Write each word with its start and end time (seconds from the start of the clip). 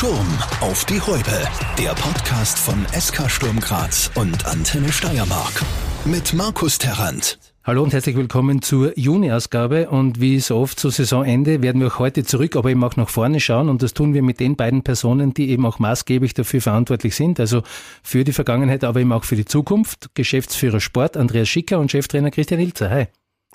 Sturm 0.00 0.38
auf 0.62 0.86
die 0.86 0.98
Häupe. 0.98 1.46
Der 1.76 1.90
Podcast 1.90 2.58
von 2.58 2.86
SK 2.98 3.30
Sturm 3.30 3.60
Graz 3.60 4.10
und 4.14 4.46
Antenne 4.46 4.90
Steiermark. 4.90 5.62
Mit 6.06 6.32
Markus 6.32 6.78
Terrant. 6.78 7.38
Hallo 7.64 7.82
und 7.82 7.92
herzlich 7.92 8.16
willkommen 8.16 8.62
zur 8.62 8.98
Juni-Ausgabe. 8.98 9.90
Und 9.90 10.18
wie 10.18 10.40
so 10.40 10.56
oft 10.56 10.80
zu 10.80 10.88
Saisonende 10.88 11.60
werden 11.60 11.82
wir 11.82 11.88
auch 11.88 11.98
heute 11.98 12.24
zurück, 12.24 12.56
aber 12.56 12.70
eben 12.70 12.82
auch 12.82 12.96
nach 12.96 13.10
vorne 13.10 13.40
schauen. 13.40 13.68
Und 13.68 13.82
das 13.82 13.92
tun 13.92 14.14
wir 14.14 14.22
mit 14.22 14.40
den 14.40 14.56
beiden 14.56 14.82
Personen, 14.82 15.34
die 15.34 15.50
eben 15.50 15.66
auch 15.66 15.78
maßgeblich 15.78 16.32
dafür 16.32 16.62
verantwortlich 16.62 17.14
sind. 17.14 17.38
Also 17.38 17.62
für 18.02 18.24
die 18.24 18.32
Vergangenheit, 18.32 18.84
aber 18.84 19.00
eben 19.00 19.12
auch 19.12 19.24
für 19.24 19.36
die 19.36 19.44
Zukunft. 19.44 20.14
Geschäftsführer 20.14 20.80
Sport 20.80 21.18
Andreas 21.18 21.50
Schicker 21.50 21.78
und 21.78 21.90
Cheftrainer 21.90 22.30
Christian 22.30 22.60
Ilzer. 22.60 22.88
Hi. 22.88 23.08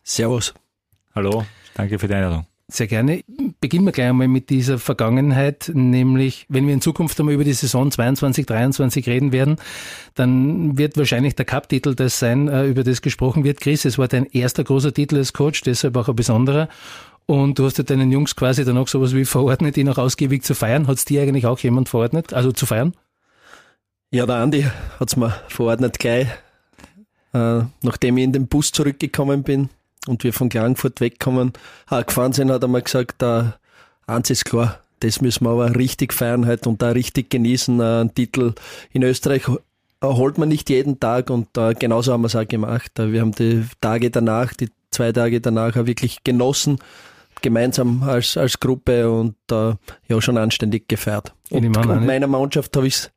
Servus. 0.03 0.53
Hallo, 1.15 1.43
danke 1.73 1.97
für 1.97 2.07
die 2.07 2.13
Einladung. 2.13 2.45
Sehr 2.67 2.87
gerne. 2.87 3.23
Beginnen 3.59 3.85
wir 3.85 3.91
gleich 3.91 4.09
einmal 4.09 4.27
mit 4.27 4.49
dieser 4.49 4.79
Vergangenheit, 4.79 5.69
nämlich 5.71 6.47
wenn 6.49 6.65
wir 6.65 6.73
in 6.73 6.81
Zukunft 6.81 7.19
einmal 7.19 7.35
über 7.35 7.43
die 7.43 7.53
Saison 7.53 7.91
22, 7.91 8.47
23 8.47 9.07
reden 9.07 9.31
werden, 9.31 9.57
dann 10.15 10.75
wird 10.75 10.97
wahrscheinlich 10.97 11.35
der 11.35 11.45
Cup-Titel 11.45 11.93
das 11.93 12.17
sein, 12.17 12.47
äh, 12.47 12.65
über 12.65 12.83
das 12.83 13.03
gesprochen 13.03 13.43
wird. 13.43 13.61
Chris, 13.61 13.85
es 13.85 13.99
war 13.99 14.07
dein 14.07 14.25
erster 14.25 14.63
großer 14.63 14.91
Titel 14.91 15.17
als 15.17 15.33
Coach, 15.33 15.61
deshalb 15.61 15.95
auch 15.95 16.09
ein 16.09 16.15
besonderer. 16.15 16.67
Und 17.27 17.59
du 17.59 17.65
hast 17.65 17.77
ja 17.77 17.83
deinen 17.83 18.11
Jungs 18.11 18.35
quasi 18.35 18.65
dann 18.65 18.79
auch 18.79 18.87
sowas 18.87 19.13
wie 19.13 19.25
verordnet, 19.25 19.77
ihn 19.77 19.89
auch 19.89 19.99
ausgiebig 19.99 20.43
zu 20.43 20.55
feiern. 20.55 20.87
Hat 20.87 20.97
es 20.97 21.05
dir 21.05 21.21
eigentlich 21.21 21.45
auch 21.45 21.59
jemand 21.59 21.87
verordnet, 21.87 22.33
also 22.33 22.51
zu 22.51 22.65
feiern? 22.65 22.95
Ja, 24.09 24.25
der 24.25 24.37
Andi 24.37 24.65
hat 24.99 25.07
es 25.07 25.15
mir 25.15 25.35
verordnet 25.49 25.99
gleich, 25.99 26.27
äh, 27.33 27.61
nachdem 27.83 28.17
ich 28.17 28.23
in 28.23 28.33
den 28.33 28.47
Bus 28.47 28.71
zurückgekommen 28.71 29.43
bin 29.43 29.69
und 30.07 30.23
wir 30.23 30.33
von 30.33 30.49
Klagenfurt 30.49 31.01
wegkommen, 31.01 31.53
äh, 31.89 32.03
gefahren 32.03 32.33
sind, 32.33 32.51
hat 32.51 32.63
er 32.63 32.67
mir 32.67 32.81
gesagt, 32.81 33.21
äh, 33.23 33.43
eins 34.07 34.29
ist 34.29 34.45
klar, 34.45 34.79
das 34.99 35.21
müssen 35.21 35.45
wir 35.45 35.51
aber 35.51 35.75
richtig 35.75 36.13
feiern 36.13 36.45
halt 36.45 36.67
und 36.67 36.81
da 36.81 36.89
richtig 36.89 37.29
genießen. 37.29 37.79
Äh, 37.79 37.83
einen 37.83 38.15
Titel 38.15 38.53
in 38.91 39.03
Österreich 39.03 39.43
holt 40.01 40.37
man 40.37 40.49
nicht 40.49 40.69
jeden 40.69 40.99
Tag 40.99 41.29
und 41.29 41.57
äh, 41.57 41.73
genauso 41.73 42.13
haben 42.13 42.21
wir 42.21 42.27
es 42.27 42.35
auch 42.35 42.47
gemacht. 42.47 42.97
Äh, 42.99 43.11
wir 43.11 43.21
haben 43.21 43.31
die 43.33 43.65
Tage 43.81 44.11
danach, 44.11 44.53
die 44.53 44.69
zwei 44.91 45.11
Tage 45.11 45.41
danach 45.41 45.75
auch 45.75 45.85
wirklich 45.85 46.23
genossen, 46.23 46.79
gemeinsam 47.41 48.03
als, 48.03 48.37
als 48.37 48.59
Gruppe 48.59 49.11
und 49.11 49.35
äh, 49.51 49.73
ja 50.07 50.21
schon 50.21 50.37
anständig 50.37 50.87
gefeiert. 50.87 51.33
Und, 51.49 51.65
und 51.77 52.05
meiner 52.05 52.27
Mannschaft 52.27 52.75
habe 52.75 52.87
ich 52.87 52.95
es 52.95 53.11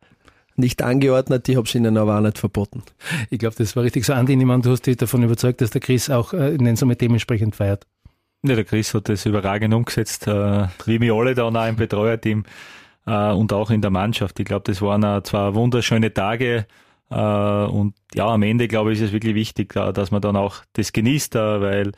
nicht 0.59 0.83
angeordnet, 0.83 1.48
ich 1.48 1.56
habe 1.56 1.67
es 1.67 1.75
ihnen 1.75 1.97
aber 1.97 2.19
auch 2.19 2.20
nicht 2.20 2.39
verboten. 2.39 2.83
Ich 3.31 3.39
glaube, 3.39 3.56
das 3.56 3.77
war 3.77 3.84
richtig 3.84 4.05
so. 4.05 4.12
Andi, 4.12 4.37
niemand, 4.37 4.67
du 4.67 4.70
hast 4.70 4.87
dich 4.87 4.97
davon 4.97 5.23
überzeugt, 5.23 5.61
dass 5.61 5.70
der 5.70 5.81
Chris 5.81 6.11
auch 6.11 6.33
äh, 6.33 6.55
in 6.55 6.64
den 6.64 6.77
Summe 6.77 6.97
dementsprechend 6.97 7.56
feiert. 7.56 7.87
Ja, 8.42 8.55
der 8.55 8.64
Chris 8.64 8.95
hat 8.95 9.09
das 9.09 9.27
überragend 9.27 9.75
umgesetzt, 9.75 10.27
äh, 10.27 10.67
wie 10.84 11.01
wir 11.01 11.14
alle 11.14 11.34
dann 11.34 11.56
auch 11.56 11.67
im 11.67 11.77
Betreuerteam 11.77 12.45
äh, 13.06 13.31
und 13.33 13.53
auch 13.53 13.70
in 13.70 13.83
der 13.83 13.91
Mannschaft. 13.91 14.39
Ich 14.39 14.47
glaube, 14.47 14.64
das 14.64 14.81
waren 14.83 15.03
äh, 15.03 15.23
zwei 15.23 15.55
wunderschöne 15.55 16.12
Tage 16.12 16.67
äh, 17.11 17.14
und 17.14 17.95
ja, 18.14 18.29
am 18.29 18.42
Ende, 18.42 18.69
glaube 18.69 18.92
ich, 18.92 18.98
ist 18.98 19.06
es 19.06 19.12
wirklich 19.12 19.34
wichtig, 19.34 19.73
dass 19.73 20.11
man 20.11 20.20
dann 20.20 20.36
auch 20.36 20.56
das 20.75 20.92
genießt, 20.92 21.34
weil 21.34 21.92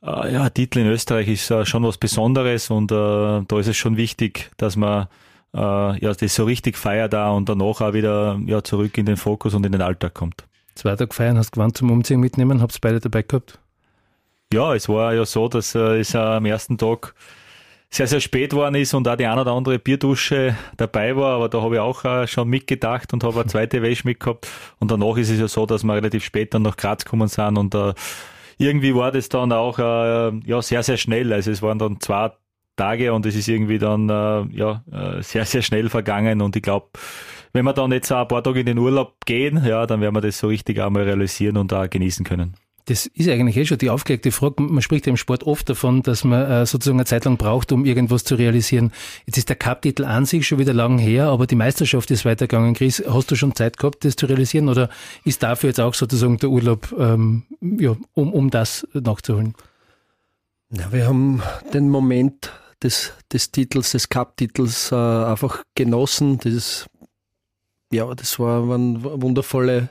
ja, 0.00 0.48
Titel 0.50 0.78
in 0.78 0.86
Österreich 0.86 1.26
ist 1.26 1.52
schon 1.68 1.82
was 1.82 1.98
Besonderes 1.98 2.70
und 2.70 2.92
da 2.92 3.44
ist 3.50 3.66
es 3.66 3.76
schon 3.76 3.96
wichtig, 3.96 4.52
dass 4.56 4.76
man 4.76 5.08
äh, 5.54 5.58
ja, 5.58 6.12
das 6.12 6.34
so 6.34 6.44
richtig 6.44 6.76
feiert 6.76 7.12
da 7.12 7.30
und 7.30 7.48
danach 7.48 7.80
auch 7.80 7.92
wieder 7.92 8.38
ja, 8.46 8.62
zurück 8.62 8.96
in 8.98 9.06
den 9.06 9.16
Fokus 9.16 9.54
und 9.54 9.64
in 9.64 9.72
den 9.72 9.82
Alltag 9.82 10.14
kommt. 10.14 10.44
Zwei 10.74 10.94
Tage 10.96 11.14
feiern 11.14 11.38
hast 11.38 11.50
du 11.50 11.58
gewandt 11.58 11.76
zum 11.76 11.90
Umziehen 11.90 12.20
mitnehmen, 12.20 12.60
habt 12.62 12.74
ihr 12.74 12.80
beide 12.80 13.00
dabei 13.00 13.22
gehabt? 13.22 13.58
Ja, 14.52 14.74
es 14.74 14.88
war 14.88 15.12
ja 15.14 15.26
so, 15.26 15.48
dass 15.48 15.74
äh, 15.74 16.00
es 16.00 16.14
äh, 16.14 16.18
am 16.18 16.46
ersten 16.46 16.78
Tag 16.78 17.14
sehr, 17.90 18.06
sehr 18.06 18.20
spät 18.20 18.52
worden 18.52 18.74
ist 18.74 18.94
und 18.94 19.08
auch 19.08 19.16
die 19.16 19.26
eine 19.26 19.40
oder 19.40 19.52
andere 19.52 19.78
Bierdusche 19.78 20.56
dabei 20.76 21.16
war, 21.16 21.36
aber 21.36 21.48
da 21.48 21.62
habe 21.62 21.76
ich 21.76 21.80
auch 21.80 22.04
äh, 22.04 22.26
schon 22.26 22.48
mitgedacht 22.48 23.12
und 23.12 23.24
habe 23.24 23.40
eine 23.40 23.48
zweite 23.48 23.82
Wäsche 23.82 24.06
mitgehabt 24.06 24.48
und 24.78 24.90
danach 24.90 25.16
ist 25.16 25.30
es 25.30 25.40
ja 25.40 25.48
so, 25.48 25.66
dass 25.66 25.84
wir 25.84 25.94
relativ 25.94 26.24
spät 26.24 26.54
dann 26.54 26.62
nach 26.62 26.76
Graz 26.76 27.04
gekommen 27.04 27.28
sind 27.28 27.58
und 27.58 27.74
äh, 27.74 27.94
irgendwie 28.58 28.94
war 28.94 29.12
das 29.12 29.28
dann 29.28 29.52
auch 29.52 29.78
äh, 29.78 30.36
ja 30.44 30.60
sehr, 30.62 30.82
sehr 30.82 30.96
schnell. 30.96 31.32
Also 31.32 31.50
es 31.50 31.62
waren 31.62 31.78
dann 31.78 32.00
zwei 32.00 32.32
Tage 32.78 33.12
und 33.12 33.26
es 33.26 33.36
ist 33.36 33.48
irgendwie 33.48 33.78
dann 33.78 34.08
äh, 34.08 34.56
ja 34.56 34.82
äh, 34.90 35.22
sehr, 35.22 35.44
sehr 35.44 35.62
schnell 35.62 35.90
vergangen 35.90 36.40
und 36.40 36.56
ich 36.56 36.62
glaube, 36.62 36.88
wenn 37.52 37.64
wir 37.64 37.72
dann 37.72 37.92
jetzt 37.92 38.12
ein 38.12 38.28
paar 38.28 38.42
Tage 38.42 38.60
in 38.60 38.66
den 38.66 38.78
Urlaub 38.78 39.24
gehen, 39.26 39.62
ja, 39.64 39.86
dann 39.86 40.00
werden 40.00 40.14
wir 40.14 40.20
das 40.20 40.38
so 40.38 40.48
richtig 40.48 40.80
einmal 40.80 41.02
realisieren 41.04 41.56
und 41.56 41.72
da 41.72 41.86
genießen 41.86 42.24
können. 42.24 42.54
Das 42.88 43.04
ist 43.04 43.28
eigentlich 43.28 43.56
eh 43.58 43.66
schon 43.66 43.76
die 43.76 43.90
aufgelegte 43.90 44.32
Frage. 44.32 44.62
Man 44.62 44.80
spricht 44.80 45.06
ja 45.06 45.10
im 45.10 45.18
Sport 45.18 45.44
oft 45.44 45.68
davon, 45.68 46.02
dass 46.02 46.24
man 46.24 46.50
äh, 46.50 46.64
sozusagen 46.64 46.98
eine 46.98 47.04
Zeit 47.04 47.26
lang 47.26 47.36
braucht, 47.36 47.70
um 47.70 47.84
irgendwas 47.84 48.24
zu 48.24 48.34
realisieren. 48.34 48.92
Jetzt 49.26 49.36
ist 49.36 49.50
der 49.50 49.56
Cup-Titel 49.56 50.04
an 50.04 50.24
sich 50.24 50.46
schon 50.46 50.58
wieder 50.58 50.72
lang 50.72 50.96
her, 50.96 51.26
aber 51.26 51.46
die 51.46 51.54
Meisterschaft 51.54 52.10
ist 52.10 52.24
weitergegangen. 52.24 52.72
Chris, 52.72 53.04
hast 53.06 53.30
du 53.30 53.36
schon 53.36 53.54
Zeit 53.54 53.76
gehabt, 53.76 54.06
das 54.06 54.16
zu 54.16 54.24
realisieren 54.24 54.70
oder 54.70 54.88
ist 55.24 55.42
dafür 55.42 55.68
jetzt 55.68 55.80
auch 55.80 55.92
sozusagen 55.92 56.38
der 56.38 56.48
Urlaub, 56.48 56.94
ähm, 56.98 57.42
ja, 57.60 57.94
um, 58.14 58.32
um 58.32 58.48
das 58.48 58.88
nachzuholen? 58.94 59.54
Ja, 60.70 60.90
wir 60.90 61.06
haben 61.06 61.42
den 61.74 61.90
Moment 61.90 62.52
des, 62.82 63.12
des 63.32 63.50
Titels, 63.50 63.92
des 63.92 64.08
Cup-Titels 64.08 64.92
äh, 64.92 64.94
einfach 64.94 65.62
genossen. 65.74 66.38
Das 66.38 66.86
ja, 67.92 68.14
das 68.14 68.38
war, 68.38 68.68
waren 68.68 69.02
wundervolle 69.02 69.88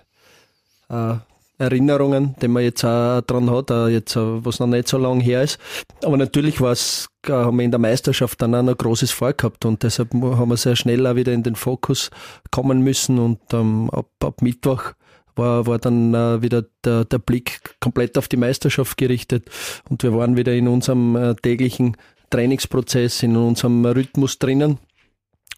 äh, 0.89 1.15
Erinnerungen, 1.59 2.35
die 2.39 2.47
man 2.47 2.63
jetzt 2.63 2.85
auch 2.85 3.21
dran 3.21 3.49
hat, 3.49 3.71
äh, 3.71 3.87
jetzt, 3.87 4.15
äh, 4.15 4.45
was 4.45 4.59
noch 4.59 4.67
nicht 4.67 4.87
so 4.87 4.99
lange 4.99 5.23
her 5.23 5.41
ist. 5.41 5.57
Aber 6.03 6.15
natürlich 6.17 6.61
war 6.61 6.71
es, 6.71 7.07
äh, 7.25 7.31
haben 7.31 7.57
wir 7.57 7.65
in 7.65 7.71
der 7.71 7.79
Meisterschaft 7.79 8.41
dann 8.41 8.53
auch 8.53 8.61
noch 8.61 8.77
Großes 8.77 9.11
vorgehabt 9.11 9.65
und 9.65 9.81
deshalb 9.81 10.13
haben 10.13 10.49
wir 10.49 10.57
sehr 10.57 10.75
schnell 10.75 11.07
auch 11.07 11.15
wieder 11.15 11.33
in 11.33 11.41
den 11.41 11.55
Fokus 11.55 12.11
kommen 12.51 12.81
müssen 12.81 13.17
und 13.17 13.39
ähm, 13.53 13.89
ab, 13.89 14.09
ab 14.23 14.41
Mittwoch 14.43 14.93
war, 15.35 15.65
war 15.65 15.79
dann 15.79 16.13
äh, 16.13 16.41
wieder 16.43 16.65
der, 16.83 17.05
der 17.05 17.19
Blick 17.19 17.61
komplett 17.79 18.17
auf 18.19 18.27
die 18.27 18.37
Meisterschaft 18.37 18.97
gerichtet 18.97 19.49
und 19.89 20.03
wir 20.03 20.13
waren 20.13 20.37
wieder 20.37 20.53
in 20.53 20.67
unserem 20.67 21.15
äh, 21.15 21.35
täglichen 21.35 21.97
Trainingsprozess, 22.29 23.23
in 23.23 23.35
unserem 23.35 23.85
Rhythmus 23.85 24.39
drinnen. 24.39 24.77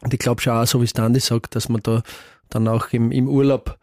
Und 0.01 0.13
ich 0.13 0.19
glaube 0.19 0.41
schon 0.41 0.53
auch, 0.53 0.65
so 0.65 0.81
wie 0.81 0.85
es 0.85 1.25
sagt, 1.25 1.55
dass 1.55 1.69
man 1.69 1.81
da 1.83 2.03
dann 2.49 2.67
auch 2.67 2.87
im, 2.91 3.11
im 3.11 3.27
Urlaub 3.27 3.77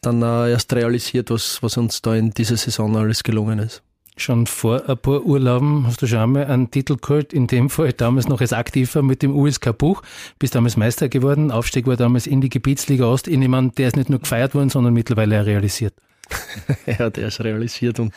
dann 0.00 0.22
äh, 0.22 0.50
erst 0.50 0.72
realisiert, 0.74 1.30
was, 1.30 1.62
was 1.62 1.76
uns 1.76 2.02
da 2.02 2.14
in 2.14 2.30
dieser 2.30 2.56
Saison 2.56 2.96
alles 2.96 3.22
gelungen 3.22 3.58
ist. 3.60 3.82
Schon 4.16 4.46
vor 4.46 4.88
ein 4.88 4.98
paar 4.98 5.22
Urlauben 5.22 5.86
hast 5.86 6.02
du 6.02 6.06
schon 6.06 6.18
einmal 6.18 6.46
einen 6.46 6.70
Titel 6.70 6.96
geholt, 7.00 7.32
in 7.32 7.46
dem 7.46 7.70
Fall 7.70 7.94
damals 7.94 8.28
noch 8.28 8.42
als 8.42 8.52
Aktiver 8.52 9.00
mit 9.02 9.22
dem 9.22 9.34
USK 9.34 9.76
Buch, 9.76 10.02
bist 10.38 10.54
damals 10.54 10.76
Meister 10.76 11.08
geworden, 11.08 11.50
Aufstieg 11.50 11.86
war 11.86 11.96
damals 11.96 12.26
in 12.26 12.42
die 12.42 12.50
Gebietsliga 12.50 13.06
Ost, 13.06 13.26
in 13.26 13.40
jemand, 13.40 13.78
der 13.78 13.88
ist 13.88 13.96
nicht 13.96 14.10
nur 14.10 14.18
gefeiert 14.18 14.54
worden, 14.54 14.68
sondern 14.68 14.92
mittlerweile 14.92 15.40
auch 15.40 15.46
realisiert. 15.46 15.94
ja, 16.86 17.08
der 17.08 17.28
ist 17.28 17.40
realisiert 17.40 18.00
und 18.00 18.12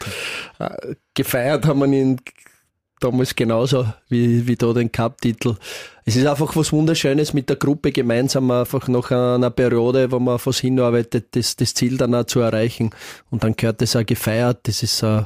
äh, 0.59 0.95
gefeiert 1.13 1.65
haben 1.65 1.79
wir 1.79 1.87
ihn 1.87 2.19
damals 2.99 3.35
genauso 3.35 3.85
wie, 4.09 4.47
wie 4.47 4.55
da 4.55 4.73
den 4.73 4.91
Cup-Titel. 4.91 5.55
Es 6.05 6.15
ist 6.15 6.25
einfach 6.25 6.55
was 6.55 6.71
Wunderschönes 6.71 7.33
mit 7.33 7.49
der 7.49 7.57
Gruppe 7.57 7.91
gemeinsam 7.91 8.49
einfach 8.51 8.87
nach 8.87 9.11
einer 9.11 9.49
Periode, 9.49 10.11
wo 10.11 10.19
man 10.19 10.39
was 10.43 10.59
hinarbeitet, 10.59 11.35
das, 11.35 11.55
das 11.55 11.73
Ziel 11.73 11.97
dann 11.97 12.15
auch 12.15 12.25
zu 12.25 12.39
erreichen. 12.39 12.91
Und 13.29 13.43
dann 13.43 13.55
gehört 13.55 13.81
das 13.81 13.95
auch 13.95 14.05
gefeiert. 14.05 14.59
Das 14.63 14.83
ist, 14.83 15.03
äh, 15.03 15.23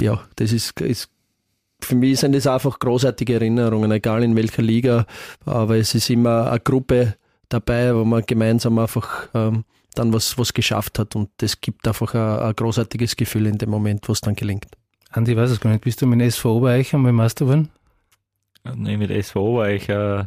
ja, 0.00 0.24
das 0.36 0.52
ist, 0.52 0.80
ist 0.80 1.10
für 1.80 1.94
mich 1.94 2.20
sind 2.20 2.34
das 2.34 2.46
einfach 2.46 2.78
großartige 2.78 3.34
Erinnerungen, 3.34 3.92
egal 3.92 4.22
in 4.22 4.34
welcher 4.36 4.62
Liga, 4.62 5.06
aber 5.44 5.76
es 5.76 5.94
ist 5.94 6.10
immer 6.10 6.50
eine 6.50 6.60
Gruppe 6.60 7.16
dabei, 7.48 7.94
wo 7.94 8.04
man 8.04 8.24
gemeinsam 8.24 8.78
einfach 8.78 9.28
ähm, 9.34 9.64
dann 9.94 10.12
was, 10.12 10.38
was 10.38 10.54
geschafft 10.54 10.98
hat 10.98 11.16
und 11.16 11.30
das 11.38 11.60
gibt 11.60 11.86
einfach 11.86 12.14
ein, 12.14 12.40
ein 12.40 12.56
großartiges 12.56 13.16
Gefühl 13.16 13.46
in 13.46 13.58
dem 13.58 13.70
Moment, 13.70 14.08
wo 14.08 14.12
es 14.12 14.20
dann 14.20 14.34
gelingt. 14.34 14.66
Andi, 15.16 15.32
ich 15.32 15.38
weiß 15.38 15.50
es 15.50 15.60
gar 15.60 15.70
nicht, 15.70 15.82
bist 15.82 16.02
du 16.02 16.06
mit 16.06 16.20
SV 16.20 16.56
Obereich 16.56 16.94
einmal 16.94 17.10
Meister 17.10 17.46
geworden? 17.46 17.70
Nein, 18.64 18.98
mit 18.98 19.10
SV 19.10 19.40
Obereich 19.40 19.88
äh, 19.88 20.24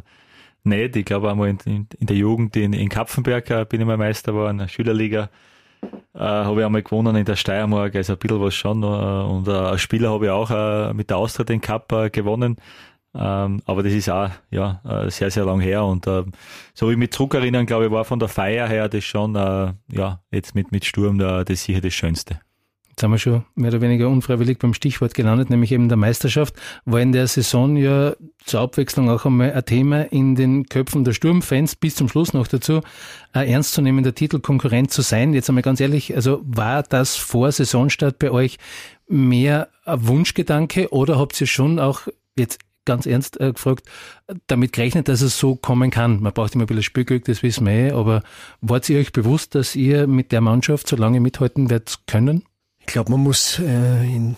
nicht. 0.64 0.96
Ich 0.96 1.04
glaube 1.04 1.30
einmal 1.30 1.50
in, 1.50 1.58
in, 1.64 1.86
in, 1.96 2.06
der 2.08 2.16
Jugend 2.16 2.56
in, 2.56 2.72
in 2.72 2.88
Kapfenberg 2.88 3.48
äh, 3.50 3.64
bin 3.68 3.80
ich 3.80 3.86
mal 3.86 3.96
Meister 3.96 4.32
geworden, 4.32 4.68
Schülerliga. 4.68 5.30
Äh, 6.12 6.18
habe 6.18 6.60
ich 6.60 6.66
einmal 6.66 6.82
gewonnen 6.82 7.14
in 7.14 7.24
der 7.24 7.36
Steiermark, 7.36 7.94
also 7.94 8.14
ein 8.14 8.18
bisschen 8.18 8.40
was 8.40 8.54
schon. 8.54 8.82
Äh, 8.82 8.86
und 8.86 9.46
äh, 9.46 9.52
als 9.52 9.80
Spieler 9.80 10.10
habe 10.10 10.24
ich 10.24 10.30
auch 10.32 10.50
äh, 10.50 10.92
mit 10.92 11.08
der 11.10 11.18
Austria 11.18 11.44
den 11.44 11.60
Cup 11.60 11.92
äh, 11.92 12.10
gewonnen. 12.10 12.56
Ähm, 13.14 13.62
aber 13.66 13.84
das 13.84 13.92
ist 13.92 14.10
auch 14.10 14.30
ja, 14.50 14.80
äh, 14.84 15.08
sehr, 15.08 15.30
sehr 15.30 15.44
lang 15.44 15.60
her. 15.60 15.84
Und 15.84 16.08
äh, 16.08 16.24
so 16.74 16.88
wie 16.88 16.92
ich 16.92 16.98
mich 16.98 17.12
zurückerinnern, 17.12 17.64
glaube 17.64 17.86
ich, 17.86 17.90
war 17.92 18.04
von 18.04 18.18
der 18.18 18.28
Feier 18.28 18.66
her 18.66 18.88
das 18.88 19.04
schon, 19.04 19.36
äh, 19.36 19.72
ja, 19.92 20.20
jetzt 20.32 20.56
mit, 20.56 20.72
mit 20.72 20.84
Sturm 20.84 21.20
äh, 21.20 21.44
das 21.44 21.62
sicher 21.62 21.80
das 21.80 21.94
Schönste. 21.94 22.40
Jetzt 23.00 23.04
haben 23.04 23.12
wir 23.12 23.18
schon 23.18 23.44
mehr 23.54 23.70
oder 23.70 23.80
weniger 23.80 24.10
unfreiwillig 24.10 24.58
beim 24.58 24.74
Stichwort 24.74 25.14
gelandet, 25.14 25.48
nämlich 25.48 25.72
eben 25.72 25.88
der 25.88 25.96
Meisterschaft. 25.96 26.54
War 26.84 27.00
in 27.00 27.12
der 27.12 27.28
Saison 27.28 27.74
ja 27.78 28.14
zur 28.44 28.60
Abwechslung 28.60 29.08
auch 29.08 29.24
einmal 29.24 29.54
ein 29.54 29.64
Thema 29.64 30.02
in 30.12 30.34
den 30.34 30.66
Köpfen 30.66 31.02
der 31.02 31.14
Sturmfans 31.14 31.76
bis 31.76 31.94
zum 31.94 32.10
Schluss 32.10 32.34
noch 32.34 32.46
dazu, 32.46 32.82
ein 33.32 33.48
ernstzunehmender 33.48 34.14
Titelkonkurrent 34.14 34.90
zu 34.90 35.00
sein. 35.00 35.32
Jetzt 35.32 35.48
einmal 35.48 35.62
ganz 35.62 35.80
ehrlich, 35.80 36.14
also 36.14 36.42
war 36.44 36.82
das 36.82 37.16
vor 37.16 37.50
Saisonstart 37.50 38.18
bei 38.18 38.30
euch 38.30 38.58
mehr 39.08 39.70
ein 39.86 40.06
Wunschgedanke 40.06 40.92
oder 40.92 41.18
habt 41.18 41.40
ihr 41.40 41.46
schon 41.46 41.78
auch 41.78 42.02
jetzt 42.36 42.58
ganz 42.84 43.06
ernst 43.06 43.40
äh, 43.40 43.54
gefragt, 43.54 43.86
damit 44.46 44.74
gerechnet, 44.74 45.08
dass 45.08 45.22
es 45.22 45.38
so 45.38 45.56
kommen 45.56 45.90
kann. 45.90 46.20
Man 46.20 46.34
braucht 46.34 46.54
immer 46.54 46.64
ein 46.64 46.66
bisschen 46.66 46.82
Spielglück, 46.82 47.24
das 47.24 47.42
wissen 47.42 47.64
wir 47.64 47.72
eh, 47.72 47.90
aber 47.92 48.22
wart 48.60 48.86
ihr 48.90 48.98
euch 48.98 49.12
bewusst, 49.12 49.54
dass 49.54 49.74
ihr 49.74 50.06
mit 50.06 50.32
der 50.32 50.42
Mannschaft 50.42 50.86
so 50.86 50.96
lange 50.96 51.20
mithalten 51.20 51.70
werdet 51.70 52.00
können? 52.06 52.44
Ich 52.90 52.94
glaube, 52.94 53.12
man 53.12 53.20
muss 53.20 53.60
äh, 53.60 54.02
in, 54.02 54.34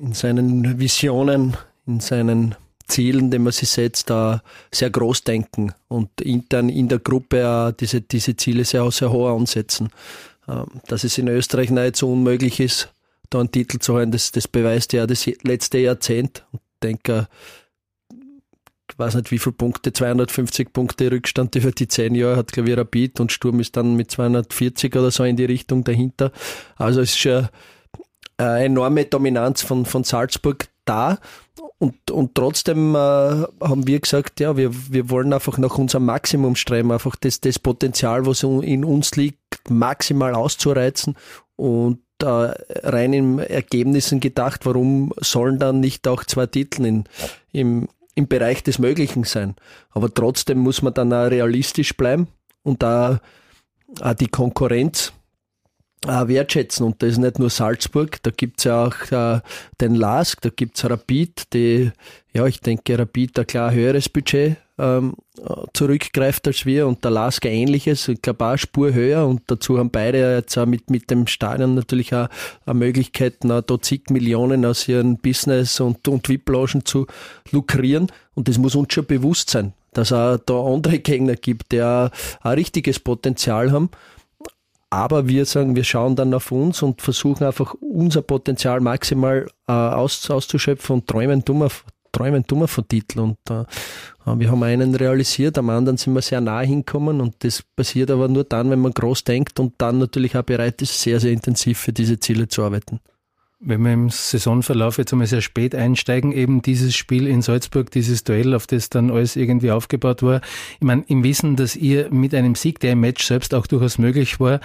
in 0.00 0.12
seinen 0.12 0.78
Visionen, 0.78 1.56
in 1.88 1.98
seinen 1.98 2.54
Zielen, 2.86 3.32
die 3.32 3.40
man 3.40 3.52
sich 3.52 3.68
setzt, 3.68 4.10
da 4.10 4.44
sehr 4.70 4.90
groß 4.90 5.24
denken 5.24 5.72
und 5.88 6.20
intern 6.20 6.68
in 6.68 6.86
der 6.86 7.00
Gruppe 7.00 7.74
diese, 7.80 8.00
diese 8.00 8.36
Ziele 8.36 8.64
sehr, 8.64 8.88
sehr 8.92 9.10
hoch 9.10 9.36
ansetzen. 9.36 9.88
Ähm, 10.46 10.66
dass 10.86 11.02
es 11.02 11.18
in 11.18 11.26
Österreich 11.26 11.72
so 11.96 12.12
unmöglich 12.12 12.60
ist, 12.60 12.92
da 13.28 13.40
einen 13.40 13.50
Titel 13.50 13.80
zu 13.80 13.94
holen, 13.94 14.12
das, 14.12 14.30
das 14.30 14.46
beweist 14.46 14.92
ja 14.92 15.08
das 15.08 15.26
letzte 15.42 15.78
Jahrzehnt. 15.78 16.44
Ich 16.52 16.60
denke, 16.84 17.26
ich 18.88 18.98
weiß 19.00 19.16
nicht 19.16 19.32
wie 19.32 19.40
viele 19.40 19.54
Punkte, 19.54 19.92
250 19.92 20.72
Punkte 20.72 21.10
Rückstand 21.10 21.56
über 21.56 21.72
die 21.72 21.88
zehn 21.88 22.14
Jahre 22.14 22.36
hat, 22.36 22.52
glaube 22.52 22.70
ich, 22.70 22.76
Rapid 22.76 23.18
und 23.18 23.32
Sturm 23.32 23.58
ist 23.58 23.76
dann 23.76 23.96
mit 23.96 24.12
240 24.12 24.94
oder 24.94 25.10
so 25.10 25.24
in 25.24 25.34
die 25.34 25.44
Richtung 25.44 25.82
dahinter. 25.82 26.30
Also 26.76 27.00
es 27.00 27.10
ist 27.10 27.18
schon 27.18 27.48
eine 28.40 28.64
enorme 28.64 29.04
Dominanz 29.04 29.62
von, 29.62 29.86
von 29.86 30.04
Salzburg 30.04 30.68
da 30.84 31.18
und, 31.78 32.10
und 32.10 32.34
trotzdem 32.34 32.94
äh, 32.94 32.98
haben 32.98 33.86
wir 33.86 34.00
gesagt, 34.00 34.38
ja, 34.38 34.56
wir, 34.58 34.70
wir 34.92 35.08
wollen 35.08 35.32
einfach 35.32 35.56
nach 35.56 35.78
unserem 35.78 36.04
Maximum 36.04 36.54
streben, 36.54 36.92
einfach 36.92 37.16
das, 37.16 37.40
das 37.40 37.58
Potenzial, 37.58 38.26
was 38.26 38.42
in 38.42 38.84
uns 38.84 39.16
liegt, 39.16 39.38
maximal 39.70 40.34
auszureizen 40.34 41.16
und 41.56 42.00
äh, 42.22 42.26
rein 42.26 43.14
in 43.14 43.38
Ergebnissen 43.38 44.20
gedacht, 44.20 44.66
warum 44.66 45.14
sollen 45.16 45.58
dann 45.58 45.80
nicht 45.80 46.06
auch 46.06 46.24
zwei 46.24 46.44
Titel 46.46 46.84
in, 46.84 47.04
im, 47.50 47.88
im 48.14 48.28
Bereich 48.28 48.62
des 48.62 48.78
Möglichen 48.78 49.24
sein? 49.24 49.56
Aber 49.90 50.12
trotzdem 50.12 50.58
muss 50.58 50.82
man 50.82 50.92
dann 50.92 51.14
auch 51.14 51.30
realistisch 51.30 51.96
bleiben 51.96 52.28
und 52.62 52.82
da 52.82 53.20
die 54.20 54.28
Konkurrenz 54.28 55.12
äh, 56.06 56.28
wertschätzen. 56.28 56.86
Und 56.86 57.02
das 57.02 57.10
ist 57.10 57.18
nicht 57.18 57.38
nur 57.38 57.50
Salzburg, 57.50 58.22
da 58.22 58.30
gibt's 58.30 58.64
ja 58.64 58.86
auch 58.86 59.12
äh, 59.12 59.40
den 59.80 59.94
LASK, 59.94 60.40
da 60.42 60.48
gibt's 60.48 60.84
Rapid, 60.84 61.52
die, 61.52 61.90
ja, 62.32 62.46
ich 62.46 62.60
denke, 62.60 62.98
Rapid 62.98 63.38
ein 63.38 63.46
klar 63.46 63.72
höheres 63.72 64.08
Budget 64.08 64.56
ähm, 64.78 65.14
zurückgreift 65.74 66.46
als 66.46 66.64
wir 66.64 66.86
und 66.86 67.04
der 67.04 67.10
LASK 67.10 67.44
ähnliches, 67.44 68.08
ich 68.08 68.22
glaube 68.22 68.46
auch 68.46 68.56
Spur 68.56 68.94
höher. 68.94 69.26
Und 69.26 69.42
dazu 69.46 69.78
haben 69.78 69.90
beide 69.90 70.36
jetzt 70.36 70.56
auch 70.56 70.66
mit, 70.66 70.88
mit 70.88 71.10
dem 71.10 71.26
Stadion 71.26 71.74
natürlich 71.74 72.14
auch, 72.14 72.28
auch 72.64 72.74
Möglichkeiten, 72.74 73.48
da 73.48 73.62
zig 73.80 74.10
Millionen 74.10 74.64
aus 74.64 74.88
ihren 74.88 75.18
Business 75.18 75.80
und, 75.80 76.08
und 76.08 76.28
VIP-Logen 76.28 76.84
zu 76.84 77.06
lukrieren. 77.50 78.10
Und 78.34 78.48
das 78.48 78.56
muss 78.56 78.74
uns 78.74 78.94
schon 78.94 79.06
bewusst 79.06 79.50
sein, 79.50 79.74
dass 79.92 80.12
es 80.12 80.40
da 80.46 80.60
andere 80.62 80.98
Gegner 80.98 81.34
gibt, 81.34 81.72
die 81.72 81.82
auch 81.82 82.10
ein 82.40 82.54
richtiges 82.54 83.00
Potenzial 83.00 83.72
haben 83.72 83.90
aber 84.90 85.28
wir 85.28 85.46
sagen, 85.46 85.76
wir 85.76 85.84
schauen 85.84 86.16
dann 86.16 86.34
auf 86.34 86.50
uns 86.50 86.82
und 86.82 87.00
versuchen 87.00 87.44
einfach 87.44 87.74
unser 87.80 88.22
Potenzial 88.22 88.80
maximal 88.80 89.46
äh, 89.68 89.72
aus, 89.72 90.28
auszuschöpfen 90.28 90.96
und 90.96 91.06
träumen 91.06 91.44
dummer, 91.44 91.68
träumen 92.10 92.42
dummer 92.46 92.66
von 92.66 92.86
Titel. 92.88 93.20
Und 93.20 93.38
äh, 93.48 93.64
wir 94.26 94.50
haben 94.50 94.62
einen 94.64 94.96
realisiert, 94.96 95.58
am 95.58 95.70
anderen 95.70 95.96
sind 95.96 96.14
wir 96.14 96.22
sehr 96.22 96.40
nah 96.40 96.60
hinkommen 96.60 97.20
und 97.20 97.36
das 97.44 97.62
passiert 97.62 98.10
aber 98.10 98.26
nur 98.26 98.44
dann, 98.44 98.68
wenn 98.70 98.80
man 98.80 98.92
groß 98.92 99.22
denkt 99.22 99.60
und 99.60 99.74
dann 99.78 99.98
natürlich 99.98 100.36
auch 100.36 100.42
bereit 100.42 100.82
ist, 100.82 101.00
sehr, 101.00 101.20
sehr 101.20 101.32
intensiv 101.32 101.78
für 101.78 101.92
diese 101.92 102.18
Ziele 102.18 102.48
zu 102.48 102.64
arbeiten. 102.64 102.98
Wenn 103.62 103.82
wir 103.82 103.92
im 103.92 104.08
Saisonverlauf 104.08 104.96
jetzt 104.96 105.12
einmal 105.12 105.26
sehr 105.26 105.42
spät 105.42 105.74
einsteigen, 105.74 106.32
eben 106.32 106.62
dieses 106.62 106.96
Spiel 106.96 107.26
in 107.26 107.42
Salzburg, 107.42 107.90
dieses 107.90 108.24
Duell, 108.24 108.54
auf 108.54 108.66
das 108.66 108.88
dann 108.88 109.10
alles 109.10 109.36
irgendwie 109.36 109.70
aufgebaut 109.70 110.22
war. 110.22 110.40
Ich 110.80 110.86
meine, 110.86 111.04
im 111.08 111.22
Wissen, 111.24 111.56
dass 111.56 111.76
ihr 111.76 112.10
mit 112.10 112.34
einem 112.34 112.54
Sieg, 112.54 112.80
der 112.80 112.92
im 112.92 113.00
Match 113.00 113.22
selbst 113.22 113.52
auch 113.54 113.66
durchaus 113.66 113.98
möglich 113.98 114.40
war, 114.40 114.60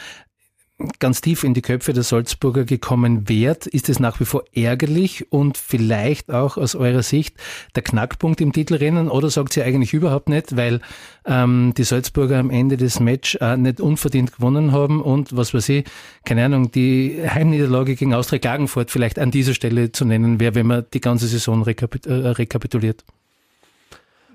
ganz 0.99 1.21
tief 1.21 1.45
in 1.45 1.53
die 1.53 1.61
Köpfe 1.61 1.93
der 1.93 2.03
Salzburger 2.03 2.65
gekommen 2.65 3.29
wärt, 3.29 3.65
ist 3.65 3.87
es 3.87 3.99
nach 3.99 4.19
wie 4.19 4.25
vor 4.25 4.43
ärgerlich 4.53 5.31
und 5.31 5.57
vielleicht 5.57 6.31
auch 6.31 6.57
aus 6.57 6.75
eurer 6.75 7.01
Sicht 7.01 7.37
der 7.75 7.83
Knackpunkt 7.83 8.41
im 8.41 8.51
Titelrennen 8.51 9.07
oder 9.09 9.29
sagt 9.29 9.55
ihr 9.55 9.63
eigentlich 9.63 9.93
überhaupt 9.93 10.27
nicht, 10.27 10.57
weil 10.57 10.81
ähm, 11.25 11.73
die 11.77 11.85
Salzburger 11.85 12.39
am 12.39 12.49
Ende 12.49 12.75
des 12.75 12.99
Match 12.99 13.35
äh, 13.39 13.55
nicht 13.55 13.79
unverdient 13.79 14.35
gewonnen 14.35 14.73
haben 14.73 15.01
und 15.01 15.35
was 15.35 15.53
weiß 15.53 15.69
ich, 15.69 15.85
keine 16.25 16.43
Ahnung, 16.43 16.71
die 16.71 17.21
Heimniederlage 17.25 17.95
gegen 17.95 18.13
Austria 18.13 18.39
Klagenfurt 18.39 18.91
vielleicht 18.91 19.17
an 19.17 19.31
dieser 19.31 19.53
Stelle 19.53 19.93
zu 19.93 20.03
nennen 20.03 20.41
wäre, 20.41 20.55
wenn 20.55 20.67
man 20.67 20.85
die 20.93 21.01
ganze 21.01 21.27
Saison 21.27 21.63
rekapit 21.63 22.05
äh, 22.05 22.13
rekapituliert? 22.13 23.05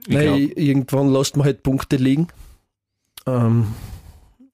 Nein, 0.09 0.51
irgendwann 0.57 1.13
lässt 1.13 1.37
man 1.37 1.45
halt 1.45 1.63
Punkte 1.63 1.97
liegen. 1.97 2.29
Ähm 3.27 3.67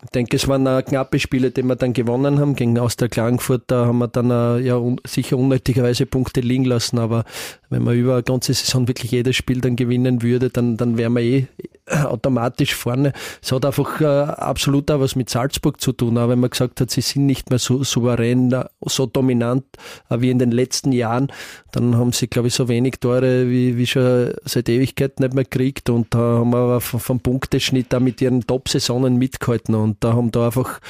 ich 0.04 0.10
denke, 0.10 0.36
es 0.36 0.46
waren 0.46 0.84
knappe 0.84 1.18
Spiele, 1.18 1.50
die 1.50 1.62
wir 1.62 1.76
dann 1.76 1.92
gewonnen 1.92 2.38
haben. 2.38 2.54
Gegen 2.54 2.78
Austria 2.78 3.08
Klagenfurt, 3.08 3.64
da 3.68 3.86
haben 3.86 3.98
wir 3.98 4.08
dann 4.08 4.30
uh, 4.30 4.58
ja 4.58 4.80
sicher 5.06 5.38
unnötigerweise 5.38 6.06
Punkte 6.06 6.40
liegen 6.40 6.64
lassen. 6.64 6.98
Aber 6.98 7.24
wenn 7.70 7.82
man 7.82 7.96
über 7.96 8.14
eine 8.14 8.22
ganze 8.22 8.52
Saison 8.52 8.88
wirklich 8.88 9.10
jedes 9.10 9.36
Spiel 9.36 9.60
dann 9.60 9.74
gewinnen 9.74 10.22
würde, 10.22 10.50
dann, 10.50 10.76
dann 10.76 10.98
wären 10.98 11.14
wir 11.14 11.22
eh 11.22 11.46
automatisch 11.90 12.74
vorne. 12.74 13.12
Es 13.42 13.52
hat 13.52 13.64
einfach 13.64 14.00
uh, 14.00 14.04
absolut 14.04 14.90
auch 14.90 15.00
was 15.00 15.16
mit 15.16 15.30
Salzburg 15.30 15.80
zu 15.80 15.92
tun. 15.92 16.18
Aber 16.18 16.32
wenn 16.32 16.40
man 16.40 16.50
gesagt 16.50 16.80
hat, 16.80 16.90
sie 16.90 17.00
sind 17.00 17.26
nicht 17.26 17.50
mehr 17.50 17.58
so 17.58 17.84
souverän, 17.84 18.52
uh, 18.52 18.64
so 18.82 19.06
dominant 19.06 19.64
wie 20.10 20.30
in 20.30 20.38
den 20.38 20.50
letzten 20.50 20.92
Jahren, 20.92 21.28
dann 21.72 21.96
haben 21.96 22.12
sie, 22.12 22.26
glaube 22.26 22.48
ich, 22.48 22.54
so 22.54 22.68
wenig 22.68 22.96
Tore 23.00 23.48
wie, 23.48 23.76
wie 23.76 23.86
schon 23.86 24.32
seit 24.44 24.68
Ewigkeit 24.68 25.20
nicht 25.20 25.34
mehr 25.34 25.44
gekriegt. 25.44 25.90
Und 25.90 26.12
da 26.14 26.18
haben 26.18 26.54
aber 26.54 26.80
vom, 26.80 27.00
vom 27.00 27.20
Punkteschnitt 27.20 27.92
da 27.92 28.00
mit 28.00 28.20
ihren 28.20 28.46
Top-Saisonen 28.46 29.16
mitgehalten. 29.16 29.74
Und 29.74 30.02
da 30.02 30.14
haben 30.14 30.30
da 30.32 30.46
einfach 30.46 30.80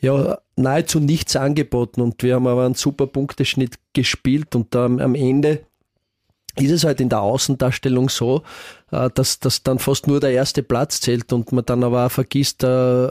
ja, 0.00 0.38
nahezu 0.56 0.98
nichts 0.98 1.36
angeboten 1.36 2.00
und 2.00 2.22
wir 2.24 2.34
haben 2.34 2.48
aber 2.48 2.64
einen 2.64 2.74
super 2.74 3.06
Punkteschnitt 3.06 3.76
gespielt 3.92 4.56
und 4.56 4.74
am 4.74 5.14
Ende 5.14 5.64
ist 6.56 6.70
es 6.70 6.84
halt 6.84 7.00
in 7.00 7.08
der 7.08 7.22
Außendarstellung 7.22 8.08
so, 8.08 8.42
äh, 8.90 9.08
dass, 9.14 9.40
dass 9.40 9.62
dann 9.62 9.78
fast 9.78 10.06
nur 10.06 10.20
der 10.20 10.32
erste 10.32 10.62
Platz 10.62 11.00
zählt 11.00 11.32
und 11.32 11.52
man 11.52 11.64
dann 11.64 11.84
aber 11.84 12.06
auch 12.06 12.10
vergisst, 12.10 12.62
äh, 12.64 13.08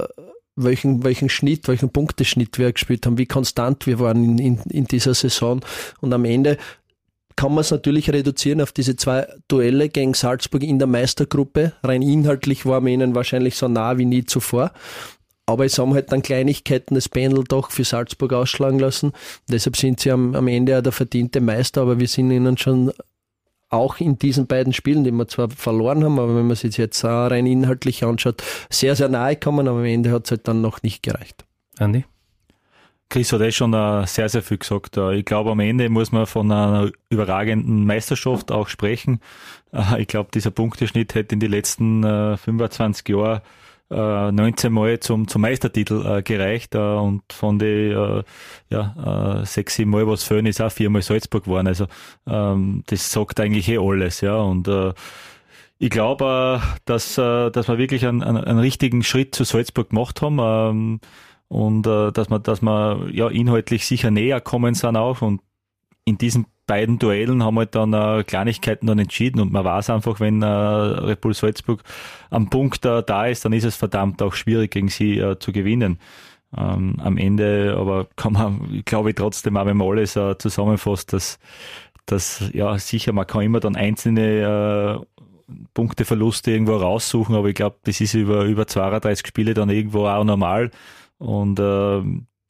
welchen, 0.55 1.03
welchen 1.03 1.29
Schnitt, 1.29 1.67
welchen 1.67 1.89
Punkteschnitt 1.89 2.57
wir 2.57 2.71
gespielt 2.71 3.05
haben, 3.05 3.17
wie 3.17 3.25
konstant 3.25 3.87
wir 3.87 3.99
waren 3.99 4.23
in, 4.23 4.37
in, 4.37 4.59
in 4.69 4.85
dieser 4.85 5.13
Saison. 5.13 5.61
Und 6.01 6.13
am 6.13 6.25
Ende 6.25 6.57
kann 7.35 7.53
man 7.53 7.61
es 7.61 7.71
natürlich 7.71 8.11
reduzieren 8.11 8.61
auf 8.61 8.71
diese 8.71 8.95
zwei 8.95 9.27
Duelle 9.47 9.89
gegen 9.89 10.13
Salzburg 10.13 10.63
in 10.63 10.79
der 10.79 10.87
Meistergruppe. 10.87 11.73
Rein 11.83 12.01
inhaltlich 12.01 12.65
waren 12.65 12.85
wir 12.85 12.93
ihnen 12.93 13.15
wahrscheinlich 13.15 13.55
so 13.55 13.67
nah 13.67 13.97
wie 13.97 14.05
nie 14.05 14.25
zuvor. 14.25 14.71
Aber 15.47 15.65
es 15.65 15.79
haben 15.79 15.93
halt 15.93 16.11
dann 16.11 16.21
Kleinigkeiten 16.21 16.95
das 16.95 17.09
Pendel 17.09 17.43
doch 17.43 17.71
für 17.71 17.83
Salzburg 17.83 18.31
ausschlagen 18.33 18.79
lassen. 18.79 19.11
Deshalb 19.49 19.75
sind 19.75 19.99
sie 19.99 20.11
am, 20.11 20.35
am 20.35 20.47
Ende 20.47 20.73
ja 20.73 20.81
der 20.81 20.91
verdiente 20.91 21.41
Meister, 21.41 21.81
aber 21.81 21.99
wir 21.99 22.07
sind 22.07 22.31
ihnen 22.31 22.57
schon 22.57 22.91
auch 23.71 23.99
in 23.99 24.19
diesen 24.19 24.47
beiden 24.47 24.73
Spielen, 24.73 25.03
die 25.03 25.11
wir 25.11 25.27
zwar 25.27 25.49
verloren 25.49 26.03
haben, 26.03 26.19
aber 26.19 26.35
wenn 26.35 26.47
man 26.47 26.55
sich 26.55 26.77
jetzt 26.77 27.03
rein 27.03 27.45
inhaltlich 27.45 28.03
anschaut, 28.03 28.43
sehr, 28.69 28.95
sehr 28.95 29.09
nahe 29.09 29.37
kommen, 29.37 29.67
aber 29.67 29.79
am 29.79 29.85
Ende 29.85 30.11
hat 30.11 30.25
es 30.25 30.31
halt 30.31 30.47
dann 30.47 30.61
noch 30.61 30.83
nicht 30.83 31.01
gereicht. 31.01 31.45
Andi? 31.79 32.05
Chris 33.09 33.33
hat 33.33 33.41
eh 33.41 33.51
schon 33.51 33.73
uh, 33.73 34.05
sehr, 34.05 34.29
sehr 34.29 34.41
viel 34.41 34.57
gesagt. 34.57 34.97
Uh, 34.97 35.09
ich 35.09 35.25
glaube, 35.25 35.51
am 35.51 35.59
Ende 35.59 35.89
muss 35.89 36.13
man 36.13 36.25
von 36.25 36.49
einer 36.49 36.91
überragenden 37.09 37.85
Meisterschaft 37.85 38.51
auch 38.51 38.69
sprechen. 38.69 39.19
Uh, 39.73 39.97
ich 39.97 40.07
glaube, 40.07 40.29
dieser 40.33 40.51
Punkteschnitt 40.51 41.13
hätte 41.13 41.35
in 41.35 41.41
den 41.41 41.51
letzten 41.51 42.03
25 42.03 43.09
Jahren 43.09 43.41
19 43.95 44.71
Mal 44.71 44.99
zum, 44.99 45.27
zum 45.27 45.41
Meistertitel 45.41 46.05
äh, 46.05 46.21
gereicht 46.23 46.75
äh, 46.75 46.79
und 46.79 47.23
von 47.31 47.59
den 47.59 47.91
äh, 47.91 48.23
ja, 48.69 49.41
äh, 49.41 49.45
sechs, 49.45 49.75
sieben 49.75 49.91
Mal, 49.91 50.07
was 50.07 50.23
fehlen, 50.23 50.45
ist 50.45 50.61
auch 50.61 50.71
viermal 50.71 51.01
Salzburg 51.01 51.43
geworden. 51.43 51.67
Also 51.67 51.87
ähm, 52.27 52.83
das 52.87 53.11
sagt 53.11 53.39
eigentlich 53.39 53.67
eh 53.69 53.77
alles, 53.77 54.21
ja. 54.21 54.37
Und 54.37 54.67
äh, 54.67 54.93
ich 55.77 55.89
glaube, 55.89 56.61
äh, 56.61 56.79
dass, 56.85 57.17
äh, 57.17 57.49
dass 57.51 57.67
wir 57.67 57.77
wirklich 57.77 58.05
einen, 58.05 58.23
einen, 58.23 58.43
einen 58.43 58.59
richtigen 58.59 59.03
Schritt 59.03 59.35
zu 59.35 59.43
Salzburg 59.43 59.89
gemacht 59.89 60.21
haben. 60.21 60.37
Ähm, 60.39 60.99
und 61.47 61.85
äh, 61.85 62.13
dass 62.13 62.29
wir, 62.29 62.39
dass 62.39 62.61
wir 62.61 63.09
ja 63.11 63.27
inhaltlich 63.27 63.85
sicher 63.85 64.09
näher 64.09 64.39
kommen 64.39 64.73
sind 64.73 64.95
auch 64.95 65.21
und 65.21 65.41
in 66.05 66.17
diesen 66.17 66.45
beiden 66.71 66.99
Duellen 66.99 67.43
haben 67.43 67.57
halt 67.57 67.75
dann 67.75 67.91
äh, 67.91 68.23
Kleinigkeiten 68.23 68.87
dann 68.87 68.97
entschieden 68.97 69.41
und 69.41 69.51
man 69.51 69.65
weiß 69.65 69.89
einfach, 69.89 70.21
wenn 70.21 70.41
äh, 70.41 70.45
Red 70.45 71.19
Bull 71.19 71.33
Salzburg 71.33 71.83
am 72.29 72.49
Punkt 72.49 72.85
äh, 72.85 73.03
da 73.03 73.25
ist, 73.25 73.43
dann 73.43 73.51
ist 73.51 73.65
es 73.65 73.75
verdammt 73.75 74.21
auch 74.21 74.33
schwierig 74.33 74.71
gegen 74.71 74.87
sie 74.87 75.17
äh, 75.17 75.37
zu 75.37 75.51
gewinnen. 75.51 75.99
Ähm, 76.55 76.95
am 76.99 77.17
Ende 77.17 77.75
aber 77.77 78.07
kann 78.15 78.31
man, 78.31 78.83
glaube 78.85 79.09
ich, 79.09 79.15
trotzdem 79.15 79.57
auch, 79.57 79.65
wenn 79.65 79.75
man 79.75 79.89
alles 79.89 80.15
äh, 80.15 80.37
zusammenfasst, 80.37 81.11
dass, 81.11 81.39
dass 82.05 82.41
ja 82.53 82.77
sicher, 82.77 83.11
man 83.11 83.27
kann 83.27 83.41
immer 83.41 83.59
dann 83.59 83.75
einzelne 83.75 85.03
äh, 85.11 85.53
Punkteverluste 85.73 86.51
irgendwo 86.51 86.77
raussuchen, 86.77 87.35
aber 87.35 87.49
ich 87.49 87.55
glaube, 87.55 87.75
das 87.83 87.99
ist 87.99 88.13
über, 88.13 88.45
über 88.45 88.65
32 88.65 89.27
Spiele 89.27 89.53
dann 89.53 89.69
irgendwo 89.69 90.07
auch 90.07 90.23
normal. 90.23 90.71
Und 91.17 91.59
äh, 91.59 92.01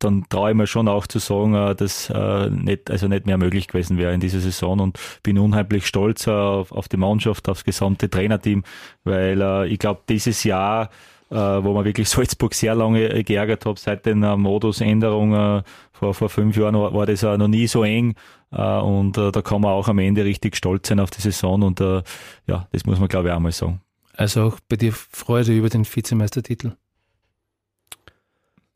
dann 0.03 0.25
traue 0.29 0.51
ich 0.51 0.58
mir 0.58 0.67
schon 0.67 0.88
auch 0.88 1.08
zu 1.08 1.20
sagen, 1.20 1.53
äh, 1.53 1.75
dass 1.75 2.10
äh, 2.10 2.50
nicht, 2.50 2.89
also 2.91 3.08
nicht 3.08 3.25
mehr 3.25 3.38
möglich 3.38 3.67
gewesen 3.67 3.98
wäre 3.98 4.13
in 4.13 4.20
dieser 4.20 4.39
Saison 4.39 4.79
und 4.79 5.00
bin 5.24 5.38
unheimlich 5.38 5.88
stolz 5.88 6.27
äh, 6.27 6.31
auf, 6.31 6.72
auf 6.72 6.88
die 6.88 6.98
Mannschaft, 6.98 7.50
aufs 7.50 7.63
gesamte 7.63 8.10
Trainerteam, 8.10 8.63
weil 9.03 9.41
äh, 9.41 9.67
ich 9.67 9.79
glaube, 9.79 10.01
dieses 10.08 10.43
Jahr 10.43 10.89
äh, 11.31 11.36
wo 11.36 11.74
man 11.74 11.86
wirklich 11.86 12.10
Salzburg 12.10 12.53
sehr 12.53 12.75
lange 12.75 13.24
geärgert 13.24 13.65
hat, 13.65 13.79
seit 13.79 14.05
den 14.05 14.22
äh, 14.22 14.36
Modusänderungen 14.36 15.63
vor, 15.93 16.13
vor 16.13 16.29
fünf 16.29 16.58
Jahren 16.58 16.75
war, 16.75 16.93
war 16.93 17.05
das 17.05 17.24
auch 17.24 17.38
noch 17.38 17.48
nie 17.48 17.67
so 17.67 17.84
eng 17.84 18.15
äh, 18.51 18.62
und 18.62 19.17
äh, 19.17 19.31
da 19.31 19.41
kann 19.41 19.62
man 19.62 19.72
auch 19.72 19.88
am 19.88 20.00
Ende 20.00 20.25
richtig 20.25 20.58
stolz 20.58 20.89
sein 20.89 21.00
auf 21.00 21.10
die 21.10 21.22
Saison 21.22 21.62
und 21.63 21.79
äh, 21.79 22.03
ja, 22.48 22.67
das 22.72 22.86
muss 22.86 23.00
man 23.00 23.08
glaube 23.08 23.29
ich 23.29 23.34
auch 23.34 23.39
mal 23.39 23.51
sagen. 23.51 23.81
Also 24.13 24.43
auch 24.43 24.60
bei 24.67 24.75
dir 24.75 24.91
Freude 24.91 25.53
über 25.53 25.70
den 25.70 25.86
Vizemeistertitel? 25.86 26.74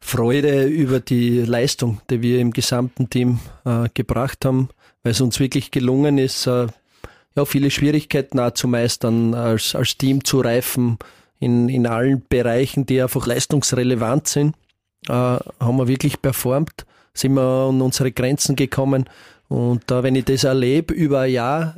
Freude 0.06 0.66
über 0.66 1.00
die 1.00 1.40
Leistung, 1.42 2.00
die 2.12 2.22
wir 2.22 2.40
im 2.40 2.52
gesamten 2.52 3.10
Team 3.10 3.40
äh, 3.66 3.90
gebracht 3.96 4.46
haben, 4.46 4.70
weil 5.02 5.14
es 5.14 5.20
uns 5.20 5.40
wirklich 5.40 5.72
gelungen 5.72 6.20
ist, 6.20 6.46
äh, 6.46 6.68
ja, 7.36 7.44
viele 7.44 7.72
Schwierigkeiten 7.72 8.40
auch 8.40 8.52
zu 8.52 8.68
meistern, 8.68 9.34
als, 9.34 9.74
als 9.74 9.98
Team 9.98 10.24
zu 10.24 10.42
reifen 10.42 11.00
in, 11.40 11.70
in 11.70 11.88
allen 11.88 12.24
Bereichen, 12.30 12.86
die 12.86 13.02
einfach 13.02 13.26
leistungsrelevant 13.26 14.28
sind. 14.28 14.56
Äh, 15.08 15.12
haben 15.12 15.78
wir 15.78 15.88
wirklich 15.88 16.22
performt, 16.22 16.86
sind 17.16 17.34
wir 17.34 17.70
an 17.70 17.82
unsere 17.82 18.12
Grenzen 18.12 18.56
gekommen. 18.56 19.10
Und 19.48 19.90
äh, 19.90 20.04
wenn 20.04 20.16
ich 20.16 20.26
das 20.26 20.44
erlebe 20.44 20.94
über 20.94 21.22
ein 21.22 21.32
Jahr 21.32 21.78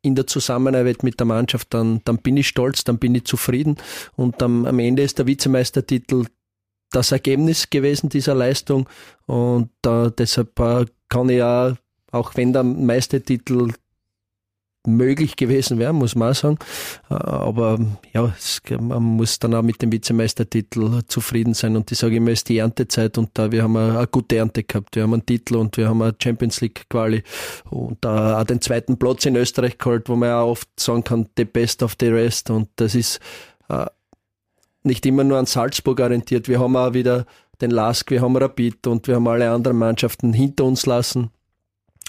in 0.00 0.14
der 0.14 0.26
Zusammenarbeit 0.26 1.02
mit 1.02 1.20
der 1.20 1.26
Mannschaft, 1.26 1.74
dann, 1.74 2.00
dann 2.06 2.18
bin 2.18 2.38
ich 2.38 2.48
stolz, 2.48 2.84
dann 2.84 2.96
bin 2.96 3.14
ich 3.14 3.26
zufrieden. 3.26 3.76
Und 4.16 4.42
am, 4.42 4.64
am 4.64 4.78
Ende 4.78 5.02
ist 5.02 5.18
der 5.18 5.26
Vizemeistertitel 5.26 6.24
das 6.90 7.12
Ergebnis 7.12 7.70
gewesen 7.70 8.08
dieser 8.08 8.34
Leistung 8.34 8.88
und 9.26 9.70
äh, 9.86 10.10
deshalb 10.16 10.58
äh, 10.60 10.86
kann 11.08 11.28
ich 11.28 11.38
ja, 11.38 11.76
auch 12.12 12.36
wenn 12.36 12.52
der 12.52 12.62
Meistertitel 12.62 13.72
möglich 14.86 15.36
gewesen 15.36 15.78
wäre, 15.78 15.92
muss 15.92 16.14
man 16.14 16.30
auch 16.30 16.34
sagen. 16.34 16.58
Äh, 17.10 17.14
aber 17.14 17.78
ja, 18.12 18.32
es, 18.38 18.62
man 18.80 19.02
muss 19.02 19.38
dann 19.38 19.54
auch 19.54 19.62
mit 19.62 19.82
dem 19.82 19.92
Vizemeistertitel 19.92 21.02
zufrieden 21.08 21.54
sein. 21.54 21.76
Und 21.76 21.90
ich 21.90 21.98
sage 21.98 22.16
immer, 22.16 22.30
es 22.30 22.40
ist 22.40 22.48
die 22.48 22.58
Erntezeit 22.58 23.18
und 23.18 23.30
da 23.34 23.50
wir 23.50 23.62
haben 23.62 23.76
eine, 23.76 23.98
eine, 23.98 24.06
gute 24.06 24.36
Ernte 24.36 24.62
gehabt. 24.62 24.96
Wir 24.96 25.02
haben 25.02 25.14
einen 25.14 25.26
Titel 25.26 25.56
und 25.56 25.76
wir 25.76 25.88
haben 25.88 26.02
eine 26.02 26.14
Champions 26.22 26.60
League 26.60 26.86
Quali 26.88 27.22
und 27.70 28.04
äh, 28.04 28.08
auch 28.08 28.44
den 28.44 28.60
zweiten 28.60 28.98
Platz 28.98 29.26
in 29.26 29.36
Österreich 29.36 29.78
geholt, 29.78 30.08
wo 30.08 30.16
man 30.16 30.28
ja 30.28 30.42
oft 30.42 30.68
sagen 30.78 31.04
kann, 31.04 31.28
the 31.36 31.44
best 31.44 31.82
of 31.82 31.96
the 32.00 32.08
rest. 32.08 32.50
Und 32.50 32.68
das 32.76 32.94
ist 32.94 33.20
äh, 33.68 33.86
nicht 34.86 35.04
immer 35.06 35.24
nur 35.24 35.38
an 35.38 35.46
Salzburg 35.46 36.00
orientiert. 36.00 36.48
Wir 36.48 36.60
haben 36.60 36.76
auch 36.76 36.94
wieder 36.94 37.26
den 37.60 37.70
Lask, 37.70 38.10
wir 38.10 38.22
haben 38.22 38.36
Rapid 38.36 38.86
und 38.86 39.06
wir 39.08 39.16
haben 39.16 39.28
alle 39.28 39.50
anderen 39.50 39.78
Mannschaften 39.78 40.32
hinter 40.32 40.64
uns 40.64 40.86
lassen. 40.86 41.30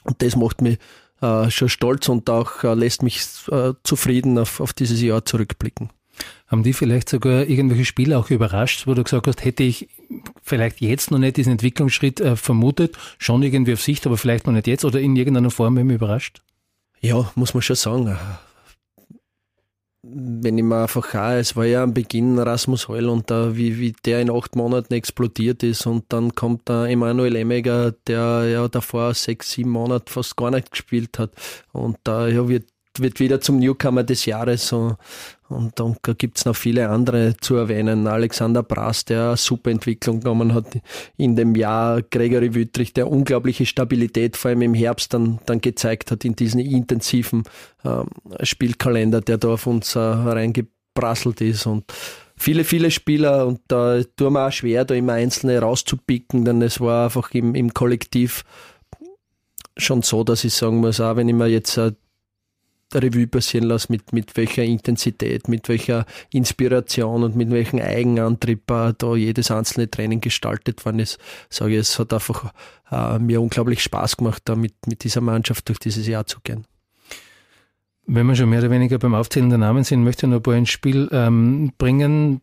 Und 0.03 0.21
das 0.21 0.35
macht 0.35 0.61
mich 0.61 0.77
äh, 1.21 1.49
schon 1.49 1.69
stolz 1.69 2.09
und 2.09 2.29
auch 2.29 2.63
äh, 2.63 2.73
lässt 2.73 3.03
mich 3.03 3.21
äh, 3.51 3.73
zufrieden 3.83 4.37
auf, 4.37 4.59
auf 4.59 4.73
dieses 4.73 5.01
Jahr 5.01 5.25
zurückblicken. 5.25 5.89
Haben 6.47 6.63
die 6.63 6.73
vielleicht 6.73 7.09
sogar 7.09 7.45
irgendwelche 7.45 7.85
Spiele 7.85 8.17
auch 8.17 8.29
überrascht, 8.29 8.87
wo 8.87 8.93
du 8.93 9.03
gesagt 9.03 9.27
hast, 9.27 9.43
hätte 9.43 9.63
ich 9.63 9.89
vielleicht 10.41 10.81
jetzt 10.81 11.11
noch 11.11 11.19
nicht 11.19 11.37
diesen 11.37 11.53
Entwicklungsschritt 11.53 12.19
äh, 12.19 12.35
vermutet, 12.35 12.97
schon 13.17 13.43
irgendwie 13.43 13.73
auf 13.73 13.81
Sicht, 13.81 14.05
aber 14.05 14.17
vielleicht 14.17 14.47
noch 14.47 14.53
nicht 14.53 14.67
jetzt 14.67 14.85
oder 14.85 14.99
in 14.99 15.15
irgendeiner 15.15 15.51
Form 15.51 15.77
eben 15.77 15.89
überrascht? 15.89 16.41
Ja, 17.01 17.31
muss 17.35 17.53
man 17.53 17.61
schon 17.61 17.75
sagen 17.75 18.17
wenn 20.09 20.57
ich 20.57 20.63
mir 20.63 20.83
einfach 20.83 21.13
auch, 21.13 21.31
es 21.31 21.55
war 21.55 21.65
ja 21.65 21.83
am 21.83 21.93
Beginn 21.93 22.39
Rasmus 22.39 22.87
Heul 22.87 23.09
und 23.09 23.29
da, 23.29 23.55
wie, 23.55 23.79
wie 23.79 23.93
der 24.05 24.21
in 24.21 24.31
acht 24.31 24.55
Monaten 24.55 24.93
explodiert 24.93 25.63
ist 25.63 25.85
und 25.85 26.05
dann 26.09 26.35
kommt 26.35 26.69
der 26.69 26.85
Emanuel 26.85 27.35
Emmeger, 27.35 27.93
der 28.07 28.45
ja 28.45 28.67
davor 28.67 29.13
sechs, 29.13 29.51
sieben 29.51 29.71
Monate 29.71 30.11
fast 30.11 30.37
gar 30.37 30.51
nicht 30.51 30.71
gespielt 30.71 31.19
hat. 31.19 31.31
Und 31.73 31.97
da 32.03 32.27
ja, 32.27 32.47
wird 32.47 32.69
wird 33.01 33.19
wieder 33.19 33.41
zum 33.41 33.59
Newcomer 33.59 34.03
des 34.03 34.25
Jahres. 34.25 34.71
Und, 34.71 34.97
und, 35.49 35.79
und 35.79 35.97
da 36.01 36.13
gibt's 36.13 36.45
noch 36.45 36.55
viele 36.55 36.89
andere 36.89 37.35
zu 37.39 37.55
erwähnen. 37.55 38.07
Alexander 38.07 38.63
Brass, 38.63 39.05
der 39.05 39.27
eine 39.27 39.37
super 39.37 39.71
Entwicklung 39.71 40.19
genommen 40.19 40.53
hat 40.53 40.79
in 41.17 41.35
dem 41.35 41.55
Jahr. 41.55 42.01
Gregory 42.01 42.53
Wüttrich, 42.53 42.93
der 42.93 43.09
unglaubliche 43.09 43.65
Stabilität 43.65 44.37
vor 44.37 44.49
allem 44.49 44.61
im 44.61 44.73
Herbst 44.73 45.13
dann, 45.13 45.39
dann 45.45 45.61
gezeigt 45.61 46.11
hat 46.11 46.25
in 46.25 46.35
diesen 46.35 46.59
intensiven 46.59 47.43
äh, 47.83 48.45
Spielkalender, 48.45 49.21
der 49.21 49.37
da 49.37 49.49
auf 49.49 49.67
uns 49.67 49.95
äh, 49.95 49.99
reingeprasselt 49.99 51.41
ist. 51.41 51.65
Und 51.65 51.85
viele, 52.37 52.63
viele 52.63 52.91
Spieler 52.91 53.47
und 53.47 53.61
da 53.67 54.01
tun 54.15 54.33
wir 54.33 54.47
auch 54.47 54.51
schwer, 54.51 54.85
da 54.85 54.95
immer 54.95 55.13
Einzelne 55.13 55.59
rauszupicken, 55.59 56.45
denn 56.45 56.61
es 56.61 56.79
war 56.79 57.05
einfach 57.05 57.31
im, 57.31 57.55
im 57.55 57.73
Kollektiv 57.73 58.43
schon 59.77 60.01
so, 60.01 60.23
dass 60.23 60.43
ich 60.43 60.53
sagen 60.53 60.77
muss, 60.77 60.99
auch 60.99 61.15
wenn 61.15 61.29
ich 61.29 61.35
mir 61.35 61.47
jetzt 61.47 61.77
äh, 61.77 61.93
Revue 62.93 63.27
passieren 63.27 63.67
lasse, 63.67 63.87
mit, 63.89 64.13
mit 64.13 64.37
welcher 64.37 64.63
Intensität, 64.63 65.47
mit 65.47 65.67
welcher 65.69 66.05
Inspiration 66.31 67.23
und 67.23 67.35
mit 67.35 67.51
welchem 67.51 67.79
Eigenantrieb 67.79 68.63
da 68.67 69.15
jedes 69.15 69.51
einzelne 69.51 69.89
Training 69.89 70.21
gestaltet 70.21 70.85
worden 70.85 70.99
ist, 70.99 71.19
sage 71.49 71.73
ich, 71.73 71.79
es 71.79 71.99
hat 71.99 72.13
einfach 72.13 72.53
äh, 72.91 73.19
mir 73.19 73.41
unglaublich 73.41 73.83
Spaß 73.83 74.17
gemacht, 74.17 74.43
da 74.45 74.55
mit, 74.55 74.73
mit 74.87 75.03
dieser 75.03 75.21
Mannschaft 75.21 75.67
durch 75.69 75.79
dieses 75.79 76.07
Jahr 76.07 76.25
zu 76.25 76.39
gehen. 76.41 76.65
Wenn 78.05 78.25
wir 78.25 78.35
schon 78.35 78.49
mehr 78.49 78.59
oder 78.59 78.71
weniger 78.71 78.97
beim 78.99 79.15
Aufzählen 79.15 79.49
der 79.49 79.57
Namen 79.57 79.83
sind, 79.83 80.03
möchte 80.03 80.25
ich 80.25 80.29
noch 80.29 80.37
ein 80.37 80.43
paar 80.43 80.55
ins 80.55 80.69
Spiel 80.69 81.09
ähm, 81.11 81.73
bringen. 81.77 82.41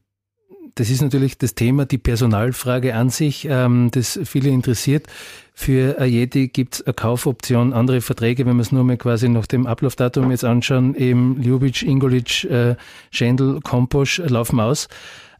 Das 0.77 0.91
ist 0.91 1.03
natürlich 1.03 1.39
das 1.39 1.55
Thema, 1.55 1.87
die 1.87 1.99
Personalfrage 1.99 2.97
an 2.97 3.09
sich, 3.09 3.47
ähm, 3.49 3.91
das 3.93 4.19
viele 4.25 4.51
interessiert. 4.51 5.07
Für 5.55 6.01
Ayeti 6.01 6.49
gibt 6.49 6.75
es 6.75 6.83
eine 6.83 6.95
Kaufoption, 6.95 7.73
andere 7.73 8.01
Verträge, 8.01 8.45
wenn 8.45 8.57
wir 8.57 8.63
es 8.63 8.73
nur 8.73 8.83
mal 8.83 8.97
quasi 8.97 9.29
nach 9.29 9.47
dem 9.47 9.67
Ablaufdatum 9.67 10.33
jetzt 10.33 10.45
anschauen, 10.45 10.97
eben 10.97 11.41
Ljubic, 11.41 11.83
Ingolic, 11.83 12.45
äh, 12.45 12.75
Schendl, 13.13 13.61
Komposch 13.61 14.19
laufen 14.19 14.59
aus. 14.59 14.89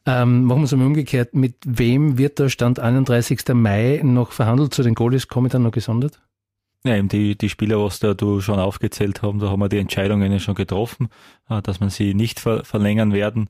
Ähm, 0.07 0.45
machen 0.45 0.61
wir 0.61 0.65
es 0.65 0.73
einmal 0.73 0.87
umgekehrt. 0.87 1.35
Mit 1.35 1.57
wem 1.65 2.17
wird 2.17 2.39
der 2.39 2.49
Stand 2.49 2.79
31. 2.79 3.55
Mai 3.55 4.01
noch 4.05 4.33
verhandelt? 4.33 4.73
Zu 4.73 4.83
den 4.83 4.95
Goalies 4.95 5.27
komme 5.27 5.49
ich 5.49 5.53
dann 5.53 5.63
noch 5.63 5.73
gesondert? 5.73 6.21
Ja, 6.87 6.97
eben 6.97 7.09
die, 7.09 7.37
die 7.37 7.49
Spieler, 7.49 7.83
was 7.83 7.99
da 7.99 8.13
du 8.13 8.43
schon 8.43 8.59
aufgezählt 8.59 9.23
haben, 9.23 9.39
da 9.39 9.49
haben 9.49 9.61
wir 9.61 9.71
die 9.71 9.79
Entscheidungen 9.79 10.39
schon 10.39 10.55
getroffen, 10.55 11.09
äh, 11.49 11.63
dass 11.63 11.81
man 11.81 11.89
sie 11.89 12.13
nicht 12.13 12.39
ver 12.39 12.65
verlängern 12.65 13.15
werden. 13.15 13.49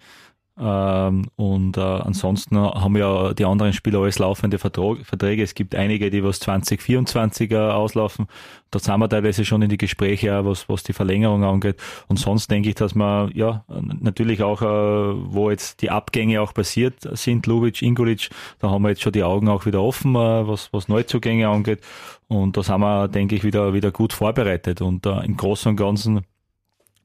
Ähm, 0.57 1.27
und 1.35 1.77
äh, 1.77 1.81
ansonsten 1.81 2.57
haben 2.57 2.97
ja 2.97 3.35
die 3.35 3.45
anderen 3.45 3.73
Spieler 3.73 4.01
alles 4.01 4.21
laufende 4.21 4.59
Vertrag, 4.59 5.05
Verträge. 5.05 5.43
Es 5.43 5.55
gibt 5.55 5.75
einige, 5.75 6.11
die 6.11 6.23
was 6.23 6.39
2024 6.39 7.51
äh, 7.51 7.57
auslaufen. 7.57 8.29
Da 8.71 8.79
sind 8.79 9.01
wir 9.01 9.09
teilweise 9.09 9.45
schon 9.45 9.63
in 9.63 9.69
die 9.69 9.79
Gespräche, 9.79 10.45
was, 10.45 10.69
was 10.69 10.85
die 10.85 10.93
Verlängerung 10.93 11.43
angeht. 11.43 11.77
Und 12.07 12.19
sonst 12.19 12.51
denke 12.53 12.69
ich, 12.69 12.77
dass 12.77 12.95
man 12.95 13.33
ja 13.35 13.65
natürlich 13.69 14.45
auch, 14.45 14.63
äh, 14.63 14.67
wo 14.67 15.51
jetzt 15.51 15.83
die 15.83 15.91
Abgänge 15.91 16.41
auch 16.41 16.55
passiert 16.55 17.01
sind, 17.01 17.47
Lubic, 17.47 17.83
Ingolic, 17.83 18.31
da 18.61 18.71
haben 18.71 18.83
wir 18.83 18.91
jetzt 18.91 19.03
schon 19.03 19.13
die 19.13 19.25
Augen 19.25 19.49
auch 19.49 19.67
wieder 19.67 19.83
offen, 19.83 20.15
äh, 20.15 20.47
was, 20.47 20.73
was 20.73 20.87
Neuzugänge 20.87 21.49
angeht. 21.49 21.81
Und 22.29 22.57
da 22.57 22.63
sind 22.63 22.81
wir, 22.81 23.09
denke 23.09 23.35
ich, 23.35 23.43
wieder, 23.43 23.75
wieder 23.75 23.91
gut 23.91 24.13
vorbereitet. 24.13 24.83
Und 24.83 25.05
äh, 25.05 25.25
im 25.25 25.37
Großen 25.37 25.71
und 25.71 25.77
Ganzen 25.77 26.21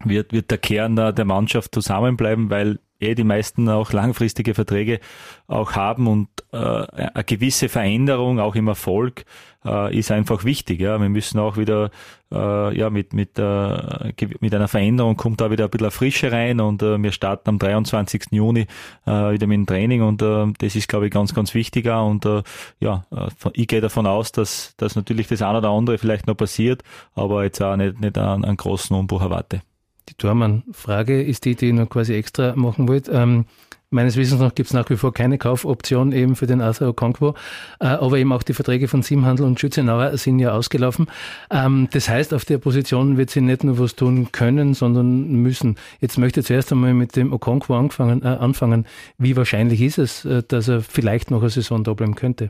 wird, 0.05 0.33
wird 0.33 0.51
der 0.51 0.59
Kern 0.59 0.95
der 0.95 1.25
Mannschaft 1.25 1.73
zusammenbleiben, 1.73 2.51
weil 2.51 2.79
eh 2.99 3.15
die 3.15 3.23
meisten 3.23 3.69
auch 3.69 3.91
langfristige 3.91 4.53
Verträge 4.53 4.99
auch 5.47 5.73
haben 5.73 6.07
und 6.07 6.27
äh, 6.51 6.57
eine 6.57 7.23
gewisse 7.23 7.69
Veränderung 7.69 8.39
auch 8.39 8.55
im 8.55 8.67
Erfolg 8.67 9.25
äh, 9.65 9.97
ist 9.97 10.11
einfach 10.11 10.43
wichtig. 10.43 10.79
Ja, 10.81 10.99
wir 10.99 11.09
müssen 11.09 11.39
auch 11.39 11.57
wieder 11.57 11.91
äh, 12.31 12.77
ja 12.77 12.89
mit 12.89 13.13
mit 13.13 13.37
äh, 13.39 14.13
mit 14.39 14.53
einer 14.53 14.67
Veränderung 14.67 15.17
kommt 15.17 15.41
da 15.41 15.51
wieder 15.51 15.65
ein 15.65 15.69
bisschen 15.69 15.91
Frische 15.91 16.31
rein 16.31 16.59
und 16.59 16.81
äh, 16.81 17.01
wir 17.01 17.11
starten 17.11 17.49
am 17.49 17.59
23. 17.59 18.27
Juni 18.31 18.67
äh, 19.05 19.11
wieder 19.31 19.47
mit 19.47 19.57
dem 19.57 19.65
Training 19.65 20.01
und 20.01 20.21
äh, 20.21 20.47
das 20.57 20.75
ist 20.75 20.87
glaube 20.87 21.07
ich 21.07 21.11
ganz 21.11 21.33
ganz 21.33 21.53
wichtiger 21.53 22.03
und 22.05 22.25
äh, 22.25 22.43
ja 22.79 23.05
äh, 23.11 23.29
ich 23.53 23.67
gehe 23.67 23.81
davon 23.81 24.07
aus, 24.07 24.31
dass 24.31 24.75
dass 24.77 24.95
natürlich 24.95 25.27
das 25.27 25.41
eine 25.41 25.59
oder 25.59 25.69
andere 25.69 25.97
vielleicht 25.97 26.27
noch 26.27 26.35
passiert, 26.35 26.83
aber 27.13 27.43
jetzt 27.43 27.61
auch 27.61 27.75
nicht 27.75 27.99
nicht 27.99 28.17
einen, 28.17 28.45
einen 28.45 28.57
großen 28.57 28.95
Umbruch 28.95 29.21
erwarte. 29.21 29.61
Die 30.09 30.15
Tormann-Frage 30.15 31.21
ist 31.21 31.45
die, 31.45 31.55
die 31.55 31.67
ich 31.67 31.73
noch 31.73 31.87
quasi 31.87 32.15
extra 32.15 32.55
machen 32.55 32.87
wollte. 32.87 33.11
Ähm, 33.11 33.45
meines 33.91 34.17
Wissens 34.17 34.41
nach 34.41 34.55
gibt 34.55 34.67
es 34.67 34.73
nach 34.73 34.89
wie 34.89 34.95
vor 34.95 35.13
keine 35.13 35.37
Kaufoption 35.37 36.11
eben 36.11 36.35
für 36.35 36.47
den 36.47 36.61
Arthur 36.61 36.89
Okonkwo, 36.89 37.35
äh, 37.79 37.85
aber 37.85 38.17
eben 38.17 38.31
auch 38.33 38.41
die 38.41 38.53
Verträge 38.53 38.87
von 38.87 39.03
Simhandel 39.03 39.45
und 39.45 39.59
Schützenauer 39.59 40.17
sind 40.17 40.39
ja 40.39 40.51
ausgelaufen. 40.51 41.07
Ähm, 41.51 41.89
das 41.91 42.09
heißt, 42.09 42.33
auf 42.33 42.43
der 42.45 42.57
Position 42.57 43.17
wird 43.17 43.29
sie 43.29 43.41
nicht 43.41 43.63
nur 43.63 43.77
was 43.77 43.95
tun 43.95 44.31
können, 44.31 44.73
sondern 44.73 45.31
müssen. 45.31 45.75
Jetzt 46.01 46.17
möchte 46.17 46.39
ich 46.39 46.47
zuerst 46.47 46.71
einmal 46.71 46.95
mit 46.95 47.15
dem 47.15 47.31
Okonkwo 47.31 47.75
anfangen. 47.75 48.23
Äh, 48.23 48.27
anfangen. 48.27 48.87
Wie 49.19 49.35
wahrscheinlich 49.35 49.81
ist 49.81 49.99
es, 49.99 50.25
äh, 50.25 50.41
dass 50.47 50.67
er 50.67 50.81
vielleicht 50.81 51.29
noch 51.29 51.41
eine 51.41 51.51
Saison 51.51 51.83
bleiben 51.83 52.15
könnte? 52.15 52.49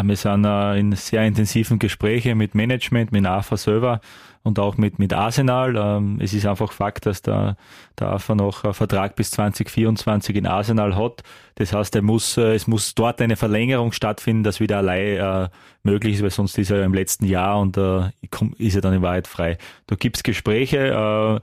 Wir 0.00 0.16
sind 0.16 0.44
in 0.44 0.92
sehr 0.92 1.24
intensiven 1.24 1.78
Gesprächen 1.78 2.38
mit 2.38 2.54
Management, 2.54 3.12
mit 3.12 3.26
AFA 3.26 3.56
selber 3.56 4.00
und 4.42 4.58
auch 4.58 4.76
mit, 4.76 4.98
mit 4.98 5.12
Arsenal. 5.12 5.76
Ähm, 5.76 6.18
es 6.20 6.32
ist 6.32 6.46
einfach 6.46 6.72
Fakt, 6.72 7.06
dass 7.06 7.22
der, 7.22 7.56
der 7.98 8.08
AFA 8.08 8.34
noch 8.34 8.64
einen 8.64 8.74
Vertrag 8.74 9.14
bis 9.16 9.30
2024 9.32 10.36
in 10.36 10.46
Arsenal 10.46 10.96
hat. 10.96 11.22
Das 11.56 11.72
heißt, 11.72 11.94
er 11.94 12.02
muss, 12.02 12.36
äh, 12.36 12.54
es 12.54 12.66
muss 12.66 12.94
dort 12.94 13.20
eine 13.20 13.36
Verlängerung 13.36 13.92
stattfinden, 13.92 14.42
dass 14.42 14.60
wieder 14.60 14.78
allein 14.78 15.16
äh, 15.16 15.48
möglich 15.82 16.16
ist, 16.16 16.22
weil 16.22 16.30
sonst 16.30 16.58
ist 16.58 16.70
er 16.70 16.82
im 16.84 16.94
letzten 16.94 17.26
Jahr 17.26 17.60
und 17.60 17.76
äh, 17.76 18.10
ist 18.58 18.74
er 18.74 18.80
dann 18.80 18.94
in 18.94 19.02
Wahrheit 19.02 19.28
frei. 19.28 19.58
Da 19.86 19.96
gibt's 19.96 20.22
Gespräche. 20.22 20.88
Äh, 20.88 21.40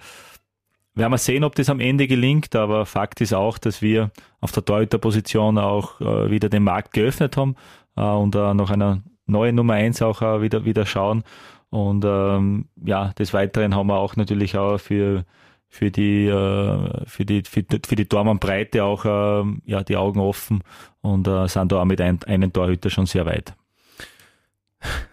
werden 0.95 1.11
wir 1.11 1.17
sehen, 1.17 1.45
ob 1.45 1.55
das 1.55 1.69
am 1.69 1.79
Ende 1.79 2.07
gelingt, 2.07 2.55
aber 2.55 2.85
Fakt 2.85 3.21
ist 3.21 3.33
auch, 3.33 3.57
dass 3.57 3.81
wir 3.81 4.11
auf 4.41 4.51
der 4.51 4.65
Torhüterposition 4.65 5.57
auch 5.57 6.01
äh, 6.01 6.29
wieder 6.29 6.49
den 6.49 6.63
Markt 6.63 6.91
geöffnet 6.91 7.37
haben 7.37 7.55
äh, 7.55 7.88
und 8.03 8.35
äh, 8.35 8.53
nach 8.53 8.69
einer 8.69 9.01
neuen 9.25 9.55
Nummer 9.55 9.73
eins 9.73 10.01
auch 10.01 10.21
äh, 10.21 10.41
wieder, 10.41 10.65
wieder 10.65 10.85
schauen. 10.85 11.23
Und 11.69 12.03
ähm, 12.05 12.65
ja, 12.83 13.13
des 13.13 13.33
Weiteren 13.33 13.75
haben 13.75 13.87
wir 13.87 13.97
auch 13.97 14.15
natürlich 14.15 14.57
auch 14.57 14.79
für 14.79 15.25
für 15.69 15.91
die 15.91 16.25
äh, 16.25 17.05
für 17.05 17.25
die 17.25 17.43
für, 17.43 17.63
für 17.85 17.95
die 17.95 18.05
Tormannbreite 18.05 18.83
auch 18.83 19.05
äh, 19.05 19.43
ja 19.65 19.83
die 19.83 19.97
Augen 19.97 20.19
offen 20.19 20.63
und 21.01 21.27
äh, 21.27 21.47
sind 21.47 21.71
da 21.71 21.81
auch 21.81 21.85
mit 21.85 22.01
ein, 22.01 22.19
einem 22.23 22.51
Torhüter 22.51 22.89
schon 22.89 23.05
sehr 23.05 23.25
weit. 23.27 23.53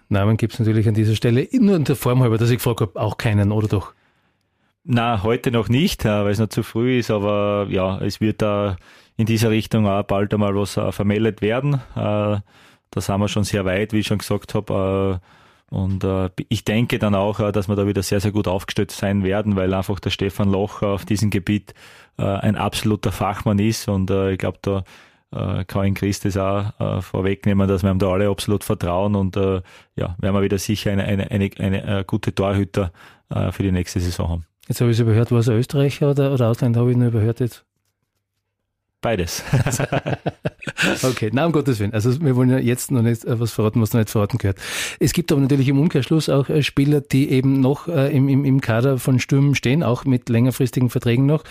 Namen 0.08 0.36
gibt 0.36 0.54
es 0.54 0.58
natürlich 0.58 0.88
an 0.88 0.94
dieser 0.94 1.14
Stelle 1.14 1.46
nur 1.52 1.76
in 1.76 1.84
der 1.84 1.96
Form 1.96 2.22
halber, 2.22 2.38
dass 2.38 2.50
ich 2.50 2.56
gefragt 2.56 2.80
habe, 2.80 3.00
auch 3.00 3.18
keinen 3.18 3.52
oder 3.52 3.68
doch? 3.68 3.92
Na, 4.84 5.22
heute 5.24 5.50
noch 5.50 5.68
nicht, 5.68 6.04
äh, 6.04 6.08
weil 6.08 6.30
es 6.30 6.38
noch 6.38 6.48
zu 6.48 6.62
früh 6.62 6.98
ist, 6.98 7.10
aber 7.10 7.66
ja, 7.68 7.98
es 7.98 8.20
wird 8.20 8.40
da 8.40 8.76
in 9.16 9.26
dieser 9.26 9.50
Richtung 9.50 9.86
auch 9.86 10.04
bald 10.04 10.32
einmal 10.32 10.54
was 10.54 10.76
äh, 10.76 10.92
vermeldet 10.92 11.42
werden. 11.42 11.80
Äh, 12.90 12.90
da 12.90 13.00
sind 13.00 13.20
wir 13.20 13.28
schon 13.28 13.44
sehr 13.44 13.64
weit, 13.64 13.92
wie 13.92 14.00
ich 14.00 14.06
schon 14.06 14.18
gesagt 14.18 14.54
habe. 14.54 15.20
Und 15.68 16.06
ich 16.48 16.64
denke 16.64 17.00
dann 17.00 17.16
auch, 17.16 17.50
dass 17.50 17.66
wir 17.66 17.74
da 17.74 17.88
wieder 17.88 18.02
sehr, 18.04 18.20
sehr 18.20 18.30
gut 18.30 18.46
aufgestellt 18.46 18.92
sein 18.92 19.24
werden, 19.24 19.56
weil 19.56 19.74
einfach 19.74 19.98
der 19.98 20.10
Stefan 20.10 20.48
Loch 20.48 20.82
auf 20.82 21.04
diesem 21.04 21.28
Gebiet 21.30 21.74
ein 22.16 22.54
absoluter 22.54 23.10
Fachmann 23.10 23.58
ist. 23.58 23.88
Und 23.88 24.08
ich 24.08 24.38
glaube, 24.38 24.58
da 24.62 24.84
kann 25.64 25.86
ihn 25.86 25.94
Chris 25.94 26.20
das 26.20 26.36
auch 26.36 27.02
vorwegnehmen, 27.02 27.66
dass 27.66 27.82
wir 27.82 27.90
ihm 27.90 27.98
da 27.98 28.12
alle 28.12 28.28
absolut 28.28 28.62
vertrauen. 28.62 29.16
Und 29.16 29.34
ja, 29.34 30.14
werden 30.20 30.34
wir 30.34 30.42
wieder 30.42 30.58
sicher 30.58 30.92
eine, 30.92 31.02
eine, 31.02 31.28
eine, 31.32 31.50
eine 31.58 32.04
gute 32.04 32.32
Torhüter 32.32 32.92
für 33.50 33.62
die 33.64 33.72
nächste 33.72 33.98
Saison 33.98 34.28
haben. 34.28 34.46
Jetzt 34.68 34.80
habe 34.80 34.92
ich 34.92 34.96
es 34.96 35.00
überhört, 35.00 35.32
war 35.32 35.40
es 35.40 35.48
ein 35.48 35.56
Österreicher 35.56 36.12
oder, 36.12 36.32
oder 36.32 36.48
Ausländer, 36.48 36.78
habe 36.80 36.92
ich 36.92 36.96
nur 36.96 37.08
überhört 37.08 37.40
jetzt? 37.40 37.64
Beides. 39.06 39.44
okay, 41.04 41.30
na 41.32 41.46
um 41.46 41.52
Gottes 41.52 41.78
Willen. 41.78 41.94
Also 41.94 42.20
wir 42.20 42.34
wollen 42.34 42.50
ja 42.50 42.58
jetzt 42.58 42.90
noch 42.90 43.02
nicht 43.02 43.24
äh, 43.24 43.38
was 43.38 43.52
verraten, 43.52 43.80
was 43.80 43.92
noch 43.92 44.00
nicht 44.00 44.10
verraten 44.10 44.36
gehört. 44.36 44.58
Es 44.98 45.12
gibt 45.12 45.30
aber 45.30 45.40
natürlich 45.40 45.68
im 45.68 45.78
Umkehrschluss 45.78 46.28
auch 46.28 46.48
äh, 46.48 46.64
Spieler, 46.64 47.02
die 47.02 47.30
eben 47.30 47.60
noch 47.60 47.86
äh, 47.86 48.12
im, 48.12 48.28
im, 48.28 48.44
im 48.44 48.60
Kader 48.60 48.98
von 48.98 49.20
Sturm 49.20 49.54
stehen, 49.54 49.84
auch 49.84 50.06
mit 50.06 50.28
längerfristigen 50.28 50.90
Verträgen 50.90 51.24
noch, 51.24 51.44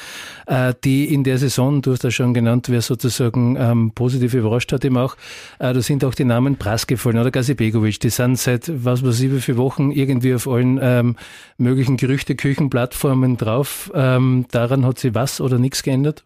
die 0.83 1.13
in 1.13 1.23
der 1.23 1.37
Saison, 1.37 1.81
du 1.81 1.93
hast 1.93 2.03
ja 2.03 2.11
schon 2.11 2.33
genannt, 2.33 2.67
wer 2.67 2.81
sozusagen 2.81 3.55
ähm, 3.57 3.91
positiv 3.95 4.33
überrascht 4.33 4.73
hat 4.73 4.83
eben 4.83 4.97
auch, 4.97 5.15
äh, 5.59 5.73
da 5.73 5.81
sind 5.81 6.03
auch 6.03 6.13
die 6.13 6.25
Namen 6.25 6.57
Prass 6.57 6.87
gefallen 6.87 7.17
oder 7.17 7.31
Gazibegovic, 7.31 8.01
die 8.01 8.09
sind 8.09 8.37
seit 8.37 8.69
was 8.83 9.01
weiß 9.01 9.21
ich 9.21 9.31
wie 9.31 9.39
viele 9.39 9.59
Wochen 9.59 9.91
irgendwie 9.91 10.35
auf 10.35 10.45
allen 10.45 10.77
ähm, 10.81 11.15
möglichen 11.57 11.95
Gerüchteküchenplattformen 11.95 13.37
drauf. 13.37 13.91
Ähm, 13.95 14.45
daran 14.51 14.85
hat 14.85 14.99
sich 14.99 15.15
was 15.15 15.39
oder 15.39 15.57
nichts 15.57 15.81
geändert? 15.81 16.25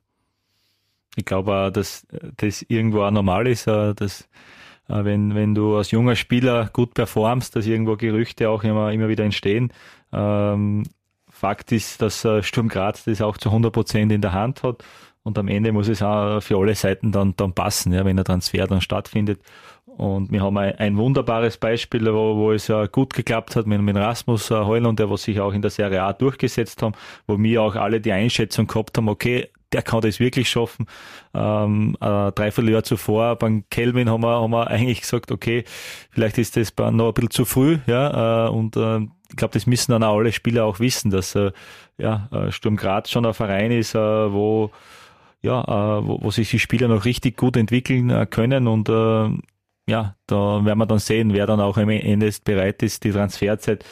Ich 1.15 1.25
glaube 1.25 1.53
auch, 1.53 1.69
dass 1.69 2.05
das 2.37 2.61
irgendwo 2.63 3.01
auch 3.01 3.11
normal 3.11 3.47
ist, 3.47 3.67
äh, 3.67 3.93
dass 3.93 4.29
äh, 4.89 5.03
wenn, 5.03 5.35
wenn 5.35 5.55
du 5.55 5.75
als 5.75 5.91
junger 5.91 6.15
Spieler 6.15 6.69
gut 6.73 6.93
performst, 6.93 7.55
dass 7.55 7.65
irgendwo 7.65 7.95
Gerüchte 7.95 8.49
auch 8.49 8.63
immer, 8.63 8.91
immer 8.91 9.07
wieder 9.07 9.23
entstehen. 9.23 9.71
Ähm, 10.11 10.83
Fakt 11.29 11.71
ist, 11.71 12.01
dass 12.01 12.25
äh, 12.25 12.43
Sturm 12.43 12.67
Graz 12.67 13.05
das 13.05 13.21
auch 13.21 13.37
zu 13.37 13.49
100 13.49 13.71
Prozent 13.71 14.11
in 14.11 14.21
der 14.21 14.33
Hand 14.33 14.63
hat. 14.63 14.83
Und 15.23 15.37
am 15.37 15.47
Ende 15.47 15.71
muss 15.71 15.87
es 15.87 16.01
auch 16.01 16.41
für 16.41 16.57
alle 16.57 16.75
Seiten 16.75 17.11
dann, 17.11 17.35
dann 17.35 17.53
passen, 17.53 17.93
ja, 17.93 18.03
wenn 18.03 18.15
der 18.15 18.25
Transfer 18.25 18.67
dann 18.67 18.81
stattfindet. 18.81 19.41
Und 19.85 20.31
wir 20.31 20.41
haben 20.41 20.57
ein, 20.57 20.75
ein 20.75 20.97
wunderbares 20.97 21.57
Beispiel, 21.57 22.05
wo, 22.13 22.37
wo 22.37 22.51
es 22.51 22.67
ja 22.67 22.87
gut 22.87 23.13
geklappt 23.13 23.55
hat 23.55 23.67
mit, 23.67 23.81
mit 23.81 23.97
Rasmus 23.97 24.49
Heuland, 24.49 24.97
der 24.97 25.09
was 25.09 25.23
sich 25.23 25.39
auch 25.39 25.53
in 25.53 25.61
der 25.61 25.71
Serie 25.71 26.03
A 26.03 26.13
durchgesetzt 26.13 26.81
haben, 26.81 26.93
wo 27.27 27.37
wir 27.37 27.61
auch 27.61 27.75
alle 27.75 27.99
die 27.99 28.13
Einschätzung 28.13 28.65
gehabt 28.65 28.97
haben, 28.97 29.09
okay, 29.09 29.49
der 29.71 29.81
kann 29.81 30.01
das 30.01 30.19
wirklich 30.19 30.49
schaffen. 30.49 30.87
Ähm, 31.33 31.95
äh, 32.01 32.31
dreiviertel 32.31 32.71
Jahr 32.71 32.83
zuvor 32.83 33.35
beim 33.35 33.63
Kelvin 33.69 34.09
haben 34.09 34.23
wir, 34.23 34.41
haben 34.41 34.51
wir 34.51 34.67
eigentlich 34.67 35.01
gesagt, 35.01 35.31
okay, 35.31 35.63
vielleicht 36.11 36.37
ist 36.37 36.57
das 36.57 36.73
noch 36.77 37.07
ein 37.07 37.13
bisschen 37.13 37.29
zu 37.29 37.45
früh, 37.45 37.79
ja, 37.85 38.47
äh, 38.47 38.49
und 38.49 38.75
äh, 38.75 38.99
ich 39.29 39.35
glaube, 39.35 39.53
das 39.53 39.67
müssen 39.67 39.91
dann 39.91 40.03
auch 40.03 40.17
alle 40.17 40.31
Spieler 40.31 40.65
auch 40.65 40.79
wissen, 40.79 41.11
dass 41.11 41.35
äh, 41.35 41.51
ja, 41.97 42.29
äh, 42.31 42.51
Sturm 42.51 42.77
Graz 42.77 43.11
schon 43.11 43.25
ein 43.25 43.33
Verein 43.33 43.71
ist, 43.71 43.93
äh, 43.93 43.99
wo 43.99 44.71
ja, 45.41 45.61
äh, 45.61 46.07
wo, 46.07 46.21
wo 46.21 46.31
sich 46.31 46.49
die 46.49 46.59
Spieler 46.59 46.87
noch 46.87 47.05
richtig 47.05 47.37
gut 47.37 47.55
entwickeln 47.55 48.09
äh, 48.09 48.25
können 48.25 48.67
und 48.67 48.89
äh, 48.89 49.29
ja, 49.89 50.15
da 50.27 50.63
werden 50.65 50.77
wir 50.77 50.85
dann 50.85 50.99
sehen, 50.99 51.33
wer 51.33 51.47
dann 51.47 51.59
auch 51.59 51.77
am 51.77 51.89
Ende 51.89 52.31
bereit 52.43 52.83
ist, 52.83 53.03
die 53.03 53.11
Transferzeit 53.11 53.83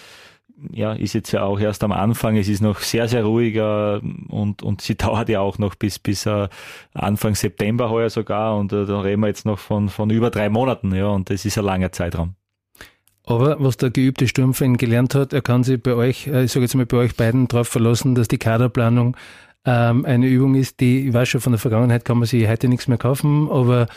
ja, 0.72 0.93
ist 0.93 1.13
jetzt 1.13 1.32
ja 1.32 1.43
auch 1.43 1.60
erst 1.60 1.84
am 1.84 1.91
Anfang. 1.91 2.36
Es 2.38 2.48
ist 2.48 2.62
noch 2.62 2.80
sehr, 2.80 3.08
sehr 3.08 3.24
ruhiger 3.24 4.02
und, 4.30 4.63
und 4.63 4.82
sie 4.82 4.96
dauert 4.98 5.30
ja 5.30 5.41
auch 5.41 5.58
noch 5.58 5.76
bis, 5.76 6.00
bis 6.00 6.26
uh, 6.26 6.48
Anfang 6.93 7.36
September 7.36 7.89
heuer 7.89 8.10
sogar 8.10 8.58
und 8.58 8.74
uh, 8.74 8.86
da 8.86 9.02
reden 9.02 9.22
wir 9.22 9.28
jetzt 9.28 9.46
noch 9.46 9.60
von, 9.60 9.89
von 9.89 10.10
über 10.10 10.30
drei 10.30 10.50
Monaten, 10.50 10.93
ja, 10.93 11.08
und 11.08 11.30
das 11.30 11.46
ist 11.46 11.58
ein 11.58 11.65
langer 11.65 11.91
Zeitraum. 11.91 12.36
Aber 13.26 13.58
was 13.60 13.76
der 13.76 13.89
geübte 13.89 14.28
Sturmfan 14.28 14.78
gelernt 14.78 15.13
hat, 15.13 15.34
er 15.34 15.41
kann 15.41 15.63
sich 15.63 15.84
bei 15.84 15.93
euch, 15.93 16.28
äh, 16.28 16.46
ich 16.46 16.52
sage 16.52 16.63
jetzt 16.63 16.76
mal 16.76 16.86
bei 16.86 16.98
euch 16.98 17.15
beiden 17.15 17.48
darauf 17.48 17.67
verlassen, 17.67 18.15
dass 18.15 18.30
die 18.30 18.38
Kaderplanung 18.38 19.17
ähm, 19.65 20.06
eine 20.06 20.28
Übung 20.28 20.56
ist, 20.56 20.80
die, 20.80 21.10
ich 21.10 21.13
weiß 21.13 21.28
schon, 21.28 21.41
von 21.41 21.52
der 21.52 21.60
Vergangenheit 21.60 22.06
kann 22.06 22.20
man 22.20 22.28
sich 22.28 22.48
heute 22.48 22.70
nichts 22.70 22.88
mehr 22.88 22.98
kaufen, 22.98 23.50
aber 23.52 23.88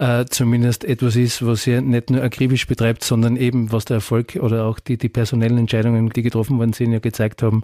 äh, 0.00 0.24
zumindest 0.24 0.84
etwas 0.84 1.14
ist, 1.14 1.44
was 1.44 1.66
ihr 1.66 1.82
nicht 1.82 2.08
nur 2.08 2.22
akribisch 2.22 2.66
betreibt, 2.66 3.04
sondern 3.04 3.36
eben, 3.36 3.70
was 3.70 3.84
der 3.84 3.96
Erfolg 3.96 4.36
oder 4.36 4.64
auch 4.64 4.80
die, 4.80 4.96
die 4.96 5.10
personellen 5.10 5.58
Entscheidungen, 5.58 6.08
die 6.08 6.22
getroffen 6.22 6.56
worden 6.56 6.72
sind, 6.72 6.92
ja 6.92 7.00
gezeigt 7.00 7.42
haben, 7.42 7.62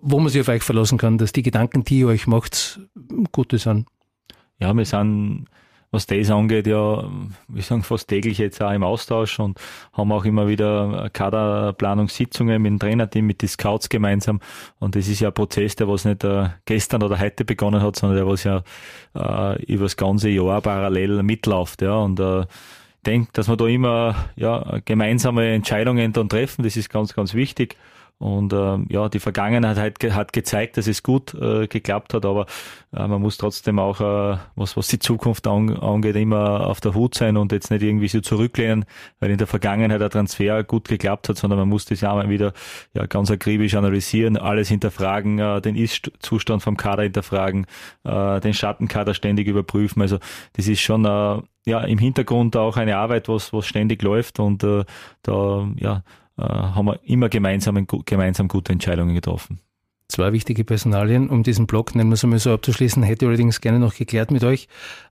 wo 0.00 0.18
man 0.18 0.28
sich 0.28 0.40
auf 0.40 0.48
euch 0.48 0.64
verlassen 0.64 0.98
kann, 0.98 1.16
dass 1.16 1.32
die 1.32 1.44
Gedanken, 1.44 1.84
die 1.84 2.00
ihr 2.00 2.08
euch 2.08 2.26
macht, 2.26 2.80
gute 3.30 3.58
sind. 3.58 3.86
Ja, 4.58 4.74
wir 4.74 4.84
sind 4.84 5.46
was 5.90 6.06
das 6.06 6.30
angeht, 6.30 6.66
ja, 6.66 7.04
wir 7.48 7.62
sagen 7.62 7.82
fast 7.82 8.08
täglich 8.08 8.38
jetzt 8.38 8.62
auch 8.62 8.72
im 8.72 8.82
Austausch 8.82 9.38
und 9.38 9.58
haben 9.92 10.12
auch 10.12 10.24
immer 10.24 10.48
wieder 10.48 11.10
Kaderplanungssitzungen 11.12 12.60
mit 12.60 12.70
dem 12.70 12.78
Trainerteam, 12.78 13.26
mit 13.26 13.42
den 13.42 13.48
Scouts 13.48 13.88
gemeinsam. 13.88 14.40
Und 14.78 14.96
das 14.96 15.08
ist 15.08 15.20
ja 15.20 15.28
ein 15.28 15.34
Prozess, 15.34 15.76
der 15.76 15.88
was 15.88 16.04
nicht 16.04 16.24
äh, 16.24 16.48
gestern 16.64 17.02
oder 17.02 17.18
heute 17.18 17.44
begonnen 17.44 17.82
hat, 17.82 17.96
sondern 17.96 18.16
der 18.16 18.26
was 18.26 18.44
ja 18.44 18.62
äh, 19.14 19.62
über 19.64 19.84
das 19.84 19.96
ganze 19.96 20.28
Jahr 20.28 20.60
parallel 20.60 21.22
mitläuft. 21.22 21.82
Ja, 21.82 21.96
und 21.96 22.20
äh, 22.20 22.44
denke, 23.06 23.30
dass 23.32 23.48
wir 23.48 23.56
da 23.56 23.66
immer 23.66 24.16
ja, 24.36 24.80
gemeinsame 24.84 25.52
Entscheidungen 25.52 26.12
dann 26.12 26.28
treffen, 26.28 26.62
das 26.62 26.76
ist 26.76 26.90
ganz, 26.90 27.14
ganz 27.14 27.34
wichtig. 27.34 27.76
Und 28.18 28.54
ähm, 28.54 28.86
ja, 28.88 29.10
die 29.10 29.18
Vergangenheit 29.18 29.76
hat, 29.76 30.14
hat 30.14 30.32
gezeigt, 30.32 30.78
dass 30.78 30.86
es 30.86 31.02
gut 31.02 31.34
äh, 31.34 31.66
geklappt 31.66 32.14
hat, 32.14 32.24
aber 32.24 32.46
äh, 32.94 33.06
man 33.06 33.20
muss 33.20 33.36
trotzdem 33.36 33.78
auch, 33.78 34.00
äh, 34.00 34.38
was, 34.54 34.74
was 34.74 34.88
die 34.88 34.98
Zukunft 34.98 35.46
an, 35.46 35.76
angeht, 35.76 36.16
immer 36.16 36.66
auf 36.66 36.80
der 36.80 36.94
Hut 36.94 37.14
sein 37.14 37.36
und 37.36 37.52
jetzt 37.52 37.70
nicht 37.70 37.82
irgendwie 37.82 38.08
so 38.08 38.22
zurücklehnen, 38.22 38.86
weil 39.20 39.30
in 39.30 39.36
der 39.36 39.46
Vergangenheit 39.46 40.00
der 40.00 40.08
Transfer 40.08 40.64
gut 40.64 40.88
geklappt 40.88 41.28
hat, 41.28 41.36
sondern 41.36 41.58
man 41.58 41.68
muss 41.68 41.84
das 41.84 42.00
ja 42.00 42.14
mal 42.14 42.30
wieder 42.30 42.54
ja, 42.94 43.04
ganz 43.04 43.30
akribisch 43.30 43.74
analysieren, 43.74 44.38
alles 44.38 44.70
hinterfragen, 44.70 45.38
äh, 45.38 45.60
den 45.60 45.76
Ist-Zustand 45.76 46.62
vom 46.62 46.78
Kader 46.78 47.02
hinterfragen, 47.02 47.66
äh, 48.04 48.40
den 48.40 48.54
Schattenkader 48.54 49.12
ständig 49.12 49.46
überprüfen. 49.46 50.00
Also 50.00 50.18
das 50.54 50.68
ist 50.68 50.80
schon 50.80 51.04
äh, 51.04 51.42
ja 51.66 51.80
im 51.80 51.98
Hintergrund 51.98 52.56
auch 52.56 52.78
eine 52.78 52.96
Arbeit, 52.96 53.28
was, 53.28 53.52
was 53.52 53.66
ständig 53.66 54.02
läuft 54.02 54.40
und 54.40 54.64
äh, 54.64 54.84
da 55.22 55.68
ja 55.76 56.02
äh, 56.38 56.42
haben 56.42 56.86
wir 56.86 57.00
immer 57.04 57.28
gemeinsam, 57.28 57.86
gemeinsam 58.04 58.48
gute 58.48 58.72
Entscheidungen 58.72 59.14
getroffen. 59.14 59.60
Zwei 60.08 60.32
wichtige 60.32 60.62
Personalien, 60.62 61.28
um 61.28 61.42
diesen 61.42 61.66
Block, 61.66 61.94
nennen 61.96 62.10
wir 62.10 62.14
es 62.14 62.22
einmal 62.22 62.38
so 62.38 62.52
abzuschließen, 62.52 63.02
hätte 63.02 63.24
ich 63.24 63.28
allerdings 63.28 63.60
gerne 63.60 63.80
noch 63.80 63.94
geklärt 63.94 64.30
mit 64.30 64.44
euch. 64.44 64.68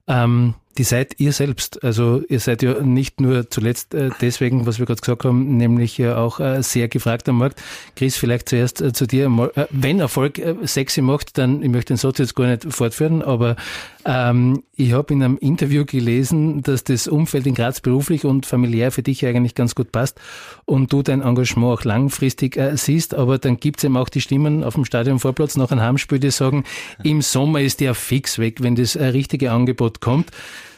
Ähm, 0.08 0.54
die 0.78 0.84
seid 0.84 1.18
ihr 1.18 1.32
selbst. 1.32 1.82
Also 1.82 2.22
ihr 2.28 2.40
seid 2.40 2.62
ja 2.62 2.80
nicht 2.82 3.20
nur 3.20 3.48
zuletzt 3.50 3.94
äh, 3.94 4.10
deswegen, 4.20 4.66
was 4.66 4.78
wir 4.78 4.86
gerade 4.86 5.00
gesagt 5.00 5.24
haben, 5.24 5.56
nämlich 5.56 5.96
ja 5.96 6.18
auch 6.18 6.38
äh, 6.38 6.62
sehr 6.62 6.88
gefragt 6.88 7.28
am 7.28 7.38
Markt. 7.38 7.62
Chris, 7.94 8.16
vielleicht 8.16 8.48
zuerst 8.48 8.82
äh, 8.82 8.92
zu 8.92 9.06
dir. 9.06 9.30
Wenn 9.70 10.00
Erfolg 10.00 10.40
sexy 10.64 11.00
macht, 11.00 11.38
dann, 11.38 11.62
ich 11.62 11.70
möchte 11.70 11.94
den 11.94 11.98
Satz 11.98 12.18
jetzt 12.18 12.34
gar 12.34 12.46
nicht 12.46 12.66
fortführen, 12.72 13.22
aber 13.22 13.56
ähm, 14.04 14.62
ich 14.76 14.92
habe 14.92 15.14
in 15.14 15.22
einem 15.22 15.38
Interview 15.38 15.84
gelesen, 15.84 16.62
dass 16.62 16.84
das 16.84 17.08
Umfeld 17.08 17.46
in 17.46 17.54
Graz 17.54 17.80
beruflich 17.80 18.24
und 18.24 18.46
familiär 18.46 18.92
für 18.92 19.02
dich 19.02 19.24
eigentlich 19.26 19.54
ganz 19.54 19.74
gut 19.74 19.90
passt 19.90 20.20
und 20.64 20.92
du 20.92 21.02
dein 21.02 21.22
Engagement 21.22 21.72
auch 21.72 21.84
langfristig 21.84 22.56
äh, 22.56 22.76
siehst, 22.76 23.14
aber 23.14 23.38
dann 23.38 23.56
gibt 23.58 23.78
es 23.78 23.84
eben 23.84 23.96
auch 23.96 24.08
die 24.08 24.20
Stimmen 24.20 24.62
auf 24.62 24.74
dem 24.74 24.84
Stadionvorplatz 24.84 25.56
nach 25.56 25.72
einem 25.72 25.80
Heimspiel, 25.80 26.20
die 26.20 26.30
sagen, 26.30 26.64
im 27.02 27.22
Sommer 27.22 27.62
ist 27.62 27.80
der 27.80 27.94
fix 27.94 28.38
weg, 28.38 28.62
wenn 28.62 28.76
das 28.76 28.94
äh, 28.94 29.06
richtige 29.06 29.50
Angebot 29.50 29.95
kommt. 30.00 30.30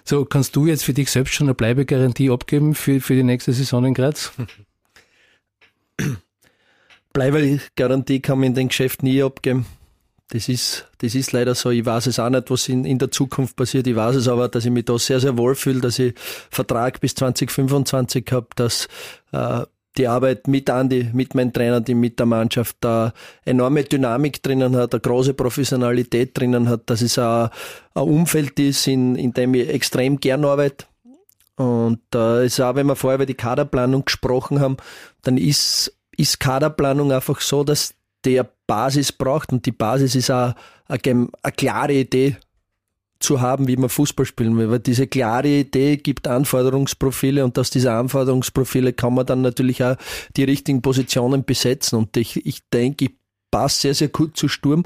So, 0.04 0.24
kannst 0.24 0.56
du 0.56 0.66
jetzt 0.66 0.84
für 0.84 0.94
dich 0.94 1.10
selbst 1.10 1.34
schon 1.34 1.48
eine 1.48 1.54
Bleibegarantie 1.54 2.30
abgeben 2.30 2.74
für, 2.74 3.00
für 3.00 3.14
die 3.14 3.22
nächste 3.22 3.52
Saison 3.52 3.84
in 3.84 3.94
Graz? 3.94 4.32
Bleibegarantie 7.12 8.20
kann 8.20 8.38
man 8.38 8.48
in 8.48 8.54
den 8.54 8.68
Geschäft 8.68 9.02
nie 9.02 9.22
abgeben. 9.22 9.66
Das 10.30 10.48
ist, 10.48 10.86
das 10.98 11.14
ist 11.14 11.32
leider 11.32 11.54
so. 11.54 11.70
Ich 11.70 11.86
weiß 11.86 12.06
es 12.06 12.18
auch 12.18 12.28
nicht, 12.28 12.50
was 12.50 12.68
in, 12.68 12.84
in 12.84 12.98
der 12.98 13.10
Zukunft 13.10 13.56
passiert. 13.56 13.86
Ich 13.86 13.96
weiß 13.96 14.16
es 14.16 14.28
aber, 14.28 14.48
dass 14.48 14.66
ich 14.66 14.70
mich 14.70 14.84
da 14.84 14.98
sehr, 14.98 15.20
sehr 15.20 15.38
wohl 15.38 15.54
fühle, 15.54 15.80
dass 15.80 15.98
ich 15.98 16.14
Vertrag 16.50 17.00
bis 17.00 17.14
2025 17.14 18.26
habe, 18.30 18.48
dass 18.54 18.88
äh, 19.32 19.64
die 19.98 20.08
Arbeit 20.08 20.46
mit 20.48 20.70
Andi, 20.70 21.10
mit 21.12 21.34
meinem 21.34 21.52
Trainer, 21.52 21.80
die 21.80 21.94
mit 21.94 22.18
der 22.18 22.26
Mannschaft 22.26 22.76
da 22.80 23.12
enorme 23.44 23.84
Dynamik 23.84 24.42
drinnen 24.42 24.76
hat, 24.76 24.94
eine 24.94 25.00
große 25.00 25.34
Professionalität 25.34 26.38
drinnen 26.38 26.68
hat, 26.68 26.88
dass 26.88 27.02
es 27.02 27.18
auch 27.18 27.50
ein 27.94 28.02
Umfeld 28.02 28.58
ist, 28.60 28.86
in, 28.86 29.16
in 29.16 29.32
dem 29.32 29.54
ich 29.54 29.68
extrem 29.68 30.20
gern 30.20 30.44
arbeite. 30.44 30.86
Und 31.56 32.00
äh, 32.14 32.46
ist 32.46 32.60
auch, 32.60 32.76
wenn 32.76 32.86
wir 32.86 32.94
vorher 32.94 33.16
über 33.16 33.26
die 33.26 33.34
Kaderplanung 33.34 34.04
gesprochen 34.04 34.60
haben, 34.60 34.76
dann 35.22 35.36
ist, 35.36 35.92
ist 36.16 36.38
Kaderplanung 36.38 37.10
einfach 37.10 37.40
so, 37.40 37.64
dass 37.64 37.94
der 38.24 38.48
Basis 38.66 39.10
braucht 39.10 39.52
und 39.52 39.66
die 39.66 39.72
Basis 39.72 40.14
ist 40.14 40.30
auch 40.30 40.54
eine, 40.86 41.28
eine 41.42 41.52
klare 41.56 41.94
Idee 41.94 42.36
zu 43.20 43.40
haben, 43.40 43.66
wie 43.66 43.76
man 43.76 43.88
Fußball 43.88 44.26
spielen 44.26 44.56
will. 44.56 44.70
Weil 44.70 44.78
diese 44.78 45.06
klare 45.06 45.48
Idee 45.48 45.96
gibt 45.96 46.28
Anforderungsprofile 46.28 47.44
und 47.44 47.58
aus 47.58 47.70
dieser 47.70 47.94
Anforderungsprofile 47.94 48.92
kann 48.92 49.14
man 49.14 49.26
dann 49.26 49.42
natürlich 49.42 49.82
auch 49.82 49.96
die 50.36 50.44
richtigen 50.44 50.82
Positionen 50.82 51.44
besetzen. 51.44 51.96
Und 51.96 52.16
ich, 52.16 52.44
ich 52.46 52.60
denke, 52.70 53.06
ich 53.06 53.10
passe 53.50 53.80
sehr, 53.80 53.94
sehr 53.94 54.08
gut 54.08 54.36
zu 54.36 54.48
Sturm. 54.48 54.84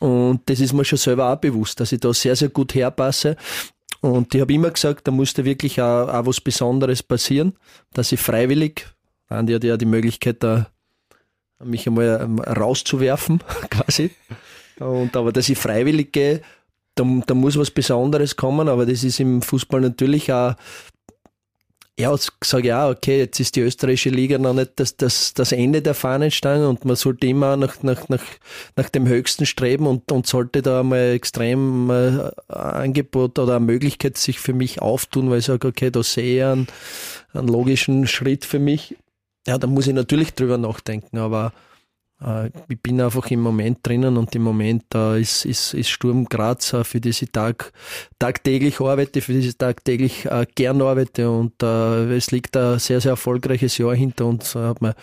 Und 0.00 0.42
das 0.46 0.60
ist 0.60 0.72
mir 0.72 0.84
schon 0.84 0.98
selber 0.98 1.32
auch 1.32 1.36
bewusst, 1.36 1.80
dass 1.80 1.92
ich 1.92 2.00
da 2.00 2.12
sehr, 2.12 2.36
sehr 2.36 2.48
gut 2.48 2.74
herpasse. 2.74 3.36
Und 4.00 4.34
ich 4.34 4.40
habe 4.40 4.52
immer 4.52 4.70
gesagt, 4.70 5.08
da 5.08 5.10
musste 5.10 5.44
wirklich 5.44 5.80
auch, 5.80 6.08
auch 6.08 6.26
was 6.26 6.40
Besonderes 6.40 7.02
passieren, 7.02 7.54
dass 7.94 8.12
ich 8.12 8.20
freiwillig, 8.20 8.86
Andi 9.28 9.54
hat 9.54 9.64
ja 9.64 9.76
die 9.76 9.86
Möglichkeit, 9.86 10.42
da 10.42 10.66
mich 11.62 11.86
einmal 11.86 12.20
ähm, 12.22 12.38
rauszuwerfen, 12.38 13.42
quasi. 13.70 14.10
Und 14.78 15.16
aber 15.16 15.32
dass 15.32 15.48
ich 15.48 15.56
freiwillig 15.56 16.12
gehe, 16.12 16.42
da, 16.94 17.04
da 17.26 17.34
muss 17.34 17.58
was 17.58 17.70
Besonderes 17.70 18.36
kommen, 18.36 18.68
aber 18.68 18.86
das 18.86 19.04
ist 19.04 19.20
im 19.20 19.42
Fußball 19.42 19.80
natürlich 19.80 20.32
auch 20.32 20.54
ja, 21.96 22.12
ich 22.12 22.28
sage 22.42 22.68
ja, 22.68 22.88
okay, 22.88 23.18
jetzt 23.18 23.38
ist 23.38 23.54
die 23.54 23.60
österreichische 23.60 24.10
Liga 24.10 24.36
noch 24.38 24.52
nicht 24.52 24.72
das, 24.76 24.96
das, 24.96 25.32
das 25.32 25.52
Ende 25.52 25.80
der 25.80 25.94
Fahnenstange 25.94 26.68
und 26.68 26.84
man 26.84 26.96
sollte 26.96 27.28
immer 27.28 27.56
nach, 27.56 27.84
nach, 27.84 28.08
nach, 28.08 28.24
nach 28.74 28.88
dem 28.88 29.06
Höchsten 29.06 29.46
streben 29.46 29.86
und, 29.86 30.10
und 30.10 30.26
sollte 30.26 30.60
da 30.60 30.82
mal 30.82 31.12
extrem 31.12 31.90
äh, 31.90 32.30
Angebot 32.48 33.38
oder 33.38 33.56
eine 33.56 33.64
Möglichkeit 33.64 34.18
sich 34.18 34.40
für 34.40 34.54
mich 34.54 34.82
auftun, 34.82 35.30
weil 35.30 35.38
ich 35.38 35.44
sage, 35.44 35.68
okay, 35.68 35.90
da 35.90 36.02
sehe 36.02 36.38
ich 36.38 36.44
einen, 36.44 36.66
einen 37.32 37.48
logischen 37.48 38.08
Schritt 38.08 38.44
für 38.44 38.58
mich. 38.58 38.96
Ja, 39.46 39.58
da 39.58 39.68
muss 39.68 39.86
ich 39.86 39.94
natürlich 39.94 40.34
drüber 40.34 40.58
nachdenken, 40.58 41.18
aber 41.18 41.52
ich 42.68 42.80
bin 42.80 43.00
einfach 43.00 43.30
im 43.30 43.40
Moment 43.40 43.78
drinnen 43.82 44.16
und 44.16 44.34
im 44.34 44.42
Moment 44.42 44.84
äh, 44.94 45.20
ist, 45.20 45.44
ist, 45.44 45.74
ist 45.74 45.90
Sturm 45.90 46.24
Graz, 46.26 46.72
äh, 46.72 46.84
für 46.84 46.98
ich 46.98 47.20
tag, 47.32 47.72
tagtäglich 48.18 48.80
arbeite, 48.80 49.20
für 49.20 49.32
ich 49.32 49.56
tagtäglich 49.58 50.24
äh, 50.26 50.46
gern 50.54 50.80
arbeite 50.80 51.30
und 51.30 51.62
äh, 51.62 52.16
es 52.16 52.30
liegt 52.30 52.56
ein 52.56 52.78
sehr, 52.78 53.00
sehr 53.00 53.10
erfolgreiches 53.10 53.78
Jahr 53.78 53.94
hinter 53.94 54.26
uns. 54.26 54.54
Äh, 54.54 54.60
hat 54.60 54.80
mir 54.80 54.94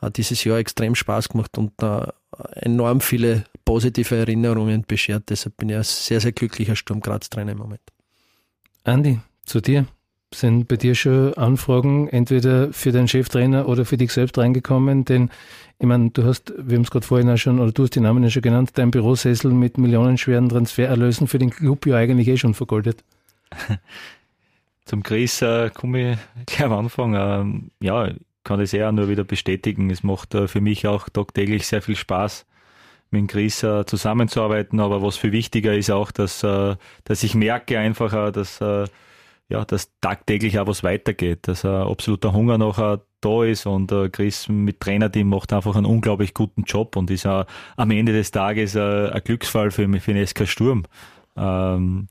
hat 0.00 0.16
dieses 0.16 0.44
Jahr 0.44 0.58
extrem 0.58 0.94
Spaß 0.94 1.28
gemacht 1.28 1.58
und 1.58 1.72
äh, 1.82 2.06
enorm 2.54 3.00
viele 3.00 3.44
positive 3.64 4.16
Erinnerungen 4.16 4.84
beschert. 4.86 5.24
Deshalb 5.28 5.56
bin 5.56 5.68
ich 5.68 5.76
ein 5.76 5.84
sehr, 5.84 6.20
sehr 6.20 6.32
glücklicher 6.32 6.76
Sturm 6.76 7.00
Graz-Trainer 7.00 7.52
im 7.52 7.58
Moment. 7.58 7.82
Andi, 8.84 9.20
zu 9.44 9.60
dir. 9.60 9.86
Sind 10.32 10.68
bei 10.68 10.76
dir 10.76 10.94
schon 10.94 11.34
Anfragen 11.34 12.08
entweder 12.08 12.72
für 12.72 12.92
deinen 12.92 13.08
Cheftrainer 13.08 13.68
oder 13.68 13.84
für 13.84 13.96
dich 13.96 14.12
selbst 14.12 14.38
reingekommen? 14.38 15.04
Denn 15.04 15.28
ich 15.80 15.86
meine, 15.86 16.10
du 16.10 16.24
hast, 16.24 16.52
wir 16.56 16.76
haben 16.76 16.84
es 16.84 16.90
gerade 16.90 17.06
vorhin 17.06 17.28
auch 17.30 17.36
schon, 17.36 17.58
oder 17.58 17.72
du 17.72 17.82
hast 17.82 17.96
die 17.96 18.00
Namen 18.00 18.22
ja 18.22 18.30
schon 18.30 18.42
genannt, 18.42 18.70
dein 18.74 18.92
Bürosessel 18.92 19.50
mit 19.50 19.76
millionenschweren 19.76 20.48
Transfererlösen 20.48 21.26
für 21.26 21.38
den 21.38 21.50
Club 21.50 21.84
ja 21.86 21.96
eigentlich 21.96 22.28
eh 22.28 22.36
schon 22.36 22.54
vergoldet. 22.54 23.02
Zum 24.84 25.02
Chris 25.02 25.42
äh, 25.42 25.70
komme 25.70 26.12
ich 26.12 26.18
gleich 26.46 26.66
am 26.66 26.72
Anfang. 26.74 27.14
Ähm, 27.14 27.70
ja, 27.80 28.10
kann 28.44 28.60
das 28.60 28.72
eher 28.72 28.92
nur 28.92 29.08
wieder 29.08 29.24
bestätigen. 29.24 29.90
Es 29.90 30.02
macht 30.02 30.34
äh, 30.34 30.48
für 30.48 30.60
mich 30.60 30.86
auch 30.86 31.08
tagtäglich 31.08 31.66
sehr 31.66 31.82
viel 31.82 31.96
Spaß, 31.96 32.46
mit 33.10 33.28
Chris 33.28 33.62
äh, 33.62 33.84
zusammenzuarbeiten. 33.86 34.80
Aber 34.80 35.02
was 35.02 35.16
viel 35.16 35.32
wichtiger 35.32 35.74
ist 35.74 35.90
auch, 35.90 36.10
dass, 36.10 36.42
äh, 36.42 36.76
dass 37.04 37.22
ich 37.22 37.34
merke 37.34 37.78
einfach, 37.78 38.12
äh, 38.12 38.32
dass 38.32 38.60
äh, 38.60 38.86
ja, 39.50 39.64
dass 39.64 39.90
tagtäglich 40.00 40.58
auch 40.58 40.66
was 40.68 40.84
weitergeht, 40.84 41.48
dass 41.48 41.64
ein 41.64 41.70
absoluter 41.82 42.32
Hunger 42.32 42.56
noch 42.56 42.78
da 43.20 43.44
ist 43.44 43.66
und 43.66 43.92
äh, 43.92 44.08
Chris 44.08 44.48
mit 44.48 44.80
Trainerteam 44.80 45.28
macht 45.28 45.52
einfach 45.52 45.76
einen 45.76 45.86
unglaublich 45.86 46.32
guten 46.34 46.62
Job 46.62 46.96
und 46.96 47.10
ist 47.10 47.26
auch 47.26 47.44
am 47.76 47.90
Ende 47.90 48.12
des 48.12 48.30
Tages 48.30 48.76
äh, 48.76 49.10
ein 49.10 49.22
Glücksfall 49.24 49.72
für, 49.72 49.88
für 50.00 50.14
den 50.14 50.26
SK 50.26 50.46
Sturm. 50.46 50.84
Ähm, 51.36 52.08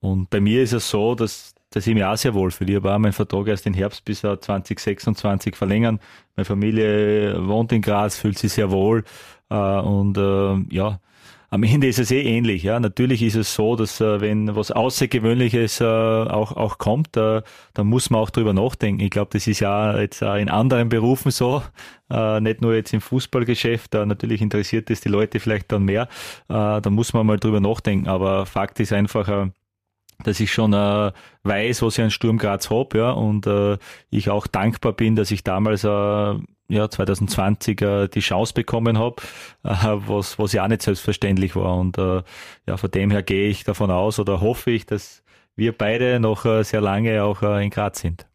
und 0.00 0.28
bei 0.30 0.40
mir 0.40 0.62
ist 0.62 0.72
es 0.72 0.90
so, 0.90 1.14
dass, 1.14 1.54
dass 1.70 1.86
ich 1.86 1.94
mich 1.94 2.04
auch 2.04 2.16
sehr 2.16 2.34
wohl 2.34 2.50
fühle. 2.50 2.72
Ich 2.72 2.76
habe 2.76 2.92
auch 2.92 2.98
meinen 2.98 3.12
Vertrag 3.12 3.46
erst 3.46 3.66
im 3.66 3.74
Herbst 3.74 4.04
bis 4.04 4.20
2026 4.20 5.56
verlängern. 5.56 6.00
Meine 6.34 6.44
Familie 6.44 7.46
wohnt 7.46 7.72
in 7.72 7.82
Graz, 7.82 8.16
fühlt 8.16 8.36
sich 8.36 8.52
sehr 8.52 8.70
wohl 8.72 9.04
äh, 9.48 9.54
und 9.54 10.18
äh, 10.18 10.74
ja, 10.74 10.98
am 11.54 11.62
Ende 11.62 11.86
ist 11.86 12.00
es 12.00 12.10
eh 12.10 12.20
ähnlich. 12.20 12.64
Ja, 12.64 12.80
natürlich 12.80 13.22
ist 13.22 13.36
es 13.36 13.54
so, 13.54 13.76
dass 13.76 14.00
äh, 14.00 14.20
wenn 14.20 14.56
was 14.56 14.72
Außergewöhnliches 14.72 15.80
äh, 15.80 15.84
auch 15.84 16.56
auch 16.56 16.78
kommt, 16.78 17.16
äh, 17.16 17.42
dann 17.74 17.86
muss 17.86 18.10
man 18.10 18.20
auch 18.20 18.30
drüber 18.30 18.52
nachdenken. 18.52 19.00
Ich 19.00 19.10
glaube, 19.10 19.30
das 19.32 19.46
ist 19.46 19.60
ja 19.60 19.96
jetzt 19.96 20.20
äh, 20.20 20.42
in 20.42 20.48
anderen 20.48 20.88
Berufen 20.88 21.30
so, 21.30 21.62
äh, 22.10 22.40
nicht 22.40 22.60
nur 22.60 22.74
jetzt 22.74 22.92
im 22.92 23.00
Fußballgeschäft. 23.00 23.94
Äh, 23.94 24.04
natürlich 24.04 24.42
interessiert 24.42 24.90
es 24.90 25.00
die 25.00 25.08
Leute 25.08 25.38
vielleicht 25.38 25.70
dann 25.70 25.84
mehr. 25.84 26.08
Äh, 26.48 26.80
da 26.80 26.90
muss 26.90 27.12
man 27.12 27.24
mal 27.24 27.38
drüber 27.38 27.60
nachdenken. 27.60 28.08
Aber 28.08 28.46
Fakt 28.46 28.80
ist 28.80 28.92
einfach. 28.92 29.28
Äh, 29.28 29.50
dass 30.22 30.38
ich 30.38 30.52
schon 30.52 30.72
äh, 30.72 31.12
weiß, 31.42 31.82
was 31.82 31.98
ich 31.98 32.04
an 32.04 32.10
Sturm 32.10 32.38
Graz 32.38 32.70
habe, 32.70 32.96
ja, 32.96 33.10
und 33.10 33.48
äh, 33.48 33.78
ich 34.10 34.30
auch 34.30 34.46
dankbar 34.46 34.92
bin, 34.92 35.16
dass 35.16 35.32
ich 35.32 35.42
damals 35.42 35.82
äh, 35.82 36.34
ja, 36.68 36.88
2020 36.88 37.82
äh, 37.82 38.08
die 38.08 38.20
Chance 38.20 38.54
bekommen 38.54 38.98
habe, 38.98 39.16
äh, 39.64 39.68
was, 40.06 40.38
was 40.38 40.52
ja 40.52 40.64
auch 40.64 40.68
nicht 40.68 40.82
selbstverständlich 40.82 41.56
war. 41.56 41.76
Und 41.76 41.98
äh, 41.98 42.22
ja, 42.66 42.76
von 42.76 42.90
dem 42.90 43.10
her 43.10 43.22
gehe 43.22 43.48
ich 43.48 43.64
davon 43.64 43.90
aus 43.90 44.18
oder 44.18 44.40
hoffe 44.40 44.70
ich, 44.70 44.86
dass 44.86 45.22
wir 45.56 45.76
beide 45.76 46.20
noch 46.20 46.44
äh, 46.44 46.62
sehr 46.62 46.80
lange 46.80 47.22
auch 47.22 47.42
äh, 47.42 47.64
in 47.64 47.70
Graz 47.70 48.00
sind. 48.00 48.26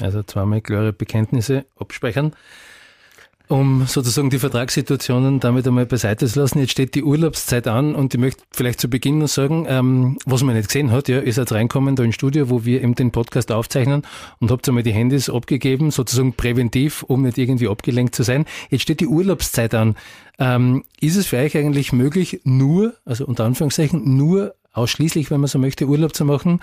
Also 0.00 0.22
zweimal 0.22 0.60
klare 0.60 0.92
Bekenntnisse 0.92 1.66
abspeichern 1.76 2.34
um 3.50 3.86
sozusagen 3.86 4.30
die 4.30 4.38
Vertragssituationen 4.38 5.40
damit 5.40 5.66
einmal 5.66 5.84
beiseite 5.84 6.26
zu 6.26 6.38
lassen. 6.38 6.60
Jetzt 6.60 6.70
steht 6.70 6.94
die 6.94 7.02
Urlaubszeit 7.02 7.66
an 7.66 7.96
und 7.96 8.14
ich 8.14 8.20
möchte 8.20 8.44
vielleicht 8.52 8.80
zu 8.80 8.88
Beginn 8.88 9.18
noch 9.18 9.28
sagen, 9.28 9.66
ähm, 9.68 10.18
was 10.24 10.44
man 10.44 10.54
nicht 10.54 10.68
gesehen 10.68 10.92
hat, 10.92 11.08
ja, 11.08 11.20
ihr 11.20 11.32
seid 11.32 11.50
reinkommen 11.50 11.96
da 11.96 12.04
ins 12.04 12.14
Studio, 12.14 12.48
wo 12.48 12.64
wir 12.64 12.80
eben 12.82 12.94
den 12.94 13.10
Podcast 13.10 13.50
aufzeichnen 13.50 14.02
und 14.38 14.52
habt 14.52 14.68
einmal 14.68 14.84
die 14.84 14.92
Handys 14.92 15.28
abgegeben, 15.28 15.90
sozusagen 15.90 16.32
präventiv, 16.34 17.02
um 17.02 17.22
nicht 17.22 17.38
irgendwie 17.38 17.66
abgelenkt 17.66 18.14
zu 18.14 18.22
sein. 18.22 18.44
Jetzt 18.70 18.82
steht 18.82 19.00
die 19.00 19.08
Urlaubszeit 19.08 19.74
an. 19.74 19.96
Ähm, 20.38 20.84
ist 21.00 21.16
es 21.16 21.26
für 21.26 21.38
euch 21.38 21.56
eigentlich 21.56 21.92
möglich, 21.92 22.40
nur, 22.44 22.94
also 23.04 23.26
unter 23.26 23.44
Anführungszeichen, 23.44 24.16
nur 24.16 24.54
ausschließlich, 24.72 25.30
wenn 25.30 25.40
man 25.40 25.48
so 25.48 25.58
möchte, 25.58 25.86
Urlaub 25.86 26.14
zu 26.14 26.24
machen? 26.24 26.60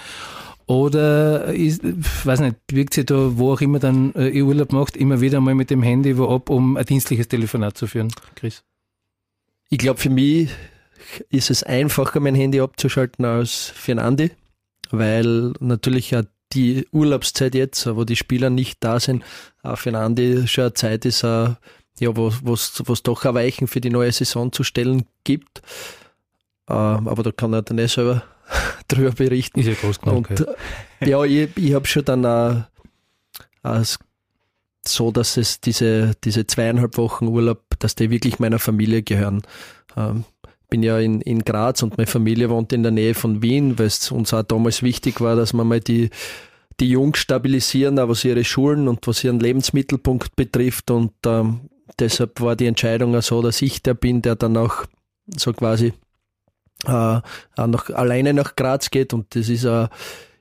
Oder 0.68 1.46
ist, 1.54 1.82
weiß 2.26 2.42
nicht, 2.42 2.58
wirkt 2.70 2.94
sie 2.94 3.06
da, 3.06 3.38
wo 3.38 3.54
auch 3.54 3.62
immer 3.62 3.80
dann 3.80 4.14
äh, 4.16 4.28
ihr 4.28 4.46
Urlaub 4.46 4.74
macht, 4.74 4.98
immer 4.98 5.22
wieder 5.22 5.40
mal 5.40 5.56
mit 5.56 5.70
dem 5.70 5.82
Handy 5.82 6.18
wo 6.18 6.28
ab, 6.28 6.50
um 6.50 6.76
ein 6.76 6.86
dienstliches 6.86 7.30
Telefonat 7.30 7.78
zu 7.78 7.88
führen, 7.88 8.12
Chris? 8.36 8.64
Ich 9.70 9.78
glaube, 9.78 10.00
für 10.00 10.10
mich 10.10 10.50
ist 11.30 11.50
es 11.50 11.64
einfacher, 11.64 12.20
mein 12.20 12.36
Handy 12.36 12.60
abzuschalten 12.60 13.24
als 13.24 13.72
für 13.76 13.94
einen 13.94 14.00
Andi, 14.00 14.32
weil 14.92 15.54
natürlich 15.62 16.12
ja 16.12 16.24
die 16.52 16.86
Urlaubszeit 16.92 17.56
jetzt, 17.56 17.88
wo 17.88 18.04
die 18.04 18.16
Spieler 18.18 18.50
nicht 18.50 18.84
da 18.84 19.00
sind, 19.00 19.24
auch 19.64 19.78
für 19.78 19.90
einen 19.90 20.04
Andi 20.04 20.48
schon 20.50 20.66
eine 20.66 20.74
Zeit 20.74 21.06
ist, 21.06 21.22
ja, 21.22 21.58
wo 22.00 22.28
es 22.28 23.04
doch 23.04 23.26
ein 23.26 23.36
Weichen 23.36 23.68
für 23.68 23.80
die 23.80 23.90
neue 23.90 24.12
Saison 24.12 24.52
zu 24.52 24.64
stellen 24.64 25.06
gibt. 25.24 25.62
Äh, 26.68 26.74
aber 26.74 27.24
da 27.24 27.32
kann 27.32 27.54
er 27.54 27.62
dann 27.62 27.78
eh 27.78 27.88
selber 27.88 28.24
drüber 28.88 29.12
berichten. 29.12 29.60
Ist 29.60 29.68
ja 29.68 29.74
groß 29.74 30.00
genug. 30.02 30.30
Und, 30.30 30.46
ja, 31.02 31.24
ich, 31.24 31.50
ich 31.56 31.74
habe 31.74 31.88
schon 31.88 32.06
dann 32.06 32.26
auch, 32.26 32.64
auch 33.64 33.86
so, 34.88 35.12
dass 35.12 35.38
es 35.38 35.60
diese, 35.60 36.14
diese 36.24 36.48
zweieinhalb 36.48 36.98
Wochen 36.98 37.28
Urlaub, 37.28 37.64
dass 37.80 37.96
die 37.96 38.10
wirklich 38.10 38.40
meiner 38.40 38.60
Familie 38.60 39.04
gehören. 39.04 39.42
Ähm, 39.96 40.24
bin 40.70 40.84
ja 40.84 41.00
in, 41.00 41.22
in 41.22 41.46
Graz 41.46 41.82
und 41.82 41.98
meine 41.98 42.08
Familie 42.08 42.50
wohnt 42.50 42.74
in 42.74 42.84
der 42.84 42.92
Nähe 42.92 43.14
von 43.14 43.42
Wien, 43.42 43.80
weil 43.80 43.88
es 43.88 44.12
uns 44.12 44.34
auch 44.34 44.44
damals 44.44 44.84
wichtig 44.84 45.22
war, 45.22 45.36
dass 45.36 45.54
man 45.54 45.68
mal 45.68 45.80
die, 45.80 46.10
die 46.80 46.90
Jungs 46.90 47.20
stabilisieren, 47.20 48.00
auch 48.00 48.10
was 48.10 48.26
ihre 48.26 48.44
Schulen 48.44 48.88
und 48.88 49.08
was 49.08 49.24
ihren 49.24 49.40
Lebensmittelpunkt 49.40 50.36
betrifft. 50.36 50.92
Und 50.92 51.14
ähm, 51.26 51.62
deshalb 52.00 52.42
war 52.42 52.56
die 52.56 52.66
Entscheidung 52.66 53.16
auch 53.16 53.24
so, 53.24 53.42
dass 53.42 53.62
ich 53.62 53.82
der 53.82 53.94
bin, 53.94 54.22
der 54.22 54.36
dann 54.36 54.58
auch 54.58 54.84
so 55.36 55.54
quasi 55.54 55.94
äh, 56.86 57.20
nach, 57.58 57.90
alleine 57.90 58.34
nach 58.34 58.56
Graz 58.56 58.90
geht 58.90 59.14
und 59.14 59.36
das 59.36 59.50
ist, 59.50 59.64
äh, 59.64 59.88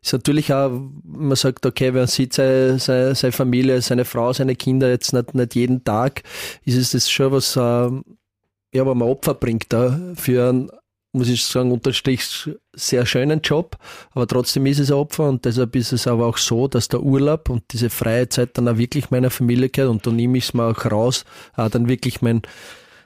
ist 0.03 0.13
natürlich 0.13 0.53
auch, 0.53 0.71
man 1.05 1.37
sagt, 1.37 1.67
okay, 1.67 1.93
wer 1.95 2.07
sieht 2.07 2.35
seine, 2.35 2.79
seine, 2.79 3.15
seine 3.15 3.33
Familie, 3.33 3.81
seine 3.83 4.05
Frau, 4.05 4.33
seine 4.33 4.55
Kinder 4.55 4.89
jetzt 4.89 5.13
nicht, 5.13 5.35
nicht 5.35 5.55
jeden 5.55 5.83
Tag, 5.83 6.23
ist 6.65 6.77
es 6.77 6.93
das 6.93 7.11
schon 7.11 7.33
was, 7.33 7.57
äh, 7.57 7.61
ja, 7.61 8.87
wo 8.87 8.95
man 8.95 9.09
Opfer 9.09 9.35
bringt 9.35 9.73
da 9.73 9.99
für 10.15 10.49
einen, 10.49 10.71
muss 11.13 11.29
ich 11.29 11.45
sagen, 11.45 11.73
unterstrich 11.73 12.51
sehr 12.75 13.07
schönen 13.07 13.41
Job, 13.41 13.79
aber 14.13 14.27
trotzdem 14.27 14.67
ist 14.67 14.79
es 14.79 14.91
ein 14.91 14.99
Opfer 14.99 15.29
und 15.29 15.45
deshalb 15.47 15.75
ist 15.75 15.93
es 15.93 16.07
aber 16.07 16.27
auch 16.27 16.37
so, 16.37 16.69
dass 16.69 16.89
der 16.89 17.03
Urlaub 17.03 17.49
und 17.49 17.65
diese 17.73 17.89
freie 17.89 18.29
Zeit 18.29 18.59
dann 18.59 18.69
auch 18.69 18.77
wirklich 18.77 19.11
meiner 19.11 19.31
Familie 19.31 19.71
gehört 19.71 19.91
und 19.91 20.07
da 20.07 20.11
nehme 20.11 20.37
ich 20.37 20.45
es 20.45 20.55
mir 20.55 20.65
auch 20.65 20.85
raus, 20.85 21.25
auch 21.57 21.71
dann 21.71 21.89
wirklich 21.89 22.21
mein, 22.21 22.43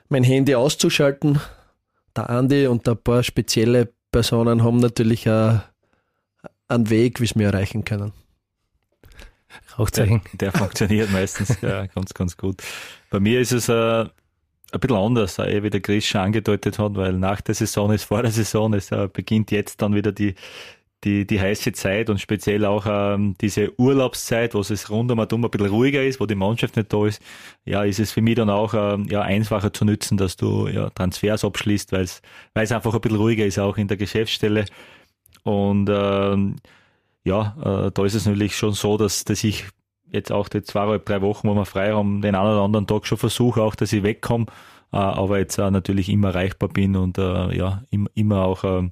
mein 0.09 0.25
Handy 0.25 0.57
auszuschalten. 0.57 1.41
Der 2.21 2.29
Andi 2.29 2.67
und 2.67 2.87
ein 2.87 2.99
paar 2.99 3.23
spezielle 3.23 3.89
Personen 4.13 4.63
haben 4.63 4.77
natürlich 4.77 5.29
auch 5.29 5.61
einen 6.69 6.91
Weg, 6.91 7.21
wie 7.21 7.27
sie 7.27 7.39
mir 7.39 7.47
erreichen 7.47 7.85
können. 7.85 8.13
Rauchzeichen. 9.79 10.21
Der, 10.35 10.53
der 10.53 10.59
funktioniert 10.61 11.11
meistens 11.11 11.61
ja, 11.63 11.87
ganz, 11.87 12.13
ganz 12.13 12.37
gut. 12.37 12.63
Bei 13.09 13.21
mir 13.21 13.41
ist 13.41 13.53
es 13.53 13.71
äh, 13.71 13.73
ein 13.73 14.11
bisschen 14.81 14.97
anders, 14.97 15.39
äh, 15.39 15.63
wie 15.63 15.71
der 15.71 15.81
Chris 15.81 16.05
schon 16.05 16.21
angedeutet 16.21 16.79
hat, 16.79 16.95
weil 16.95 17.15
nach 17.15 17.41
der 17.41 17.55
Saison 17.55 17.91
ist 17.91 18.05
vor 18.05 18.23
der 18.23 18.33
Saison, 18.33 18.75
es 18.75 18.93
äh, 18.93 19.09
beginnt 19.11 19.51
jetzt 19.51 19.81
dann 19.81 19.95
wieder 19.95 20.13
die, 20.13 20.35
die, 21.05 21.27
die 21.27 21.41
heiße 21.41 21.73
Zeit 21.73 22.11
und 22.11 22.21
speziell 22.21 22.65
auch 22.65 22.85
ähm, 22.89 23.35
diese 23.41 23.73
Urlaubszeit, 23.79 24.55
wo 24.55 24.61
es 24.61 24.91
rund 24.91 25.11
um 25.11 25.21
ein 25.21 25.27
bisschen 25.27 25.67
ruhiger 25.69 26.05
ist, 26.05 26.21
wo 26.21 26.27
die 26.27 26.35
Mannschaft 26.35 26.77
nicht 26.77 26.93
da 26.93 27.07
ist, 27.07 27.23
ja, 27.65 27.85
ist 27.85 28.01
es 28.01 28.13
für 28.13 28.21
mich 28.21 28.37
dann 28.37 28.51
auch 28.51 28.75
ähm, 28.75 29.07
ja, 29.11 29.23
einfacher 29.23 29.73
zu 29.73 29.85
nutzen, 29.85 30.19
dass 30.19 30.37
du 30.37 30.69
ja, 30.69 30.91
Transfers 30.91 31.45
abschließt, 31.45 31.93
weil 31.93 32.03
es 32.03 32.23
einfach 32.73 32.95
ein 32.95 33.01
bisschen 33.01 33.19
ruhiger 33.19 33.47
ist, 33.47 33.59
auch 33.59 33.79
in 33.79 33.89
der 33.89 33.97
Geschäftsstelle. 33.97 34.67
Und 35.43 35.89
ähm, 35.91 36.57
ja, 37.25 37.57
äh, 37.87 37.91
da 37.93 38.05
ist 38.05 38.15
es 38.15 38.27
natürlich 38.27 38.57
schon 38.57 38.73
so, 38.73 38.99
dass, 38.99 39.25
dass 39.25 39.43
ich 39.45 39.65
jetzt 40.13 40.33
auch 40.33 40.49
die 40.49 40.63
zweieinhalb, 40.63 41.07
drei 41.07 41.23
Wochen, 41.23 41.49
wo 41.49 41.55
wir 41.55 41.65
frei 41.65 41.93
haben, 41.93 42.21
den 42.21 42.35
einen 42.35 42.51
oder 42.51 42.63
anderen 42.63 42.87
Tag 42.87 43.07
schon 43.07 43.19
versuche, 43.19 43.63
auch, 43.63 43.75
dass 43.75 43.93
ich 43.93 44.03
wegkomme, 44.03 44.47
äh, 44.93 44.97
aber 44.97 45.39
jetzt 45.39 45.59
äh, 45.59 45.71
natürlich 45.71 46.09
immer 46.09 46.29
erreichbar 46.29 46.69
bin 46.69 46.97
und 46.97 47.17
äh, 47.19 47.57
ja, 47.57 47.83
im, 47.91 48.09
immer 48.15 48.45
auch 48.45 48.65
äh, 48.65 48.89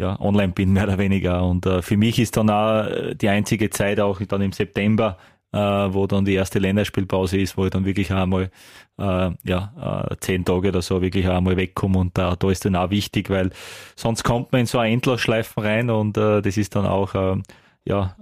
ja, 0.00 0.18
online 0.20 0.52
bin, 0.52 0.72
mehr 0.72 0.84
oder 0.84 0.98
weniger. 0.98 1.44
Und 1.44 1.66
äh, 1.66 1.82
für 1.82 1.96
mich 1.96 2.18
ist 2.18 2.36
dann 2.36 2.50
auch 2.50 2.86
die 3.14 3.28
einzige 3.28 3.70
Zeit 3.70 4.00
auch 4.00 4.20
dann 4.20 4.40
im 4.40 4.52
September, 4.52 5.18
äh, 5.52 5.58
wo 5.58 6.06
dann 6.06 6.24
die 6.24 6.34
erste 6.34 6.58
Länderspielpause 6.58 7.38
ist, 7.38 7.56
wo 7.56 7.64
ich 7.64 7.70
dann 7.70 7.84
wirklich 7.84 8.12
einmal 8.12 8.50
äh, 8.98 9.30
ja, 9.44 10.08
äh, 10.10 10.16
zehn 10.20 10.44
Tage 10.44 10.68
oder 10.68 10.82
so 10.82 11.02
wirklich 11.02 11.28
einmal 11.28 11.56
wegkomme 11.56 11.98
und 11.98 12.16
da, 12.16 12.36
da 12.36 12.50
ist 12.50 12.64
dann 12.64 12.76
auch 12.76 12.90
wichtig, 12.90 13.30
weil 13.30 13.50
sonst 13.96 14.22
kommt 14.22 14.52
man 14.52 14.62
in 14.62 14.66
so 14.66 14.78
ein 14.78 14.92
Endlosschleifen 14.92 15.62
rein 15.62 15.90
und 15.90 16.16
äh, 16.16 16.40
das 16.42 16.56
ist 16.56 16.76
dann 16.76 16.86
auch 16.86 17.14
äh, 17.14 17.42
ja, 17.84 18.16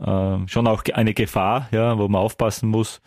äh, 0.44 0.48
schon 0.48 0.66
auch 0.66 0.84
eine 0.92 1.14
Gefahr, 1.14 1.68
ja, 1.70 1.98
wo 1.98 2.08
man 2.08 2.22
aufpassen 2.22 2.68
muss. 2.68 3.00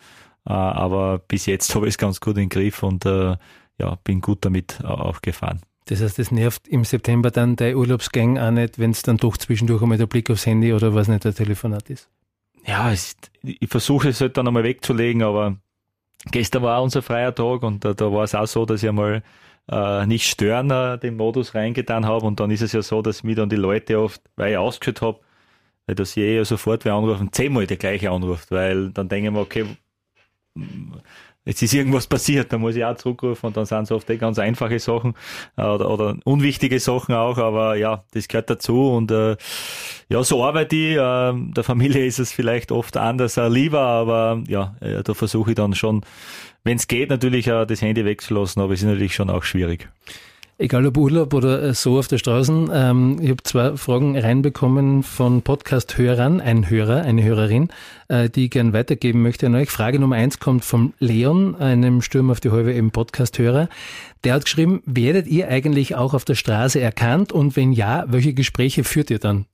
Äh, 0.46 0.52
aber 0.52 1.18
bis 1.18 1.46
jetzt 1.46 1.74
habe 1.74 1.86
ich 1.86 1.94
es 1.94 1.98
ganz 1.98 2.20
gut 2.20 2.36
den 2.36 2.48
Griff 2.48 2.82
und 2.82 3.04
äh, 3.06 3.36
ja, 3.78 3.98
bin 4.04 4.20
gut 4.20 4.44
damit 4.44 4.84
auch 4.84 5.20
gefahren. 5.22 5.60
Das 5.92 6.00
heißt, 6.00 6.18
es 6.20 6.30
nervt 6.30 6.68
im 6.68 6.84
September 6.84 7.30
dann 7.30 7.54
der 7.54 7.76
Urlaubsgang 7.76 8.38
auch 8.38 8.50
nicht, 8.50 8.78
wenn 8.78 8.92
es 8.92 9.02
dann 9.02 9.18
doch 9.18 9.36
zwischendurch 9.36 9.82
einmal 9.82 9.98
der 9.98 10.06
Blick 10.06 10.30
aufs 10.30 10.46
Handy 10.46 10.72
oder 10.72 10.94
was 10.94 11.06
nicht 11.06 11.22
der 11.22 11.34
Telefonat 11.34 11.90
ist. 11.90 12.08
Ja, 12.64 12.90
es, 12.90 13.14
ich 13.42 13.68
versuche 13.68 14.08
es 14.08 14.22
halt 14.22 14.38
dann 14.38 14.48
einmal 14.48 14.64
wegzulegen, 14.64 15.22
aber 15.22 15.58
gestern 16.30 16.62
war 16.62 16.82
unser 16.82 17.02
freier 17.02 17.34
Tag 17.34 17.62
und 17.62 17.84
da, 17.84 17.92
da 17.92 18.10
war 18.10 18.24
es 18.24 18.34
auch 18.34 18.46
so, 18.46 18.64
dass 18.64 18.82
ich 18.82 18.88
einmal 18.88 19.22
äh, 19.70 20.06
nicht 20.06 20.30
stören 20.30 20.70
äh, 20.70 20.98
den 20.98 21.18
Modus 21.18 21.54
reingetan 21.54 22.06
habe 22.06 22.24
und 22.24 22.40
dann 22.40 22.50
ist 22.50 22.62
es 22.62 22.72
ja 22.72 22.80
so, 22.80 23.02
dass 23.02 23.22
mir 23.22 23.34
dann 23.34 23.50
die 23.50 23.56
Leute 23.56 24.00
oft, 24.00 24.22
weil 24.36 24.52
ich 24.52 24.56
ausgeschüttet 24.56 25.02
habe, 25.02 25.20
weil 25.84 25.94
das 25.94 26.14
je 26.14 26.36
ja 26.36 26.44
sofort 26.46 26.86
wer 26.86 26.94
anrufen, 26.94 27.30
zehnmal 27.32 27.66
der 27.66 27.76
gleiche 27.76 28.10
anruft, 28.10 28.50
weil 28.50 28.92
dann 28.92 29.10
denken 29.10 29.34
wir, 29.34 29.42
okay, 29.42 29.66
jetzt 31.44 31.62
ist 31.62 31.74
irgendwas 31.74 32.06
passiert, 32.06 32.52
da 32.52 32.58
muss 32.58 32.76
ich 32.76 32.84
auch 32.84 32.96
zurückrufen 32.96 33.48
und 33.48 33.56
dann 33.56 33.66
sind 33.66 33.82
es 33.82 33.92
oft 33.92 34.08
eh 34.10 34.16
ganz 34.16 34.38
einfache 34.38 34.78
Sachen 34.78 35.14
äh, 35.56 35.62
oder, 35.62 35.90
oder 35.90 36.16
unwichtige 36.24 36.78
Sachen 36.78 37.14
auch, 37.14 37.38
aber 37.38 37.76
ja, 37.76 38.04
das 38.12 38.28
gehört 38.28 38.50
dazu 38.50 38.90
und 38.90 39.10
äh, 39.10 39.36
ja, 40.08 40.22
so 40.22 40.44
arbeite 40.44 40.76
ich. 40.76 40.96
Äh, 40.96 41.52
der 41.52 41.64
Familie 41.64 42.06
ist 42.06 42.18
es 42.18 42.32
vielleicht 42.32 42.70
oft 42.70 42.96
anders 42.96 43.36
äh, 43.36 43.48
lieber, 43.48 43.80
aber 43.80 44.42
ja, 44.46 44.76
äh, 44.80 45.02
da 45.02 45.14
versuche 45.14 45.50
ich 45.50 45.56
dann 45.56 45.74
schon, 45.74 46.04
wenn 46.64 46.76
es 46.76 46.86
geht, 46.86 47.10
natürlich 47.10 47.48
äh, 47.48 47.66
das 47.66 47.82
Handy 47.82 48.04
wegzulassen, 48.04 48.62
aber 48.62 48.74
es 48.74 48.80
ist 48.80 48.86
natürlich 48.86 49.14
schon 49.14 49.30
auch 49.30 49.42
schwierig. 49.42 49.88
Egal 50.62 50.86
ob 50.86 50.96
Urlaub 50.96 51.34
oder 51.34 51.60
äh, 51.60 51.74
so 51.74 51.98
auf 51.98 52.06
der 52.06 52.18
Straße. 52.18 52.68
Ähm, 52.72 53.18
ich 53.20 53.30
habe 53.30 53.42
zwei 53.42 53.76
Fragen 53.76 54.16
reinbekommen 54.16 55.02
von 55.02 55.42
Podcast-Hörern, 55.42 56.40
ein 56.40 56.70
Hörer, 56.70 57.02
eine 57.02 57.24
Hörerin, 57.24 57.68
äh, 58.06 58.30
die 58.30 58.44
ich 58.44 58.52
gern 58.52 58.72
weitergeben 58.72 59.22
möchte 59.22 59.46
an 59.46 59.56
euch. 59.56 59.70
Frage 59.70 59.98
Nummer 59.98 60.14
eins 60.14 60.38
kommt 60.38 60.64
vom 60.64 60.94
Leon, 61.00 61.56
einem 61.56 62.00
Sturm 62.00 62.30
auf 62.30 62.38
die 62.38 62.52
Halbe 62.52 62.72
eben 62.74 62.92
Podcast-Hörer. 62.92 63.68
Der 64.22 64.34
hat 64.34 64.44
geschrieben, 64.44 64.84
werdet 64.86 65.26
ihr 65.26 65.48
eigentlich 65.48 65.96
auch 65.96 66.14
auf 66.14 66.24
der 66.24 66.36
Straße 66.36 66.78
erkannt 66.78 67.32
und 67.32 67.56
wenn 67.56 67.72
ja, 67.72 68.04
welche 68.06 68.32
Gespräche 68.32 68.84
führt 68.84 69.10
ihr 69.10 69.18
dann? 69.18 69.46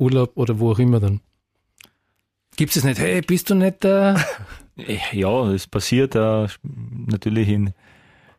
Urlaub 0.00 0.32
oder 0.34 0.58
wo 0.58 0.72
auch 0.72 0.80
immer 0.80 0.98
dann? 0.98 1.20
Gibt 2.56 2.74
es 2.74 2.82
nicht, 2.82 2.98
hey, 2.98 3.20
bist 3.20 3.50
du 3.50 3.54
nicht 3.54 3.84
da? 3.84 4.16
ja, 5.12 5.48
es 5.48 5.68
passiert 5.68 6.16
äh, 6.16 6.48
natürlich 7.06 7.50
in 7.50 7.72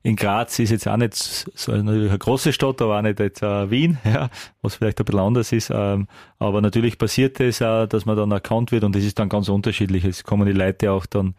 in 0.08 0.16
Graz 0.16 0.58
ist 0.60 0.70
jetzt 0.70 0.88
auch 0.88 0.96
nicht 0.96 1.16
so 1.16 1.74
eine, 1.74 1.92
eine 1.92 2.18
große 2.18 2.54
Stadt, 2.54 2.82
aber 2.82 2.98
auch 2.98 3.02
nicht 3.02 3.20
jetzt 3.20 3.44
äh, 3.44 3.70
Wien, 3.70 3.98
ja, 4.06 4.30
was 4.62 4.76
vielleicht 4.76 5.00
ein 5.00 5.06
bisschen 5.06 5.20
anders 5.20 5.52
ist. 5.52 5.70
Ähm, 5.70 6.08
aber 6.40 6.62
natürlich 6.62 6.98
passiert 6.98 7.42
es 7.42 7.62
auch, 7.62 7.88
dass 7.88 8.06
man 8.06 8.16
dann 8.16 8.32
erkannt 8.32 8.72
wird 8.72 8.86
und 8.86 8.96
das 8.96 9.04
ist 9.04 9.20
dann 9.20 9.28
ganz 9.28 9.50
unterschiedlich. 9.50 10.06
Es 10.06 10.24
kommen 10.24 10.46
die 10.46 10.54
Leute 10.54 10.94
auch 10.94 11.06
dann 11.06 11.36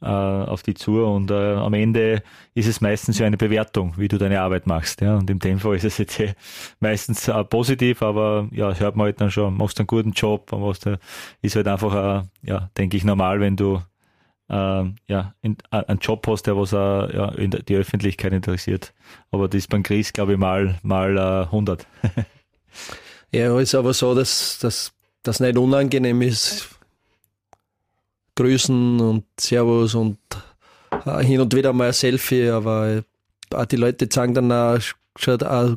äh, 0.00 0.06
auf 0.06 0.62
die 0.62 0.72
zu 0.72 1.04
und 1.04 1.30
äh, 1.30 1.56
am 1.56 1.74
Ende 1.74 2.22
ist 2.54 2.68
es 2.68 2.80
meistens 2.80 3.18
ja 3.18 3.26
eine 3.26 3.36
Bewertung, 3.36 3.92
wie 3.98 4.08
du 4.08 4.16
deine 4.16 4.40
Arbeit 4.40 4.66
machst. 4.66 5.02
Ja. 5.02 5.16
Und 5.16 5.28
in 5.28 5.38
dem 5.38 5.58
Fall 5.58 5.76
ist 5.76 5.84
es 5.84 5.98
jetzt 5.98 6.18
eh 6.18 6.32
meistens 6.80 7.28
äh, 7.28 7.44
positiv, 7.44 8.00
aber 8.00 8.48
ja, 8.50 8.74
hört 8.74 8.96
man 8.96 9.06
halt 9.06 9.20
dann 9.20 9.30
schon, 9.30 9.58
machst 9.58 9.78
einen 9.78 9.88
guten 9.88 10.12
Job, 10.12 10.50
machst, 10.52 10.86
äh, 10.86 10.96
ist 11.42 11.54
halt 11.56 11.68
einfach, 11.68 12.22
äh, 12.22 12.48
ja, 12.48 12.70
denke 12.78 12.96
ich, 12.96 13.04
normal, 13.04 13.40
wenn 13.40 13.56
du 13.56 13.82
äh, 14.48 14.84
ja, 15.08 15.34
in, 15.42 15.56
äh, 15.70 15.84
einen 15.86 15.98
Job 15.98 16.26
hast, 16.26 16.44
der 16.44 16.56
was 16.56 16.74
auch, 16.74 17.08
ja, 17.08 17.30
die 17.30 17.76
Öffentlichkeit 17.76 18.32
interessiert. 18.32 18.94
Aber 19.30 19.48
das 19.48 19.58
ist 19.58 19.68
beim 19.68 19.82
Chris, 19.82 20.12
glaube 20.12 20.32
ich, 20.32 20.38
mal, 20.38 20.78
mal 20.82 21.16
äh, 21.16 21.44
100. 21.46 21.86
ja, 23.32 23.58
ist 23.58 23.74
aber 23.74 23.92
so, 23.94 24.14
dass 24.14 24.58
das 25.22 25.40
nicht 25.40 25.58
unangenehm 25.58 26.22
ist. 26.22 26.68
Grüßen 28.36 29.00
und 29.00 29.24
Servus 29.40 29.94
und 29.94 30.18
äh, 31.06 31.24
hin 31.24 31.40
und 31.40 31.54
wieder 31.54 31.72
mal 31.72 31.88
ein 31.88 31.92
Selfie, 31.92 32.50
aber 32.50 33.02
auch 33.52 33.64
die 33.64 33.76
Leute 33.76 34.08
sagen 34.10 34.34
dann 34.34 34.52
auch, 34.52 34.78
schon 35.18 35.42
auch 35.42 35.76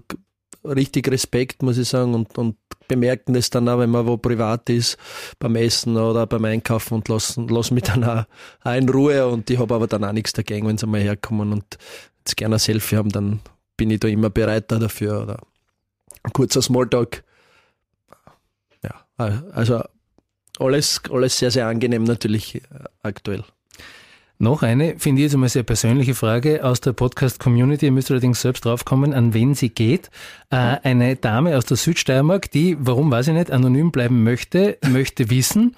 richtig 0.64 1.10
Respekt, 1.10 1.64
muss 1.64 1.78
ich 1.78 1.88
sagen, 1.88 2.14
und, 2.14 2.38
und 2.38 2.58
bemerken 2.90 3.34
das 3.34 3.50
dann 3.50 3.70
auch, 3.70 3.80
wenn 3.80 3.90
man 3.90 4.06
wo 4.06 4.18
privat 4.18 4.70
ist, 4.70 4.98
beim 5.40 5.56
Essen 5.56 5.96
oder 5.96 6.28
beim 6.28 6.44
Einkaufen 6.44 6.96
und 6.96 7.08
lassen, 7.08 7.48
lassen 7.48 7.76
mich 7.76 7.84
dann 7.84 8.04
auch, 8.04 8.26
in 8.74 8.90
Ruhe 8.90 9.26
und 9.28 9.50
ich 9.50 9.58
habe 9.58 9.74
aber 9.74 9.88
dann 9.88 10.04
auch 10.04 10.12
nichts 10.12 10.34
dagegen, 10.34 10.68
wenn 10.68 10.78
sie 10.78 10.88
mal 10.88 11.00
herkommen 11.00 11.54
und 11.54 11.78
jetzt 12.20 12.36
gerne 12.36 12.56
ein 12.56 12.60
Selfie 12.60 12.98
haben, 12.98 13.10
dann 13.10 13.40
bin 13.78 13.90
ich 13.92 14.02
da 14.02 14.10
immer 14.10 14.30
bereit 14.30 14.70
dafür 14.70 15.22
oder 15.22 15.40
ein 16.24 16.34
kurzer 16.34 16.62
Smalltalk. 16.62 17.24
Ja, 18.84 19.06
also 19.54 19.84
alles, 20.60 21.02
alles 21.10 21.40
sehr, 21.40 21.52
sehr 21.52 21.68
angenehm 21.68 22.04
natürlich 22.04 22.56
äh, 22.56 22.62
aktuell. 23.02 23.46
Noch 24.42 24.64
eine, 24.64 24.98
finde 24.98 25.20
ich 25.20 25.26
jetzt 25.26 25.34
einmal 25.34 25.50
sehr 25.50 25.64
persönliche 25.64 26.16
Frage 26.16 26.64
aus 26.64 26.80
der 26.80 26.94
Podcast-Community. 26.94 27.88
Ihr 27.88 27.92
müsst 27.92 28.10
allerdings 28.10 28.40
selbst 28.40 28.64
draufkommen, 28.64 29.14
an 29.14 29.34
wen 29.34 29.54
sie 29.54 29.68
geht. 29.68 30.10
Äh, 30.50 30.56
eine 30.56 31.18
Dame 31.18 31.58
aus 31.58 31.66
der 31.66 31.76
Südsteiermark, 31.76 32.50
die, 32.50 32.78
warum 32.80 33.12
weiß 33.12 33.28
ich 33.28 33.34
nicht, 33.34 33.52
anonym 33.52 33.92
bleiben 33.92 34.24
möchte, 34.24 34.78
möchte 34.90 35.30
wissen, 35.30 35.76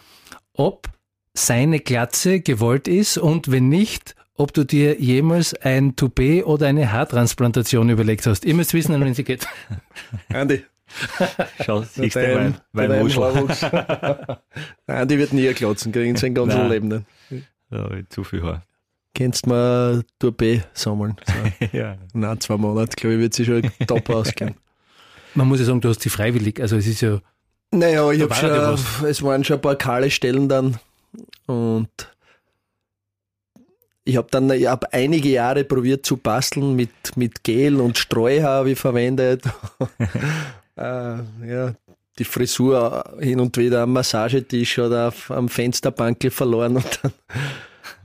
ob 0.54 0.90
seine 1.34 1.80
Glatze 1.80 2.42
gewollt 2.42 2.88
ist 2.88 3.18
und 3.18 3.52
wenn 3.52 3.68
nicht, 3.68 4.16
ob 4.36 4.54
du 4.54 4.64
dir 4.64 5.02
jemals 5.02 5.56
ein 5.56 5.96
Toupet 5.96 6.46
oder 6.46 6.68
eine 6.68 6.92
Haartransplantation 6.92 7.90
überlegt 7.90 8.28
hast. 8.28 8.46
Ihr 8.46 8.54
müsst 8.54 8.76
wissen, 8.76 8.94
an 8.94 9.04
wen 9.04 9.16
sie 9.16 9.24
geht. 9.24 9.48
Andy. 10.30 10.64
Schau, 11.66 11.82
siehst 11.82 12.16
du 12.16 12.36
mein, 12.36 12.56
mein 12.74 13.00
Wuschel. 13.00 13.24
Andi 14.86 15.18
wird 15.18 15.34
nie 15.34 15.52
klotzen 15.54 15.92
kriegen, 15.92 16.16
sein 16.16 16.36
ganzes 16.36 16.70
Leben 16.70 16.90
nicht. 16.90 17.06
Ja, 17.72 17.90
zu 18.10 18.24
viel 18.24 18.44
Haar. 18.44 18.64
Kennst 19.14 19.46
du 19.46 19.50
mal 19.50 20.04
Toupet 20.20 20.68
sammeln? 20.74 21.16
So. 21.72 21.78
ja. 21.78 21.98
Nein, 22.14 22.40
zwei 22.40 22.58
Monate, 22.58 22.96
glaube 22.96 23.16
ich, 23.16 23.22
wird 23.22 23.34
sich 23.34 23.48
schon 23.48 23.70
top 23.88 24.10
ausgehen. 24.10 24.56
Man 25.34 25.48
muss 25.48 25.60
ja 25.60 25.66
sagen, 25.66 25.82
du 25.82 25.90
hast 25.90 26.02
sie 26.02 26.10
freiwillig, 26.10 26.60
also 26.62 26.78
es 26.78 26.88
ist 26.88 27.02
ja. 27.02 27.20
Naja, 27.72 28.12
ich 28.12 28.22
habe 28.22 28.34
schon, 28.36 29.08
es 29.08 29.24
waren 29.24 29.44
schon 29.44 29.58
ein 29.58 29.62
paar 29.62 29.76
kahle 29.76 30.12
Stellen 30.12 30.50
dann 30.50 30.78
und 31.48 31.90
ich 34.04 34.18
habe 34.18 34.28
dann 34.32 34.50
ich 34.52 34.68
hab 34.68 34.94
einige 34.94 35.30
Jahre 35.30 35.64
probiert 35.64 36.06
zu 36.06 36.18
basteln 36.18 36.76
mit, 36.76 36.90
mit 37.16 37.44
Gel 37.44 37.80
und 37.80 37.98
Streu 37.98 38.42
habe 38.42 38.72
ich 38.72 38.80
verwendet. 38.80 39.44
äh, 40.76 41.18
ja, 41.48 41.74
die 42.22 42.26
Frisur 42.26 43.04
hin 43.20 43.40
und 43.40 43.58
wieder 43.58 43.82
am 43.82 43.94
Massagetisch 43.94 44.78
oder 44.78 45.08
auf, 45.08 45.32
am 45.32 45.50
Fensterbankel 45.50 46.30
verloren 46.30 46.76
und 46.78 47.00
dann 47.02 47.14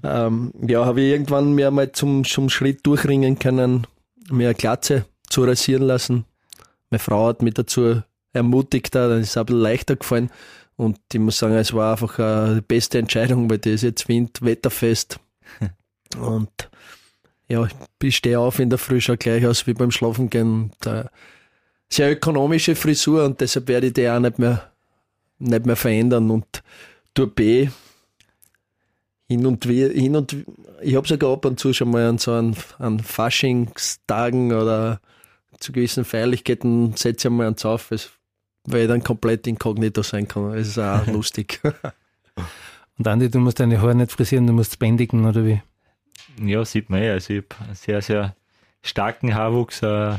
ähm, 0.03 0.53
ja, 0.67 0.87
habe 0.87 1.03
ich 1.03 1.11
irgendwann 1.11 1.53
mir 1.53 1.71
mal 1.71 1.93
zum, 1.93 2.25
zum 2.25 2.49
Schritt 2.49 2.87
durchringen 2.87 3.39
können, 3.39 3.87
mir 4.31 4.49
eine 4.49 4.55
Glatze 4.55 5.05
zu 5.29 5.45
rasieren 5.45 5.83
lassen. 5.83 6.25
Meine 6.91 6.99
Frau 6.99 7.27
hat 7.27 7.43
mich 7.43 7.55
dazu 7.55 8.03
ermutigt, 8.33 8.95
dann 8.95 9.21
ist 9.21 9.31
es 9.31 9.37
ein 9.37 9.47
bisschen 9.47 9.61
leichter 9.61 9.97
gefallen. 9.97 10.31
Und 10.77 10.99
ich 11.13 11.21
muss 11.21 11.39
sagen, 11.39 11.55
es 11.55 11.75
war 11.75 11.93
einfach 11.93 12.19
äh, 12.19 12.55
die 12.57 12.61
beste 12.63 12.99
Entscheidung, 12.99 13.51
weil 13.51 13.59
das 13.59 13.83
jetzt 13.83 14.09
Wind, 14.09 14.41
wetterfest. 14.43 15.19
und 16.19 16.51
ja, 17.49 17.69
ich 18.03 18.17
stehe 18.17 18.41
auf 18.41 18.59
in 18.61 18.71
der 18.71 18.79
Früh, 18.79 19.01
schaue 19.01 19.19
gleich 19.19 19.47
aus 19.47 19.67
wie 19.67 19.75
beim 19.75 19.91
Schlafen 19.91 20.31
gehen. 20.31 20.71
Und, 20.71 20.87
äh, 20.87 21.05
sehr 21.89 22.13
ökonomische 22.13 22.75
Frisur 22.75 23.25
und 23.25 23.41
deshalb 23.41 23.69
werde 23.69 23.89
ich 23.89 23.93
die 23.93 24.09
auch 24.09 24.21
nicht 24.21 24.39
mehr, 24.39 24.71
nicht 25.39 25.67
mehr 25.67 25.77
verändern. 25.77 26.31
Und 26.31 26.63
Tour 27.15 27.35
B, 27.35 27.69
hin 29.29 29.47
und 29.47 29.67
wieder, 29.69 29.93
hin 29.93 30.17
und 30.17 30.37
ich 30.83 30.95
habe 30.95 31.09
sogar 31.09 31.33
ab 31.33 31.45
und 31.45 31.59
zu 31.59 31.73
schon 31.73 31.91
mal 31.91 32.07
an 32.07 32.19
so 32.19 32.33
einen, 32.33 32.57
an 32.79 33.01
Faschingstagen 33.01 34.53
oder 34.53 35.01
zu 35.59 35.73
gewissen 35.73 36.05
Feierlichkeiten 36.05 36.95
setze 36.97 37.29
ich 37.29 37.33
mal 37.33 37.47
einen 37.47 37.57
auf, 37.63 37.91
weil 38.65 38.83
ich 38.83 38.89
dann 38.89 39.03
komplett 39.03 39.47
inkognito 39.47 40.03
sein 40.03 40.29
kann. 40.29 40.53
Das 40.53 40.69
ist 40.69 40.79
auch 40.79 41.07
lustig. 41.13 41.61
Und 42.99 43.09
Andi, 43.09 43.31
du 43.31 43.39
musst 43.39 43.61
deine 43.61 43.81
Haare 43.81 43.95
nicht 43.95 44.13
frisieren, 44.13 44.47
du 44.47 44.53
musst 44.53 44.79
bändigen, 44.79 45.25
oder 45.25 45.45
wie? 45.45 45.63
Ja, 46.43 46.65
sieht 46.65 46.91
man 46.91 47.03
ja. 47.03 47.13
Also 47.13 47.33
ich 47.33 47.45
habe 47.51 47.65
einen 47.65 47.75
sehr, 47.75 48.03
sehr 48.03 48.37
starken 48.83 49.35
Haarwuchs. 49.35 49.83
Äh, 49.83 50.17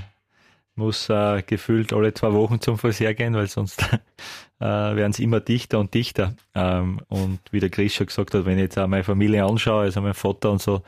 muss 0.77 1.09
äh, 1.09 1.41
gefühlt 1.41 1.93
alle 1.93 2.13
zwei 2.13 2.33
Wochen 2.33 2.61
zum 2.61 2.77
Friseur 2.77 3.13
gehen, 3.13 3.33
weil 3.33 3.47
sonst 3.47 3.81
äh, 4.59 4.65
werden 4.65 5.11
es 5.11 5.19
immer 5.19 5.39
dichter 5.39 5.79
und 5.79 5.93
dichter. 5.93 6.33
Ähm, 6.55 7.01
und 7.09 7.39
wie 7.51 7.59
der 7.59 7.69
Chris 7.69 7.93
schon 7.93 8.07
gesagt 8.07 8.33
hat, 8.33 8.45
wenn 8.45 8.57
ich 8.57 8.63
jetzt 8.63 8.79
auch 8.79 8.87
meine 8.87 9.03
Familie 9.03 9.45
anschaue, 9.45 9.83
also 9.83 10.01
mein 10.01 10.13
Vater 10.13 10.51
und 10.51 10.61
so, 10.61 10.81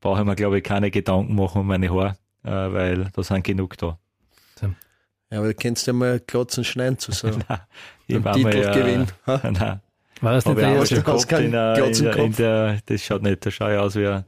brauche 0.00 0.20
ich 0.20 0.26
mir, 0.26 0.36
glaube 0.36 0.58
ich, 0.58 0.64
keine 0.64 0.90
Gedanken 0.90 1.34
machen 1.34 1.60
um 1.60 1.66
meine 1.66 1.88
Haare, 1.90 2.16
äh, 2.44 2.50
weil 2.50 3.10
da 3.14 3.22
sind 3.22 3.44
genug 3.44 3.78
da. 3.78 3.98
Ja, 5.30 5.38
aber 5.38 5.48
du 5.48 5.54
kennst 5.54 5.86
ja 5.86 5.92
mal 5.92 6.20
Klotzen 6.20 6.64
schneiden 6.64 6.98
zu 6.98 7.12
so 7.12 7.28
nein, 7.48 7.60
ich 8.06 8.24
war 8.24 8.34
Titelgewinn. 8.34 9.06
Ja, 9.26 9.40
nein. 9.50 9.80
War 10.20 10.32
das 10.32 10.46
nicht 10.46 10.58
der 10.58 10.74
erste 10.74 11.02
Kopf 11.02 11.30
in, 11.32 11.52
der, 11.52 11.84
in, 11.84 11.92
der, 12.02 12.16
in 12.16 12.32
der, 12.32 12.78
das 12.86 13.04
schaut 13.04 13.22
nicht, 13.22 13.46
da 13.46 13.50
schaue 13.50 13.74
ich 13.74 13.78
aus 13.78 13.94
wie 13.94 14.06
ein, 14.06 14.24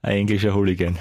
ein 0.00 0.12
englischer 0.12 0.54
Hooligan. 0.54 0.96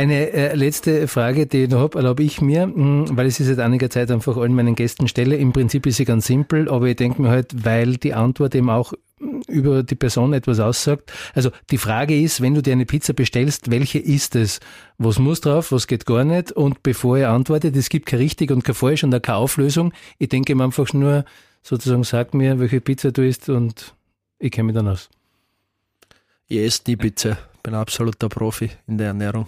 Eine 0.00 0.32
äh, 0.32 0.54
letzte 0.54 1.06
Frage, 1.08 1.46
die 1.46 1.64
ich 1.64 1.68
noch 1.68 1.80
habe, 1.80 1.98
erlaube 1.98 2.22
ich 2.22 2.40
mir, 2.40 2.66
mh, 2.66 2.74
hm, 2.74 3.18
weil 3.18 3.26
ich 3.26 3.34
sie 3.34 3.44
seit 3.44 3.58
einiger 3.58 3.90
Zeit 3.90 4.10
einfach 4.10 4.34
allen 4.38 4.54
meinen 4.54 4.74
Gästen 4.74 5.08
stelle. 5.08 5.36
Im 5.36 5.52
Prinzip 5.52 5.84
ist 5.84 5.98
sie 5.98 6.06
ganz 6.06 6.26
simpel, 6.26 6.70
aber 6.70 6.86
ich 6.86 6.96
denke 6.96 7.20
mir 7.20 7.28
halt, 7.28 7.66
weil 7.66 7.98
die 7.98 8.14
Antwort 8.14 8.54
eben 8.54 8.70
auch 8.70 8.94
hm, 9.18 9.42
über 9.46 9.82
die 9.82 9.96
Person 9.96 10.32
etwas 10.32 10.58
aussagt. 10.58 11.12
Also 11.34 11.50
die 11.70 11.76
Frage 11.76 12.18
ist, 12.18 12.40
wenn 12.40 12.54
du 12.54 12.62
dir 12.62 12.72
eine 12.72 12.86
Pizza 12.86 13.12
bestellst, 13.12 13.70
welche 13.70 13.98
ist 13.98 14.36
es? 14.36 14.60
Was 14.96 15.18
muss 15.18 15.42
drauf, 15.42 15.70
was 15.70 15.86
geht 15.86 16.06
gar 16.06 16.24
nicht? 16.24 16.50
Und 16.50 16.82
bevor 16.82 17.18
ihr 17.18 17.28
antwortet, 17.28 17.76
es 17.76 17.90
gibt 17.90 18.06
kein 18.06 18.20
richtig 18.20 18.50
und 18.52 18.64
kein 18.64 18.74
falsch 18.74 19.04
und 19.04 19.14
auch 19.14 19.20
keine 19.20 19.36
Auflösung. 19.36 19.92
Ich 20.16 20.30
denke 20.30 20.54
mir 20.54 20.64
einfach 20.64 20.94
nur, 20.94 21.26
sozusagen, 21.62 22.04
sag 22.04 22.32
mir, 22.32 22.58
welche 22.58 22.80
Pizza 22.80 23.12
du 23.12 23.20
isst 23.20 23.50
und 23.50 23.94
ich 24.38 24.50
kenne 24.50 24.68
mich 24.68 24.76
dann 24.76 24.88
aus. 24.88 25.10
Ich 26.48 26.56
esse 26.56 26.84
die 26.86 26.96
Pizza. 26.96 27.36
Bin 27.62 27.74
ein 27.74 27.80
absoluter 27.82 28.30
Profi 28.30 28.70
in 28.86 28.96
der 28.96 29.08
Ernährung. 29.08 29.46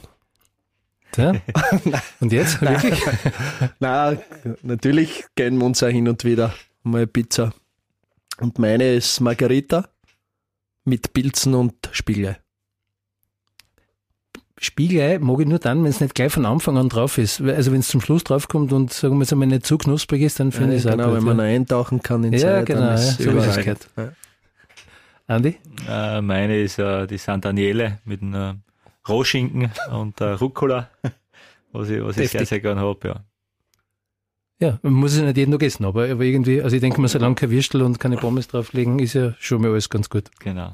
Ja? 1.16 1.34
und 2.20 2.32
jetzt? 2.32 2.60
Wirklich? 2.60 3.00
Nein, 3.80 4.18
natürlich 4.62 5.24
gönnen 5.36 5.58
wir 5.58 5.66
uns 5.66 5.82
auch 5.82 5.88
hin 5.88 6.08
und 6.08 6.24
wieder 6.24 6.54
mal 6.82 7.06
Pizza. 7.06 7.52
Und 8.40 8.58
meine 8.58 8.94
ist 8.94 9.20
Margarita 9.20 9.88
mit 10.84 11.12
Pilzen 11.12 11.54
und 11.54 11.74
Spiegelei. 11.92 12.38
Spiegelei 14.58 15.18
mag 15.18 15.40
ich 15.40 15.46
nur 15.46 15.58
dann, 15.58 15.82
wenn 15.82 15.90
es 15.90 16.00
nicht 16.00 16.14
gleich 16.14 16.32
von 16.32 16.46
Anfang 16.46 16.78
an 16.78 16.88
drauf 16.88 17.18
ist. 17.18 17.40
Also 17.40 17.72
wenn 17.72 17.80
es 17.80 17.88
zum 17.88 18.00
Schluss 18.00 18.22
drauf 18.22 18.46
kommt 18.46 18.72
und 18.72 18.92
sagen 18.92 19.16
wir 19.16 19.22
es 19.22 19.32
einmal 19.32 19.48
nicht 19.48 19.66
zu 19.66 19.76
knusprig 19.76 20.22
ist, 20.22 20.38
dann 20.38 20.52
finde 20.52 20.72
ja, 20.72 20.78
ich 20.78 20.84
es 20.84 20.90
genau, 20.90 21.10
auch 21.10 21.14
wenn 21.14 21.24
man 21.24 21.40
eintauchen 21.40 22.00
kann 22.00 22.22
in 22.22 22.32
Ja, 22.32 22.38
Zeit, 22.38 22.66
genau, 22.66 22.82
ja, 22.82 22.96
so 22.96 23.30
ist 23.30 23.88
Ja. 23.96 24.12
Andi? 25.26 25.56
Äh, 25.88 26.20
meine 26.20 26.60
ist 26.60 26.78
äh, 26.78 27.06
die 27.06 27.18
San 27.18 27.40
Daniele 27.40 27.98
mit 28.04 28.22
einem 28.22 28.34
äh, 28.34 28.54
Rohschinken 29.08 29.72
und 29.90 30.20
äh, 30.20 30.30
Rucola, 30.32 30.90
was 31.72 31.88
ich, 31.88 32.02
was 32.02 32.16
ich 32.18 32.30
sehr, 32.30 32.46
sehr 32.46 32.60
gern 32.60 32.78
habe, 32.78 33.08
ja. 33.08 33.24
Ja, 34.60 34.78
man 34.82 34.92
muss 34.92 35.14
es 35.14 35.22
nicht 35.22 35.36
jeden 35.36 35.50
Tag 35.50 35.62
essen, 35.64 35.84
aber, 35.84 36.08
aber 36.08 36.22
irgendwie, 36.22 36.62
also 36.62 36.76
ich 36.76 36.80
denke 36.80 37.00
mal, 37.00 37.08
solange 37.08 37.34
kein 37.34 37.50
Würstel 37.50 37.82
und 37.82 37.98
keine 37.98 38.16
Pommes 38.16 38.46
drauflegen, 38.46 39.00
ist 39.00 39.14
ja 39.14 39.34
schon 39.40 39.60
mal 39.60 39.72
alles 39.72 39.90
ganz 39.90 40.08
gut. 40.08 40.30
Genau. 40.38 40.72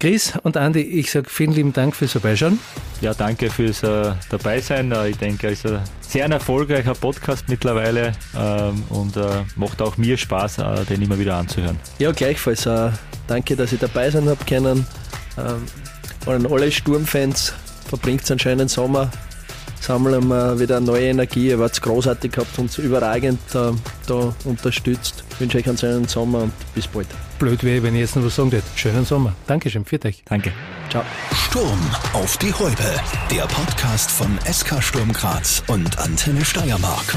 Chris 0.00 0.32
und 0.42 0.56
Andi, 0.56 0.80
ich 0.80 1.12
sage 1.12 1.30
vielen 1.30 1.52
lieben 1.52 1.72
Dank 1.72 1.94
fürs 1.94 2.10
Vorbeischauen. 2.10 2.58
Ja, 3.00 3.14
danke 3.14 3.48
fürs 3.50 3.84
äh, 3.84 4.14
Dabeisein. 4.30 4.90
Äh, 4.90 5.10
ich 5.10 5.16
denke, 5.16 5.46
es 5.46 5.64
ist 5.64 5.70
ein 5.70 5.80
sehr 6.00 6.26
erfolgreicher 6.26 6.94
Podcast 6.94 7.48
mittlerweile 7.48 8.10
ähm, 8.36 8.82
und 8.88 9.16
äh, 9.16 9.44
macht 9.54 9.80
auch 9.80 9.96
mir 9.98 10.16
Spaß, 10.16 10.58
äh, 10.58 10.84
den 10.86 11.02
immer 11.02 11.20
wieder 11.20 11.36
anzuhören. 11.36 11.78
Ja, 12.00 12.10
gleichfalls. 12.10 12.66
Äh, 12.66 12.90
danke, 13.28 13.54
dass 13.54 13.72
ich 13.72 13.78
dabei 13.78 14.10
sein 14.10 14.28
habe 14.28 14.44
können. 14.44 14.84
Ähm, 15.38 15.66
an 16.26 16.46
alle 16.46 16.70
Sturmfans, 16.70 17.52
verbringt 17.88 18.30
einen 18.30 18.38
schönen 18.38 18.68
Sommer, 18.68 19.10
sammeln 19.80 20.28
wir 20.28 20.58
wieder 20.58 20.80
neue 20.80 21.08
Energie. 21.08 21.48
Ihr 21.48 21.58
wart 21.58 21.80
großartig, 21.80 22.32
habt 22.36 22.58
uns 22.58 22.78
überragend 22.78 23.40
äh, 23.54 23.72
da 24.06 24.34
unterstützt. 24.44 25.24
Ich 25.30 25.40
wünsche 25.40 25.58
euch 25.58 25.68
einen 25.68 25.78
schönen 25.78 26.08
Sommer 26.08 26.42
und 26.42 26.52
bis 26.74 26.86
bald. 26.86 27.08
Blöd 27.38 27.64
wäre, 27.64 27.82
wenn 27.82 27.94
ich 27.94 28.02
jetzt 28.02 28.16
noch 28.16 28.24
was 28.24 28.36
sagen 28.36 28.52
würde. 28.52 28.64
Schönen 28.76 29.04
Sommer. 29.04 29.34
Dankeschön, 29.46 29.84
für 29.84 30.02
euch. 30.04 30.22
Danke. 30.26 30.52
Ciao. 30.90 31.04
Sturm 31.34 31.80
auf 32.12 32.36
die 32.38 32.52
Häupe. 32.52 33.00
Der 33.30 33.42
Podcast 33.46 34.10
von 34.10 34.38
SK 34.50 34.82
Sturm 34.82 35.12
Graz 35.12 35.62
und 35.66 35.98
Antenne 35.98 36.44
Steiermark. 36.44 37.14